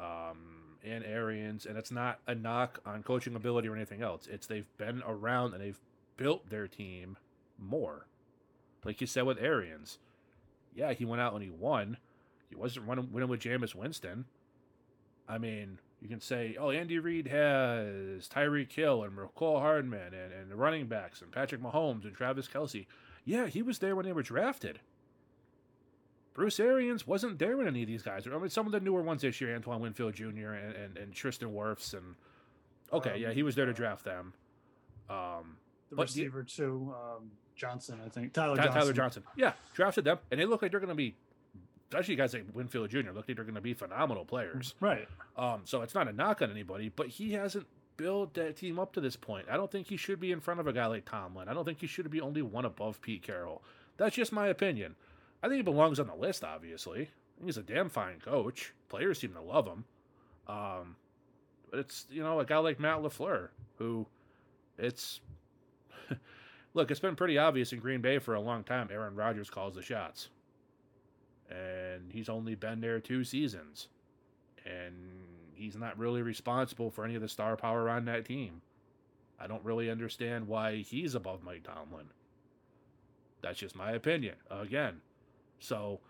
um, 0.01 0.39
and 0.85 1.05
Arians. 1.05 1.67
And 1.67 1.79
it's 1.79 1.91
not 1.91 2.19
a 2.27 2.35
knock 2.35 2.81
on 2.85 3.03
coaching 3.03 3.35
ability 3.35 3.69
or 3.69 3.77
anything 3.77 4.03
else. 4.03 4.27
It's 4.31 4.47
they've 4.47 4.67
been 4.77 5.03
around 5.07 5.55
and 5.55 5.63
they've 5.63 5.81
built 6.19 6.51
their 6.51 6.69
team 6.69 7.17
more. 7.59 8.07
Like 8.85 9.01
you 9.01 9.07
said 9.07 9.25
with 9.25 9.41
Arians. 9.41 9.99
Yeah, 10.75 10.93
he 10.93 11.07
went 11.07 11.23
out 11.23 11.33
and 11.33 11.43
he 11.43 11.49
won. 11.49 11.97
He 12.51 12.57
wasn't 12.57 12.87
running, 12.87 13.11
winning 13.11 13.31
with 13.31 13.41
Jameis 13.41 13.75
Winston. 13.75 14.27
I 15.27 15.39
mean, 15.39 15.79
you 16.01 16.09
can 16.09 16.21
say, 16.21 16.57
oh, 16.59 16.71
Andy 16.71 16.99
Reid 16.99 17.29
has 17.29 18.29
Tyreek 18.29 18.73
Hill 18.73 19.03
and 19.03 19.17
Mecole 19.17 19.61
Hardman 19.61 20.15
and, 20.15 20.33
and 20.33 20.51
the 20.51 20.57
running 20.57 20.87
backs 20.87 21.23
and 21.23 21.33
Patrick 21.33 21.63
Mahomes 21.63 22.05
and 22.05 22.15
Travis 22.15 22.49
Kelce. 22.49 22.87
Yeah, 23.25 23.47
he 23.47 23.63
was 23.63 23.79
there 23.79 23.97
when 23.97 24.07
they 24.07 24.13
were 24.13 24.23
drafted. 24.23 24.81
Bruce 26.33 26.61
Arians 26.61 27.05
wasn't 27.07 27.39
there 27.41 27.57
when 27.57 27.67
any 27.67 27.83
of 27.83 27.89
these 27.89 28.03
guys 28.03 28.25
were. 28.25 28.35
I 28.35 28.39
mean, 28.39 28.49
some 28.49 28.65
of 28.65 28.73
the 28.73 28.79
newer 28.81 29.03
ones 29.03 29.23
this 29.23 29.41
year, 29.41 29.55
Antoine 29.55 29.81
Winfield 29.81 30.15
Jr. 30.15 30.53
and, 30.53 30.77
and, 30.77 30.97
and 30.97 31.13
Tristan 31.13 31.49
Wirfs. 31.49 31.95
And 31.95 32.15
okay, 32.93 33.15
um, 33.15 33.21
yeah, 33.21 33.33
he 33.33 33.43
was 33.43 33.57
there 33.57 33.67
to 33.67 33.73
draft 33.73 34.05
them. 34.05 34.33
Um, 35.11 35.57
the 35.91 35.97
receiver, 35.97 36.43
the, 36.43 36.51
too, 36.51 36.95
um, 36.95 37.31
Johnson, 37.57 38.01
I 38.05 38.09
think. 38.09 38.33
Tyler 38.33 38.57
Johnson. 38.57 38.73
Tyler 38.73 38.93
Johnson. 38.93 39.23
Yeah, 39.37 39.53
drafted 39.75 40.05
them. 40.05 40.19
And 40.31 40.41
they 40.41 40.45
look 40.45 40.63
like 40.63 40.71
they're 40.71 40.81
going 40.81 40.89
to 40.89 40.95
be 40.95 41.15
especially 41.91 42.17
guys 42.17 42.35
like 42.35 42.45
Winfield 42.53 42.91
Jr. 42.91 43.11
look 43.13 43.29
like 43.29 43.37
they're 43.37 43.45
going 43.45 43.55
to 43.55 43.61
be 43.61 43.75
phenomenal 43.75 44.25
players. 44.25 44.75
Right. 44.81 45.09
Um, 45.37 45.63
so 45.65 45.83
it's 45.83 45.95
not 45.95 46.09
a 46.09 46.13
knock 46.13 46.43
on 46.43 46.51
anybody, 46.51 46.91
but 46.95 47.09
he 47.09 47.33
hasn't 47.33 47.67
built 47.97 48.35
that 48.35 48.57
team 48.57 48.79
up 48.79 48.93
to 48.95 49.01
this 49.01 49.17
point. 49.17 49.47
I 49.51 49.57
don't 49.57 49.71
think 49.71 49.89
he 49.89 49.97
should 49.97 50.21
be 50.21 50.33
in 50.33 50.41
front 50.41 50.61
of 50.61 50.67
a 50.67 50.73
guy 50.73 50.87
like 50.87 51.05
Tomlin. 51.05 51.49
I 51.49 51.55
don't 51.55 51.65
think 51.65 51.81
he 51.81 51.87
should 51.87 52.11
be 52.11 52.21
only 52.21 52.43
one 52.43 52.65
above 52.65 53.01
Pete 53.01 53.23
Carroll. 53.23 53.63
That's 53.97 54.17
just 54.17 54.33
my 54.33 54.49
opinion. 54.49 54.95
I 55.43 55.49
think 55.49 55.57
he 55.57 55.63
belongs 55.63 55.99
on 55.99 56.07
the 56.07 56.15
list, 56.15 56.45
obviously. 56.45 57.11
he's 57.45 57.57
a 57.57 57.63
damn 57.63 57.89
fine 57.89 58.21
coach. 58.21 58.75
Players 58.89 59.19
seem 59.19 59.33
to 59.35 59.41
love 59.43 59.67
him. 59.67 59.85
Um, 60.47 60.97
but 61.71 61.81
it's, 61.81 62.07
you 62.11 62.23
know, 62.23 62.41
a 62.41 62.45
guy 62.45 62.59
like 62.59 62.81
Matt 62.81 62.99
LaFleur, 62.99 63.49
who 63.77 64.07
it's. 64.79 65.21
look, 66.75 66.91
it's 66.91 67.01
been 67.01 67.17
pretty 67.17 67.39
obvious 67.39 67.73
in 67.73 67.81
Green 67.81 68.01
Bay 68.01 68.19
for 68.19 68.35
a 68.35 68.41
long 68.41 68.65
time. 68.65 68.89
Aaron 68.91 69.15
Rodgers 69.15 69.51
calls 69.51 69.75
the 69.75 69.83
shots 69.83 70.29
and 71.51 72.13
he's 72.13 72.29
only 72.29 72.55
been 72.55 72.81
there 72.81 73.01
two 73.01 73.25
seasons. 73.25 73.89
And 74.67 74.95
he's 75.55 75.77
not 75.77 75.99
really 75.99 76.23
responsible 76.23 76.91
for 76.91 77.05
any 77.05 77.15
of 77.15 77.23
the 77.23 77.29
star 77.29 77.57
power 77.57 77.89
on 77.89 78.05
that 78.05 78.25
team. 78.25 78.61
I 79.41 79.47
don't 79.47 79.65
really 79.65 79.91
understand 79.91 80.49
why 80.49 80.77
he's 80.77 81.15
above 81.15 81.43
Mike 81.43 81.63
Tomlin. 81.63 82.07
That's 83.41 83.59
just 83.59 83.77
my 83.77 83.93
opinion. 83.93 84.35
Again. 84.51 85.01
So 85.61 86.01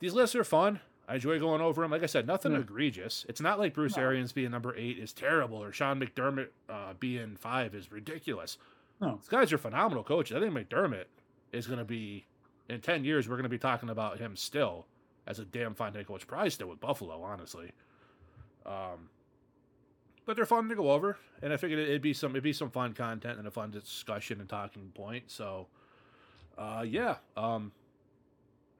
these 0.00 0.14
lists 0.14 0.34
are 0.34 0.44
fun. 0.44 0.80
I 1.06 1.16
enjoy 1.16 1.38
going 1.38 1.60
over 1.60 1.82
them. 1.82 1.90
Like 1.90 2.02
I 2.02 2.06
said, 2.06 2.26
nothing 2.26 2.52
mm. 2.52 2.60
egregious. 2.60 3.26
It's 3.28 3.40
not 3.40 3.58
like 3.58 3.74
Bruce 3.74 3.96
no. 3.96 4.04
Arians 4.04 4.32
being 4.32 4.50
number 4.50 4.74
eight 4.76 4.98
is 4.98 5.12
terrible 5.12 5.62
or 5.62 5.72
Sean 5.72 6.00
McDermott 6.00 6.48
uh, 6.68 6.94
being 6.98 7.36
five 7.36 7.74
is 7.74 7.92
ridiculous. 7.92 8.58
No. 9.00 9.16
These 9.16 9.28
guys 9.28 9.52
are 9.52 9.58
phenomenal 9.58 10.04
coaches. 10.04 10.36
I 10.36 10.40
think 10.40 10.54
McDermott 10.54 11.06
is 11.52 11.66
going 11.66 11.78
to 11.78 11.84
be 11.84 12.26
in 12.70 12.80
10 12.80 13.04
years, 13.04 13.28
we're 13.28 13.36
going 13.36 13.42
to 13.44 13.48
be 13.48 13.58
talking 13.58 13.88
about 13.88 14.18
him 14.18 14.36
still 14.36 14.86
as 15.26 15.38
a 15.38 15.44
damn 15.44 15.74
fine 15.74 15.92
head 15.92 16.06
coach. 16.06 16.26
Probably 16.26 16.50
still 16.50 16.68
with 16.68 16.80
Buffalo, 16.80 17.20
honestly. 17.22 17.72
Um, 18.64 19.10
but 20.24 20.36
they're 20.36 20.46
fun 20.46 20.68
to 20.68 20.76
go 20.76 20.92
over, 20.92 21.18
and 21.42 21.52
I 21.52 21.56
figured 21.56 21.80
it'd 21.80 22.02
be 22.02 22.12
some 22.12 22.30
it'd 22.32 22.44
be 22.44 22.52
some 22.52 22.70
fun 22.70 22.92
content 22.92 23.38
and 23.38 23.48
a 23.48 23.50
fun 23.50 23.70
discussion 23.70 24.38
and 24.38 24.48
talking 24.48 24.92
point. 24.94 25.24
So, 25.28 25.66
uh, 26.56 26.84
yeah. 26.86 27.16
Um, 27.36 27.72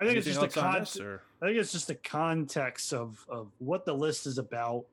I 0.00 0.04
think 0.04 0.18
it's 0.18 0.26
just 0.26 0.42
a 0.42 0.48
con- 0.48 0.76
I 0.76 1.46
think 1.46 1.58
it's 1.58 1.72
just 1.72 1.88
the 1.88 1.96
context 1.96 2.92
of 2.92 3.24
of 3.28 3.50
what 3.58 3.84
the 3.84 3.94
list 3.94 4.26
is 4.26 4.38
about. 4.38 4.84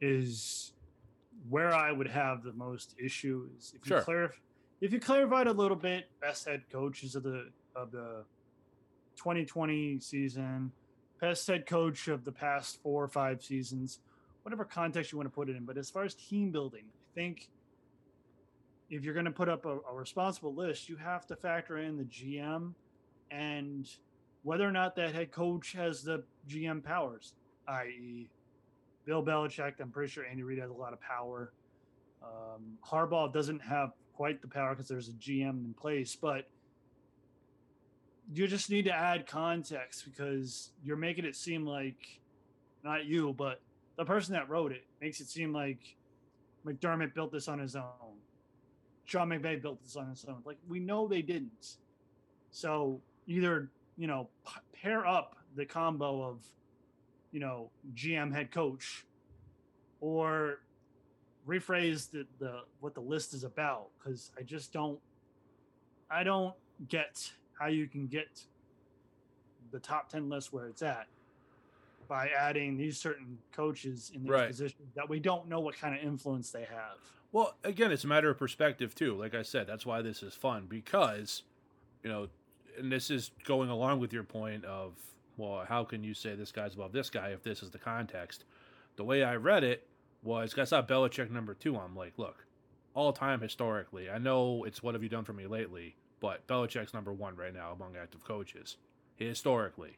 Is 0.00 0.72
where 1.48 1.74
I 1.74 1.92
would 1.92 2.08
have 2.08 2.42
the 2.42 2.52
most 2.52 2.94
issues. 2.98 3.74
If 3.74 3.86
you 3.86 3.96
sure. 3.96 4.02
clarify, 4.02 4.34
if 4.80 4.92
you 4.92 5.00
clarified 5.00 5.46
a 5.46 5.52
little 5.52 5.76
bit, 5.76 6.08
best 6.20 6.46
head 6.46 6.62
coaches 6.70 7.14
of 7.14 7.22
the 7.22 7.50
of 7.74 7.90
the 7.90 8.24
2020 9.16 10.00
season, 10.00 10.72
best 11.20 11.46
head 11.46 11.66
coach 11.66 12.08
of 12.08 12.24
the 12.24 12.32
past 12.32 12.82
four 12.82 13.02
or 13.02 13.08
five 13.08 13.42
seasons, 13.42 14.00
whatever 14.42 14.64
context 14.64 15.12
you 15.12 15.18
want 15.18 15.26
to 15.26 15.34
put 15.34 15.48
it 15.48 15.56
in. 15.56 15.64
But 15.64 15.78
as 15.78 15.90
far 15.90 16.04
as 16.04 16.14
team 16.14 16.50
building, 16.50 16.84
I 16.90 17.14
think 17.14 17.48
if 18.90 19.04
you're 19.04 19.14
going 19.14 19.26
to 19.26 19.32
put 19.32 19.48
up 19.48 19.64
a, 19.64 19.78
a 19.90 19.94
responsible 19.94 20.54
list, 20.54 20.88
you 20.88 20.96
have 20.96 21.26
to 21.26 21.36
factor 21.36 21.78
in 21.78 21.96
the 21.96 22.04
GM 22.04 22.74
and 23.30 23.88
whether 24.42 24.68
or 24.68 24.72
not 24.72 24.96
that 24.96 25.14
head 25.14 25.30
coach 25.30 25.72
has 25.72 26.02
the 26.02 26.24
GM 26.48 26.82
powers, 26.82 27.34
i.e., 27.68 28.28
Bill 29.04 29.22
Belichick. 29.22 29.74
I'm 29.80 29.90
pretty 29.90 30.10
sure 30.10 30.24
Andy 30.24 30.42
Reid 30.42 30.58
has 30.58 30.70
a 30.70 30.74
lot 30.74 30.92
of 30.92 31.00
power. 31.00 31.52
Um, 32.22 32.78
Harbaugh 32.86 33.32
doesn't 33.32 33.60
have 33.60 33.92
quite 34.14 34.40
the 34.42 34.48
power 34.48 34.70
because 34.70 34.88
there's 34.88 35.08
a 35.08 35.12
GM 35.12 35.64
in 35.64 35.74
place, 35.78 36.16
but 36.16 36.48
you 38.32 38.46
just 38.46 38.70
need 38.70 38.84
to 38.84 38.92
add 38.92 39.26
context 39.26 40.04
because 40.04 40.70
you're 40.84 40.96
making 40.96 41.24
it 41.24 41.34
seem 41.34 41.66
like 41.66 42.20
not 42.84 43.04
you, 43.04 43.34
but 43.36 43.60
the 43.96 44.04
person 44.04 44.34
that 44.34 44.48
wrote 44.48 44.72
it 44.72 44.84
makes 45.00 45.20
it 45.20 45.28
seem 45.28 45.52
like 45.52 45.96
McDermott 46.66 47.14
built 47.14 47.32
this 47.32 47.48
on 47.48 47.58
his 47.58 47.76
own. 47.76 47.82
Sean 49.04 49.28
McVay 49.28 49.60
built 49.60 49.82
this 49.82 49.96
on 49.96 50.08
his 50.08 50.24
own. 50.26 50.42
Like 50.44 50.58
we 50.68 50.78
know 50.78 51.08
they 51.08 51.22
didn't. 51.22 51.76
So 52.50 53.00
either 53.26 53.70
you 53.96 54.06
know 54.06 54.28
pair 54.72 55.06
up 55.06 55.36
the 55.56 55.64
combo 55.64 56.22
of 56.22 56.38
you 57.32 57.40
know 57.40 57.70
GM 57.94 58.32
head 58.32 58.50
coach, 58.50 59.04
or 60.00 60.60
rephrase 61.48 62.10
the, 62.10 62.26
the 62.38 62.60
what 62.80 62.94
the 62.94 63.00
list 63.00 63.34
is 63.34 63.44
about 63.44 63.88
because 63.98 64.30
I 64.38 64.42
just 64.42 64.72
don't 64.72 64.98
I 66.10 66.22
don't 66.22 66.54
get 66.88 67.32
how 67.58 67.66
you 67.66 67.86
can 67.86 68.06
get 68.06 68.42
the 69.70 69.80
top 69.80 70.08
10 70.08 70.28
list 70.28 70.52
where 70.52 70.66
it's 70.66 70.82
at 70.82 71.06
by 72.08 72.28
adding 72.28 72.76
these 72.76 72.98
certain 72.98 73.38
coaches 73.52 74.12
in 74.14 74.22
these 74.22 74.30
right. 74.30 74.48
positions 74.48 74.94
that 74.94 75.08
we 75.08 75.18
don't 75.18 75.48
know 75.48 75.60
what 75.60 75.76
kind 75.76 75.96
of 75.96 76.04
influence 76.04 76.50
they 76.50 76.64
have. 76.64 76.98
Well, 77.32 77.56
again, 77.64 77.90
it's 77.90 78.04
a 78.04 78.08
matter 78.08 78.28
of 78.28 78.38
perspective 78.38 78.94
too. 78.94 79.16
Like 79.16 79.34
I 79.34 79.42
said, 79.42 79.66
that's 79.66 79.86
why 79.86 80.02
this 80.02 80.22
is 80.22 80.34
fun 80.34 80.66
because, 80.68 81.44
you 82.02 82.10
know, 82.10 82.28
and 82.78 82.92
this 82.92 83.10
is 83.10 83.30
going 83.44 83.70
along 83.70 84.00
with 84.00 84.12
your 84.12 84.24
point 84.24 84.64
of, 84.64 84.92
well, 85.36 85.64
how 85.66 85.84
can 85.84 86.04
you 86.04 86.14
say 86.14 86.34
this 86.34 86.52
guy's 86.52 86.74
above 86.74 86.92
this 86.92 87.10
guy 87.10 87.28
if 87.28 87.42
this 87.42 87.62
is 87.62 87.70
the 87.70 87.78
context? 87.78 88.44
The 88.96 89.04
way 89.04 89.22
I 89.22 89.36
read 89.36 89.64
it 89.64 89.86
was, 90.22 90.56
I 90.58 90.64
saw 90.64 90.82
Belichick 90.82 91.30
number 91.30 91.54
two. 91.54 91.76
I'm 91.76 91.96
like, 91.96 92.12
look, 92.16 92.46
all 92.94 93.12
time 93.12 93.40
historically, 93.40 94.10
I 94.10 94.18
know 94.18 94.64
it's 94.64 94.82
what 94.82 94.94
have 94.94 95.02
you 95.02 95.08
done 95.08 95.24
for 95.24 95.32
me 95.32 95.46
lately, 95.46 95.96
but 96.20 96.46
Belichick's 96.46 96.94
number 96.94 97.12
one 97.12 97.36
right 97.36 97.54
now 97.54 97.72
among 97.72 97.96
active 97.96 98.24
coaches 98.24 98.76
historically. 99.16 99.96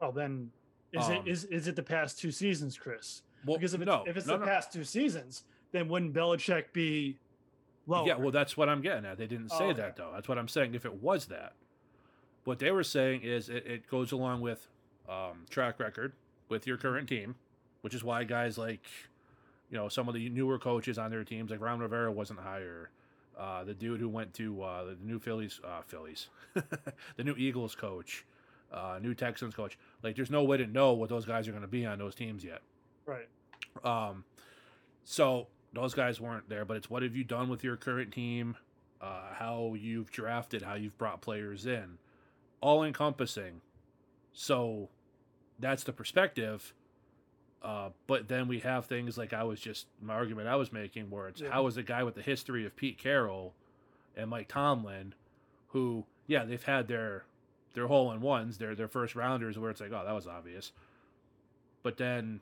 Well, 0.00 0.12
then 0.12 0.50
is 0.92 1.06
um, 1.06 1.12
it 1.12 1.22
is 1.26 1.44
is 1.44 1.68
it 1.68 1.76
the 1.76 1.82
past 1.82 2.18
two 2.18 2.30
seasons, 2.30 2.76
Chris? 2.76 3.22
Well, 3.44 3.56
because 3.56 3.74
if 3.74 3.80
it's, 3.80 3.86
no, 3.86 4.04
if 4.06 4.16
it's 4.16 4.26
no, 4.26 4.34
the 4.34 4.44
no. 4.44 4.50
past 4.50 4.72
two 4.72 4.84
seasons, 4.84 5.44
then 5.72 5.88
wouldn't 5.88 6.12
Belichick 6.12 6.72
be 6.72 7.18
lower? 7.86 8.06
Yeah, 8.06 8.16
well, 8.16 8.30
that's 8.30 8.56
what 8.56 8.68
I'm 8.68 8.82
getting 8.82 9.04
at. 9.04 9.18
They 9.18 9.26
didn't 9.26 9.50
say 9.50 9.64
oh, 9.64 9.68
okay. 9.68 9.82
that 9.82 9.96
though. 9.96 10.10
That's 10.12 10.28
what 10.28 10.38
I'm 10.38 10.48
saying. 10.48 10.74
If 10.74 10.84
it 10.84 10.94
was 10.94 11.26
that, 11.26 11.54
what 12.46 12.58
they 12.58 12.70
were 12.70 12.84
saying 12.84 13.22
is 13.22 13.48
it, 13.48 13.66
it 13.66 13.88
goes 13.88 14.12
along 14.12 14.40
with 14.40 14.68
um, 15.08 15.44
track 15.50 15.78
record 15.78 16.12
with 16.48 16.66
your 16.66 16.76
current 16.76 17.08
team, 17.08 17.34
which 17.80 17.94
is 17.94 18.02
why 18.02 18.24
guys 18.24 18.56
like 18.56 18.86
you 19.70 19.76
know 19.76 19.88
some 19.88 20.08
of 20.08 20.14
the 20.14 20.28
newer 20.28 20.58
coaches 20.58 20.98
on 20.98 21.10
their 21.10 21.24
teams, 21.24 21.50
like 21.50 21.60
Ron 21.60 21.80
Rivera, 21.80 22.10
wasn't 22.10 22.40
higher. 22.40 22.90
Uh, 23.38 23.64
the 23.64 23.74
dude 23.74 24.00
who 24.00 24.08
went 24.08 24.32
to 24.32 24.62
uh, 24.62 24.84
the 24.84 24.96
new 25.04 25.18
Phillies, 25.18 25.60
uh, 25.62 25.82
Phillies, 25.82 26.28
the 26.54 27.22
new 27.22 27.34
Eagles 27.36 27.74
coach, 27.74 28.24
uh, 28.72 28.98
new 29.02 29.12
Texans 29.12 29.54
coach. 29.54 29.76
Like, 30.02 30.16
there's 30.16 30.30
no 30.30 30.42
way 30.42 30.56
to 30.56 30.66
know 30.66 30.94
what 30.94 31.10
those 31.10 31.26
guys 31.26 31.46
are 31.46 31.50
going 31.50 31.60
to 31.60 31.68
be 31.68 31.84
on 31.84 31.98
those 31.98 32.14
teams 32.14 32.42
yet. 32.42 32.62
Right. 33.04 33.28
Um, 33.84 34.24
so 35.04 35.48
those 35.74 35.92
guys 35.92 36.18
weren't 36.18 36.48
there, 36.48 36.64
but 36.64 36.78
it's 36.78 36.88
what 36.88 37.02
have 37.02 37.14
you 37.14 37.24
done 37.24 37.50
with 37.50 37.62
your 37.62 37.76
current 37.76 38.10
team, 38.10 38.56
uh, 39.02 39.34
how 39.34 39.74
you've 39.78 40.10
drafted, 40.10 40.62
how 40.62 40.74
you've 40.74 40.96
brought 40.96 41.20
players 41.20 41.66
in, 41.66 41.98
all 42.66 42.82
encompassing. 42.82 43.60
So 44.32 44.88
that's 45.60 45.84
the 45.84 45.92
perspective. 45.92 46.74
Uh, 47.62 47.90
but 48.08 48.26
then 48.26 48.48
we 48.48 48.58
have 48.58 48.86
things 48.86 49.16
like 49.16 49.32
I 49.32 49.44
was 49.44 49.60
just 49.60 49.86
my 50.02 50.14
argument 50.14 50.48
I 50.48 50.56
was 50.56 50.72
making, 50.72 51.08
where 51.08 51.28
it's 51.28 51.40
yeah. 51.40 51.50
how 51.50 51.68
is 51.68 51.76
a 51.76 51.84
guy 51.84 52.02
with 52.02 52.16
the 52.16 52.22
history 52.22 52.66
of 52.66 52.74
Pete 52.74 52.98
Carroll 52.98 53.54
and 54.16 54.28
Mike 54.28 54.48
Tomlin, 54.48 55.14
who 55.68 56.04
yeah 56.26 56.44
they've 56.44 56.62
had 56.62 56.88
their 56.88 57.24
their 57.74 57.86
hole 57.86 58.10
in 58.10 58.20
ones, 58.20 58.58
their 58.58 58.74
their 58.74 58.88
first 58.88 59.14
rounders, 59.14 59.56
where 59.56 59.70
it's 59.70 59.80
like 59.80 59.92
oh 59.92 60.04
that 60.04 60.14
was 60.14 60.26
obvious, 60.26 60.72
but 61.84 61.98
then 61.98 62.40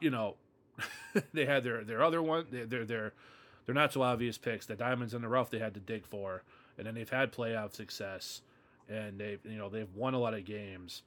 you 0.00 0.10
know 0.10 0.34
they 1.32 1.46
had 1.46 1.62
their 1.62 1.84
their 1.84 2.02
other 2.02 2.20
one 2.20 2.46
their 2.50 2.66
their 2.66 2.84
their 2.84 3.12
they're 3.66 3.74
not 3.74 3.92
so 3.92 4.02
obvious 4.02 4.36
picks, 4.36 4.66
the 4.66 4.74
diamonds 4.74 5.14
in 5.14 5.22
the 5.22 5.28
rough 5.28 5.50
they 5.50 5.60
had 5.60 5.74
to 5.74 5.80
dig 5.80 6.06
for, 6.06 6.42
and 6.76 6.86
then 6.86 6.94
they've 6.96 7.08
had 7.08 7.32
playoff 7.32 7.72
success, 7.74 8.42
and 8.90 9.18
they've 9.18 9.40
you 9.44 9.56
know 9.56 9.68
they've 9.68 9.94
won 9.94 10.14
a 10.14 10.18
lot 10.18 10.34
of 10.34 10.44
games 10.44 11.02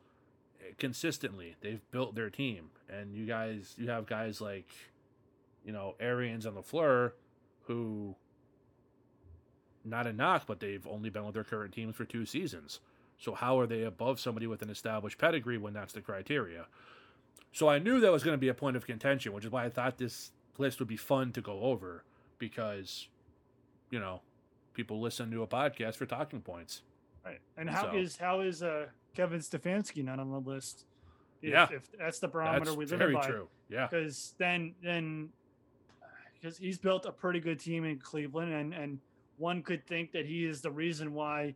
consistently. 0.77 1.55
They've 1.61 1.81
built 1.91 2.15
their 2.15 2.29
team, 2.29 2.69
and 2.89 3.15
you 3.15 3.25
guys, 3.25 3.75
you 3.77 3.89
have 3.89 4.05
guys 4.05 4.41
like, 4.41 4.67
you 5.65 5.71
know, 5.71 5.95
Arians 5.99 6.45
and 6.45 6.55
LaFleur, 6.55 7.11
who 7.65 8.15
not 9.85 10.07
a 10.07 10.13
knock, 10.13 10.43
but 10.47 10.59
they've 10.59 10.85
only 10.87 11.09
been 11.09 11.25
with 11.25 11.33
their 11.33 11.43
current 11.43 11.73
teams 11.73 11.95
for 11.95 12.05
two 12.05 12.25
seasons. 12.25 12.79
So 13.17 13.33
how 13.33 13.59
are 13.59 13.67
they 13.67 13.83
above 13.83 14.19
somebody 14.19 14.47
with 14.47 14.61
an 14.61 14.69
established 14.69 15.17
pedigree 15.17 15.57
when 15.57 15.73
that's 15.73 15.93
the 15.93 16.01
criteria? 16.01 16.65
So 17.51 17.69
I 17.69 17.79
knew 17.79 17.99
that 17.99 18.11
was 18.11 18.23
going 18.23 18.33
to 18.33 18.39
be 18.39 18.47
a 18.47 18.53
point 18.53 18.75
of 18.75 18.85
contention, 18.85 19.33
which 19.33 19.45
is 19.45 19.51
why 19.51 19.65
I 19.65 19.69
thought 19.69 19.97
this 19.97 20.31
list 20.57 20.79
would 20.79 20.87
be 20.87 20.97
fun 20.97 21.31
to 21.33 21.41
go 21.41 21.61
over 21.61 22.03
because, 22.39 23.07
you 23.91 23.99
know, 23.99 24.21
people 24.73 24.99
listen 24.99 25.29
to 25.31 25.43
a 25.43 25.47
podcast 25.47 25.95
for 25.95 26.05
talking 26.05 26.41
points. 26.41 26.81
Right. 27.25 27.39
And 27.57 27.69
how 27.69 27.91
So- 27.91 27.97
is 27.97 28.17
how 28.17 28.41
is 28.41 28.63
uh, 28.63 28.87
Kevin 29.15 29.39
Stefanski 29.39 30.03
not 30.03 30.19
on 30.19 30.31
the 30.31 30.39
list? 30.39 30.85
If, 31.41 31.49
Yeah. 31.51 31.67
if 31.71 31.91
that's 31.97 32.19
the 32.19 32.27
barometer 32.27 32.65
That's 32.65 32.77
we 32.77 32.85
live 32.85 32.99
very 32.99 33.13
by. 33.13 33.27
true. 33.27 33.49
Yeah. 33.69 33.87
because 33.87 34.33
then 34.37 34.75
then 34.81 35.29
because 36.33 36.57
he's 36.57 36.77
built 36.77 37.05
a 37.05 37.11
pretty 37.11 37.39
good 37.39 37.59
team 37.59 37.85
in 37.85 37.99
Cleveland, 37.99 38.53
and 38.53 38.73
and 38.73 38.99
one 39.37 39.63
could 39.63 39.85
think 39.87 40.11
that 40.11 40.25
he 40.25 40.45
is 40.45 40.61
the 40.61 40.71
reason 40.71 41.13
why 41.13 41.55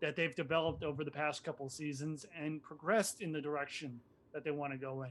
that 0.00 0.14
they've 0.16 0.34
developed 0.34 0.84
over 0.84 1.02
the 1.04 1.10
past 1.10 1.42
couple 1.44 1.68
seasons 1.68 2.24
and 2.36 2.62
progressed 2.62 3.20
in 3.20 3.32
the 3.32 3.40
direction 3.40 4.00
that 4.32 4.44
they 4.44 4.50
want 4.52 4.72
to 4.72 4.78
go 4.78 5.02
in. 5.02 5.10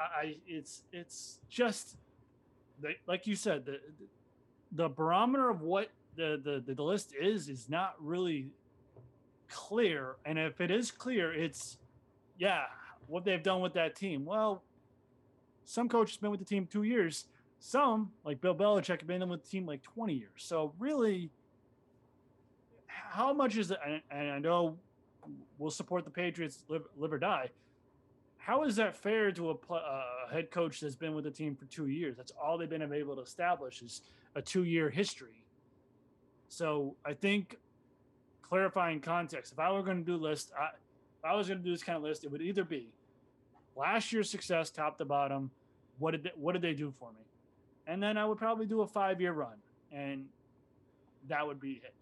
I, 0.00 0.36
it's 0.46 0.82
it's 0.92 1.40
just 1.50 1.96
like 3.06 3.26
you 3.26 3.34
said 3.36 3.66
the 3.66 3.80
the 4.72 4.88
barometer 4.88 5.50
of 5.50 5.60
what 5.62 5.90
the, 6.16 6.40
the 6.66 6.72
the 6.74 6.82
list 6.82 7.14
is 7.14 7.48
is 7.48 7.68
not 7.68 7.94
really 8.00 8.48
clear, 9.48 10.16
and 10.24 10.38
if 10.38 10.60
it 10.60 10.70
is 10.70 10.90
clear, 10.90 11.32
it's 11.32 11.78
yeah 12.38 12.64
what 13.06 13.24
they've 13.24 13.42
done 13.42 13.60
with 13.60 13.72
that 13.74 13.96
team. 13.96 14.24
Well, 14.24 14.62
some 15.64 15.88
coaches 15.88 16.16
been 16.16 16.30
with 16.30 16.40
the 16.40 16.46
team 16.46 16.66
two 16.70 16.84
years. 16.84 17.26
Some, 17.58 18.12
like 18.24 18.40
Bill 18.40 18.54
Belichick, 18.54 19.00
have 19.00 19.06
been 19.06 19.28
with 19.28 19.42
the 19.42 19.48
team 19.50 19.66
like 19.66 19.82
20 19.82 20.14
years. 20.14 20.30
So 20.36 20.72
really, 20.78 21.30
how 22.86 23.32
much 23.32 23.56
is 23.56 23.70
it? 23.70 23.78
And, 23.84 24.00
and 24.10 24.30
I 24.30 24.38
know 24.38 24.76
we'll 25.58 25.70
support 25.70 26.04
the 26.04 26.10
Patriots, 26.10 26.64
live, 26.68 26.84
live 26.96 27.12
or 27.12 27.18
die. 27.18 27.50
How 28.36 28.64
is 28.64 28.76
that 28.76 28.96
fair 28.96 29.32
to 29.32 29.50
a, 29.50 29.74
a 29.74 30.32
head 30.32 30.50
coach 30.50 30.80
that's 30.80 30.94
been 30.94 31.14
with 31.14 31.24
the 31.24 31.30
team 31.30 31.56
for 31.56 31.66
two 31.66 31.88
years? 31.88 32.16
That's 32.16 32.32
all 32.42 32.56
they've 32.56 32.70
been 32.70 32.92
able 32.92 33.16
to 33.16 33.22
establish 33.22 33.82
is 33.82 34.02
a 34.34 34.40
two-year 34.40 34.88
history. 34.88 35.44
So 36.48 36.96
I 37.04 37.12
think 37.12 37.56
clarifying 38.48 39.00
context. 39.00 39.52
If 39.52 39.58
I 39.58 39.70
were 39.72 39.82
going 39.82 39.98
to 39.98 40.04
do 40.04 40.16
a 40.16 40.24
list, 40.24 40.52
I, 40.58 40.66
if 40.66 41.24
I 41.24 41.34
was 41.34 41.48
going 41.48 41.58
to 41.58 41.64
do 41.64 41.70
this 41.70 41.82
kind 41.82 41.96
of 41.96 42.02
list, 42.02 42.24
it 42.24 42.30
would 42.30 42.42
either 42.42 42.64
be 42.64 42.88
last 43.76 44.12
year's 44.12 44.30
success, 44.30 44.70
top 44.70 44.98
to 44.98 45.04
bottom. 45.04 45.50
What 45.98 46.12
did 46.12 46.22
they, 46.24 46.32
what 46.36 46.52
did 46.52 46.62
they 46.62 46.74
do 46.74 46.92
for 46.98 47.10
me? 47.10 47.20
And 47.86 48.02
then 48.02 48.16
I 48.16 48.24
would 48.24 48.38
probably 48.38 48.66
do 48.66 48.82
a 48.82 48.86
five 48.86 49.20
year 49.20 49.32
run, 49.32 49.56
and 49.92 50.26
that 51.28 51.46
would 51.46 51.60
be 51.60 51.80
it. 51.84 51.94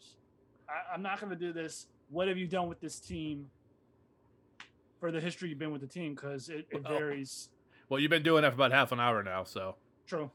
I, 0.69 0.95
I'm 0.95 1.03
not 1.03 1.21
going 1.21 1.31
to 1.31 1.37
do 1.37 1.53
this. 1.53 1.87
What 2.11 2.29
have 2.29 2.37
you 2.37 2.47
done 2.47 2.69
with 2.69 2.81
this 2.81 3.01
team 3.01 3.51
for 5.01 5.11
the 5.11 5.21
history 5.21 5.49
you've 5.49 5.59
been 5.59 5.73
with 5.73 5.81
the 5.81 5.87
team? 5.87 6.15
Because 6.15 6.49
it, 6.49 6.67
it 6.71 6.85
Well- 6.85 6.99
varies. 6.99 7.49
Well, 7.89 8.01
you've 8.01 8.11
been 8.11 8.25
doing 8.25 8.43
that 8.43 8.51
for 8.51 8.57
about 8.57 8.73
half 8.73 8.91
an 8.91 8.99
hour 8.99 9.23
now, 9.23 9.45
so. 9.45 9.77
True. 10.09 10.29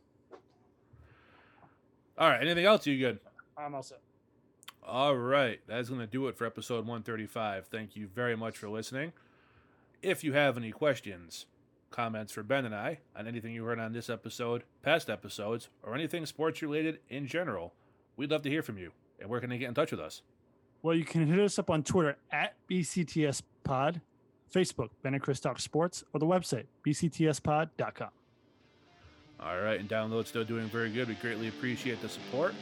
All 2.18 2.30
right. 2.30 2.42
Anything 2.42 2.64
else? 2.66 2.88
You 2.88 2.98
good? 2.98 3.20
I'm 3.58 3.76
all 3.76 3.84
set. 3.84 4.00
All 4.84 5.16
right. 5.16 5.60
That's 5.68 5.90
going 5.90 6.02
to 6.02 6.08
do 6.08 6.28
it 6.28 6.38
for 6.38 6.46
episode 6.46 6.86
135. 6.88 7.68
Thank 7.68 7.96
you 7.96 8.08
very 8.08 8.36
much 8.36 8.58
for 8.58 8.70
listening. 8.70 9.14
If 10.02 10.24
you 10.24 10.34
have 10.34 10.58
any 10.58 10.72
questions, 10.72 11.46
comments 11.92 12.32
for 12.32 12.42
Ben 12.42 12.66
and 12.66 12.74
I 12.74 13.00
on 13.16 13.28
anything 13.28 13.54
you 13.54 13.64
heard 13.66 13.80
on 13.80 13.94
this 13.94 14.10
episode, 14.10 14.64
past 14.82 15.10
episodes, 15.10 15.70
or 15.84 15.94
anything 15.94 16.26
sports 16.26 16.62
related 16.62 17.00
in 17.10 17.28
general, 17.28 17.74
we'd 18.18 18.32
love 18.32 18.42
to 18.44 18.50
hear 18.50 18.64
from 18.64 18.78
you. 18.78 18.92
And 19.20 19.30
where 19.30 19.40
can 19.40 19.52
they 19.52 19.60
get 19.60 19.68
in 19.68 19.76
touch 19.76 19.92
with 19.92 20.00
us? 20.00 20.24
Well, 20.82 20.96
you 20.96 21.06
can 21.06 21.28
hit 21.28 21.40
us 21.40 21.60
up 21.60 21.70
on 21.70 21.84
Twitter 21.84 22.18
at 22.32 22.56
BCTS 22.68 23.44
Pod, 23.64 24.02
Facebook, 24.54 24.90
Ben 25.04 25.14
and 25.14 25.22
Chris 25.22 25.40
Talk 25.40 25.60
Sports, 25.60 26.04
or 26.12 26.20
the 26.20 26.26
website, 26.26 26.66
bctspod.com. 26.86 28.10
All 29.44 29.60
right, 29.60 29.80
and 29.80 29.90
download 29.90 30.28
still 30.28 30.44
doing 30.44 30.68
very 30.68 30.92
good. 30.92 31.08
We 31.08 31.16
greatly 31.16 31.48
appreciate 31.48 32.02
the 32.02 32.10
support. 32.10 32.54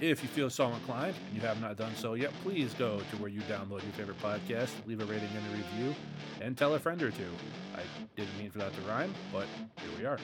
If 0.00 0.22
you 0.22 0.28
feel 0.28 0.50
so 0.50 0.68
inclined 0.72 1.14
and 1.26 1.34
you 1.36 1.40
have 1.42 1.60
not 1.60 1.76
done 1.76 1.94
so 1.94 2.14
yet, 2.14 2.32
please 2.42 2.74
go 2.74 2.98
to 2.98 3.16
where 3.18 3.28
you 3.30 3.40
download 3.42 3.82
your 3.82 3.92
favorite 3.92 4.20
podcast, 4.20 4.70
leave 4.86 5.00
a 5.00 5.04
rating 5.04 5.28
and 5.28 5.46
a 5.46 5.56
review, 5.56 5.94
and 6.40 6.58
tell 6.58 6.74
a 6.74 6.78
friend 6.78 7.00
or 7.02 7.12
two. 7.12 7.30
I 7.76 7.82
didn't 8.16 8.36
mean 8.36 8.50
for 8.50 8.58
that 8.58 8.74
to 8.74 8.80
rhyme, 8.82 9.14
but 9.32 9.46
here 9.78 9.90
we 9.98 10.06
are. 10.06 10.18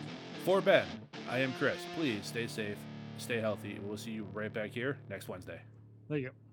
For 0.44 0.60
Ben, 0.60 0.86
I 1.28 1.38
am 1.38 1.52
Chris. 1.58 1.78
Please 1.96 2.26
stay 2.26 2.48
safe, 2.48 2.78
stay 3.18 3.38
healthy, 3.38 3.76
and 3.76 3.86
we'll 3.86 3.96
see 3.96 4.10
you 4.10 4.26
right 4.32 4.52
back 4.52 4.72
here 4.72 4.98
next 5.08 5.28
Wednesday. 5.28 5.60
There 6.08 6.18
you 6.18 6.28
go. 6.28 6.49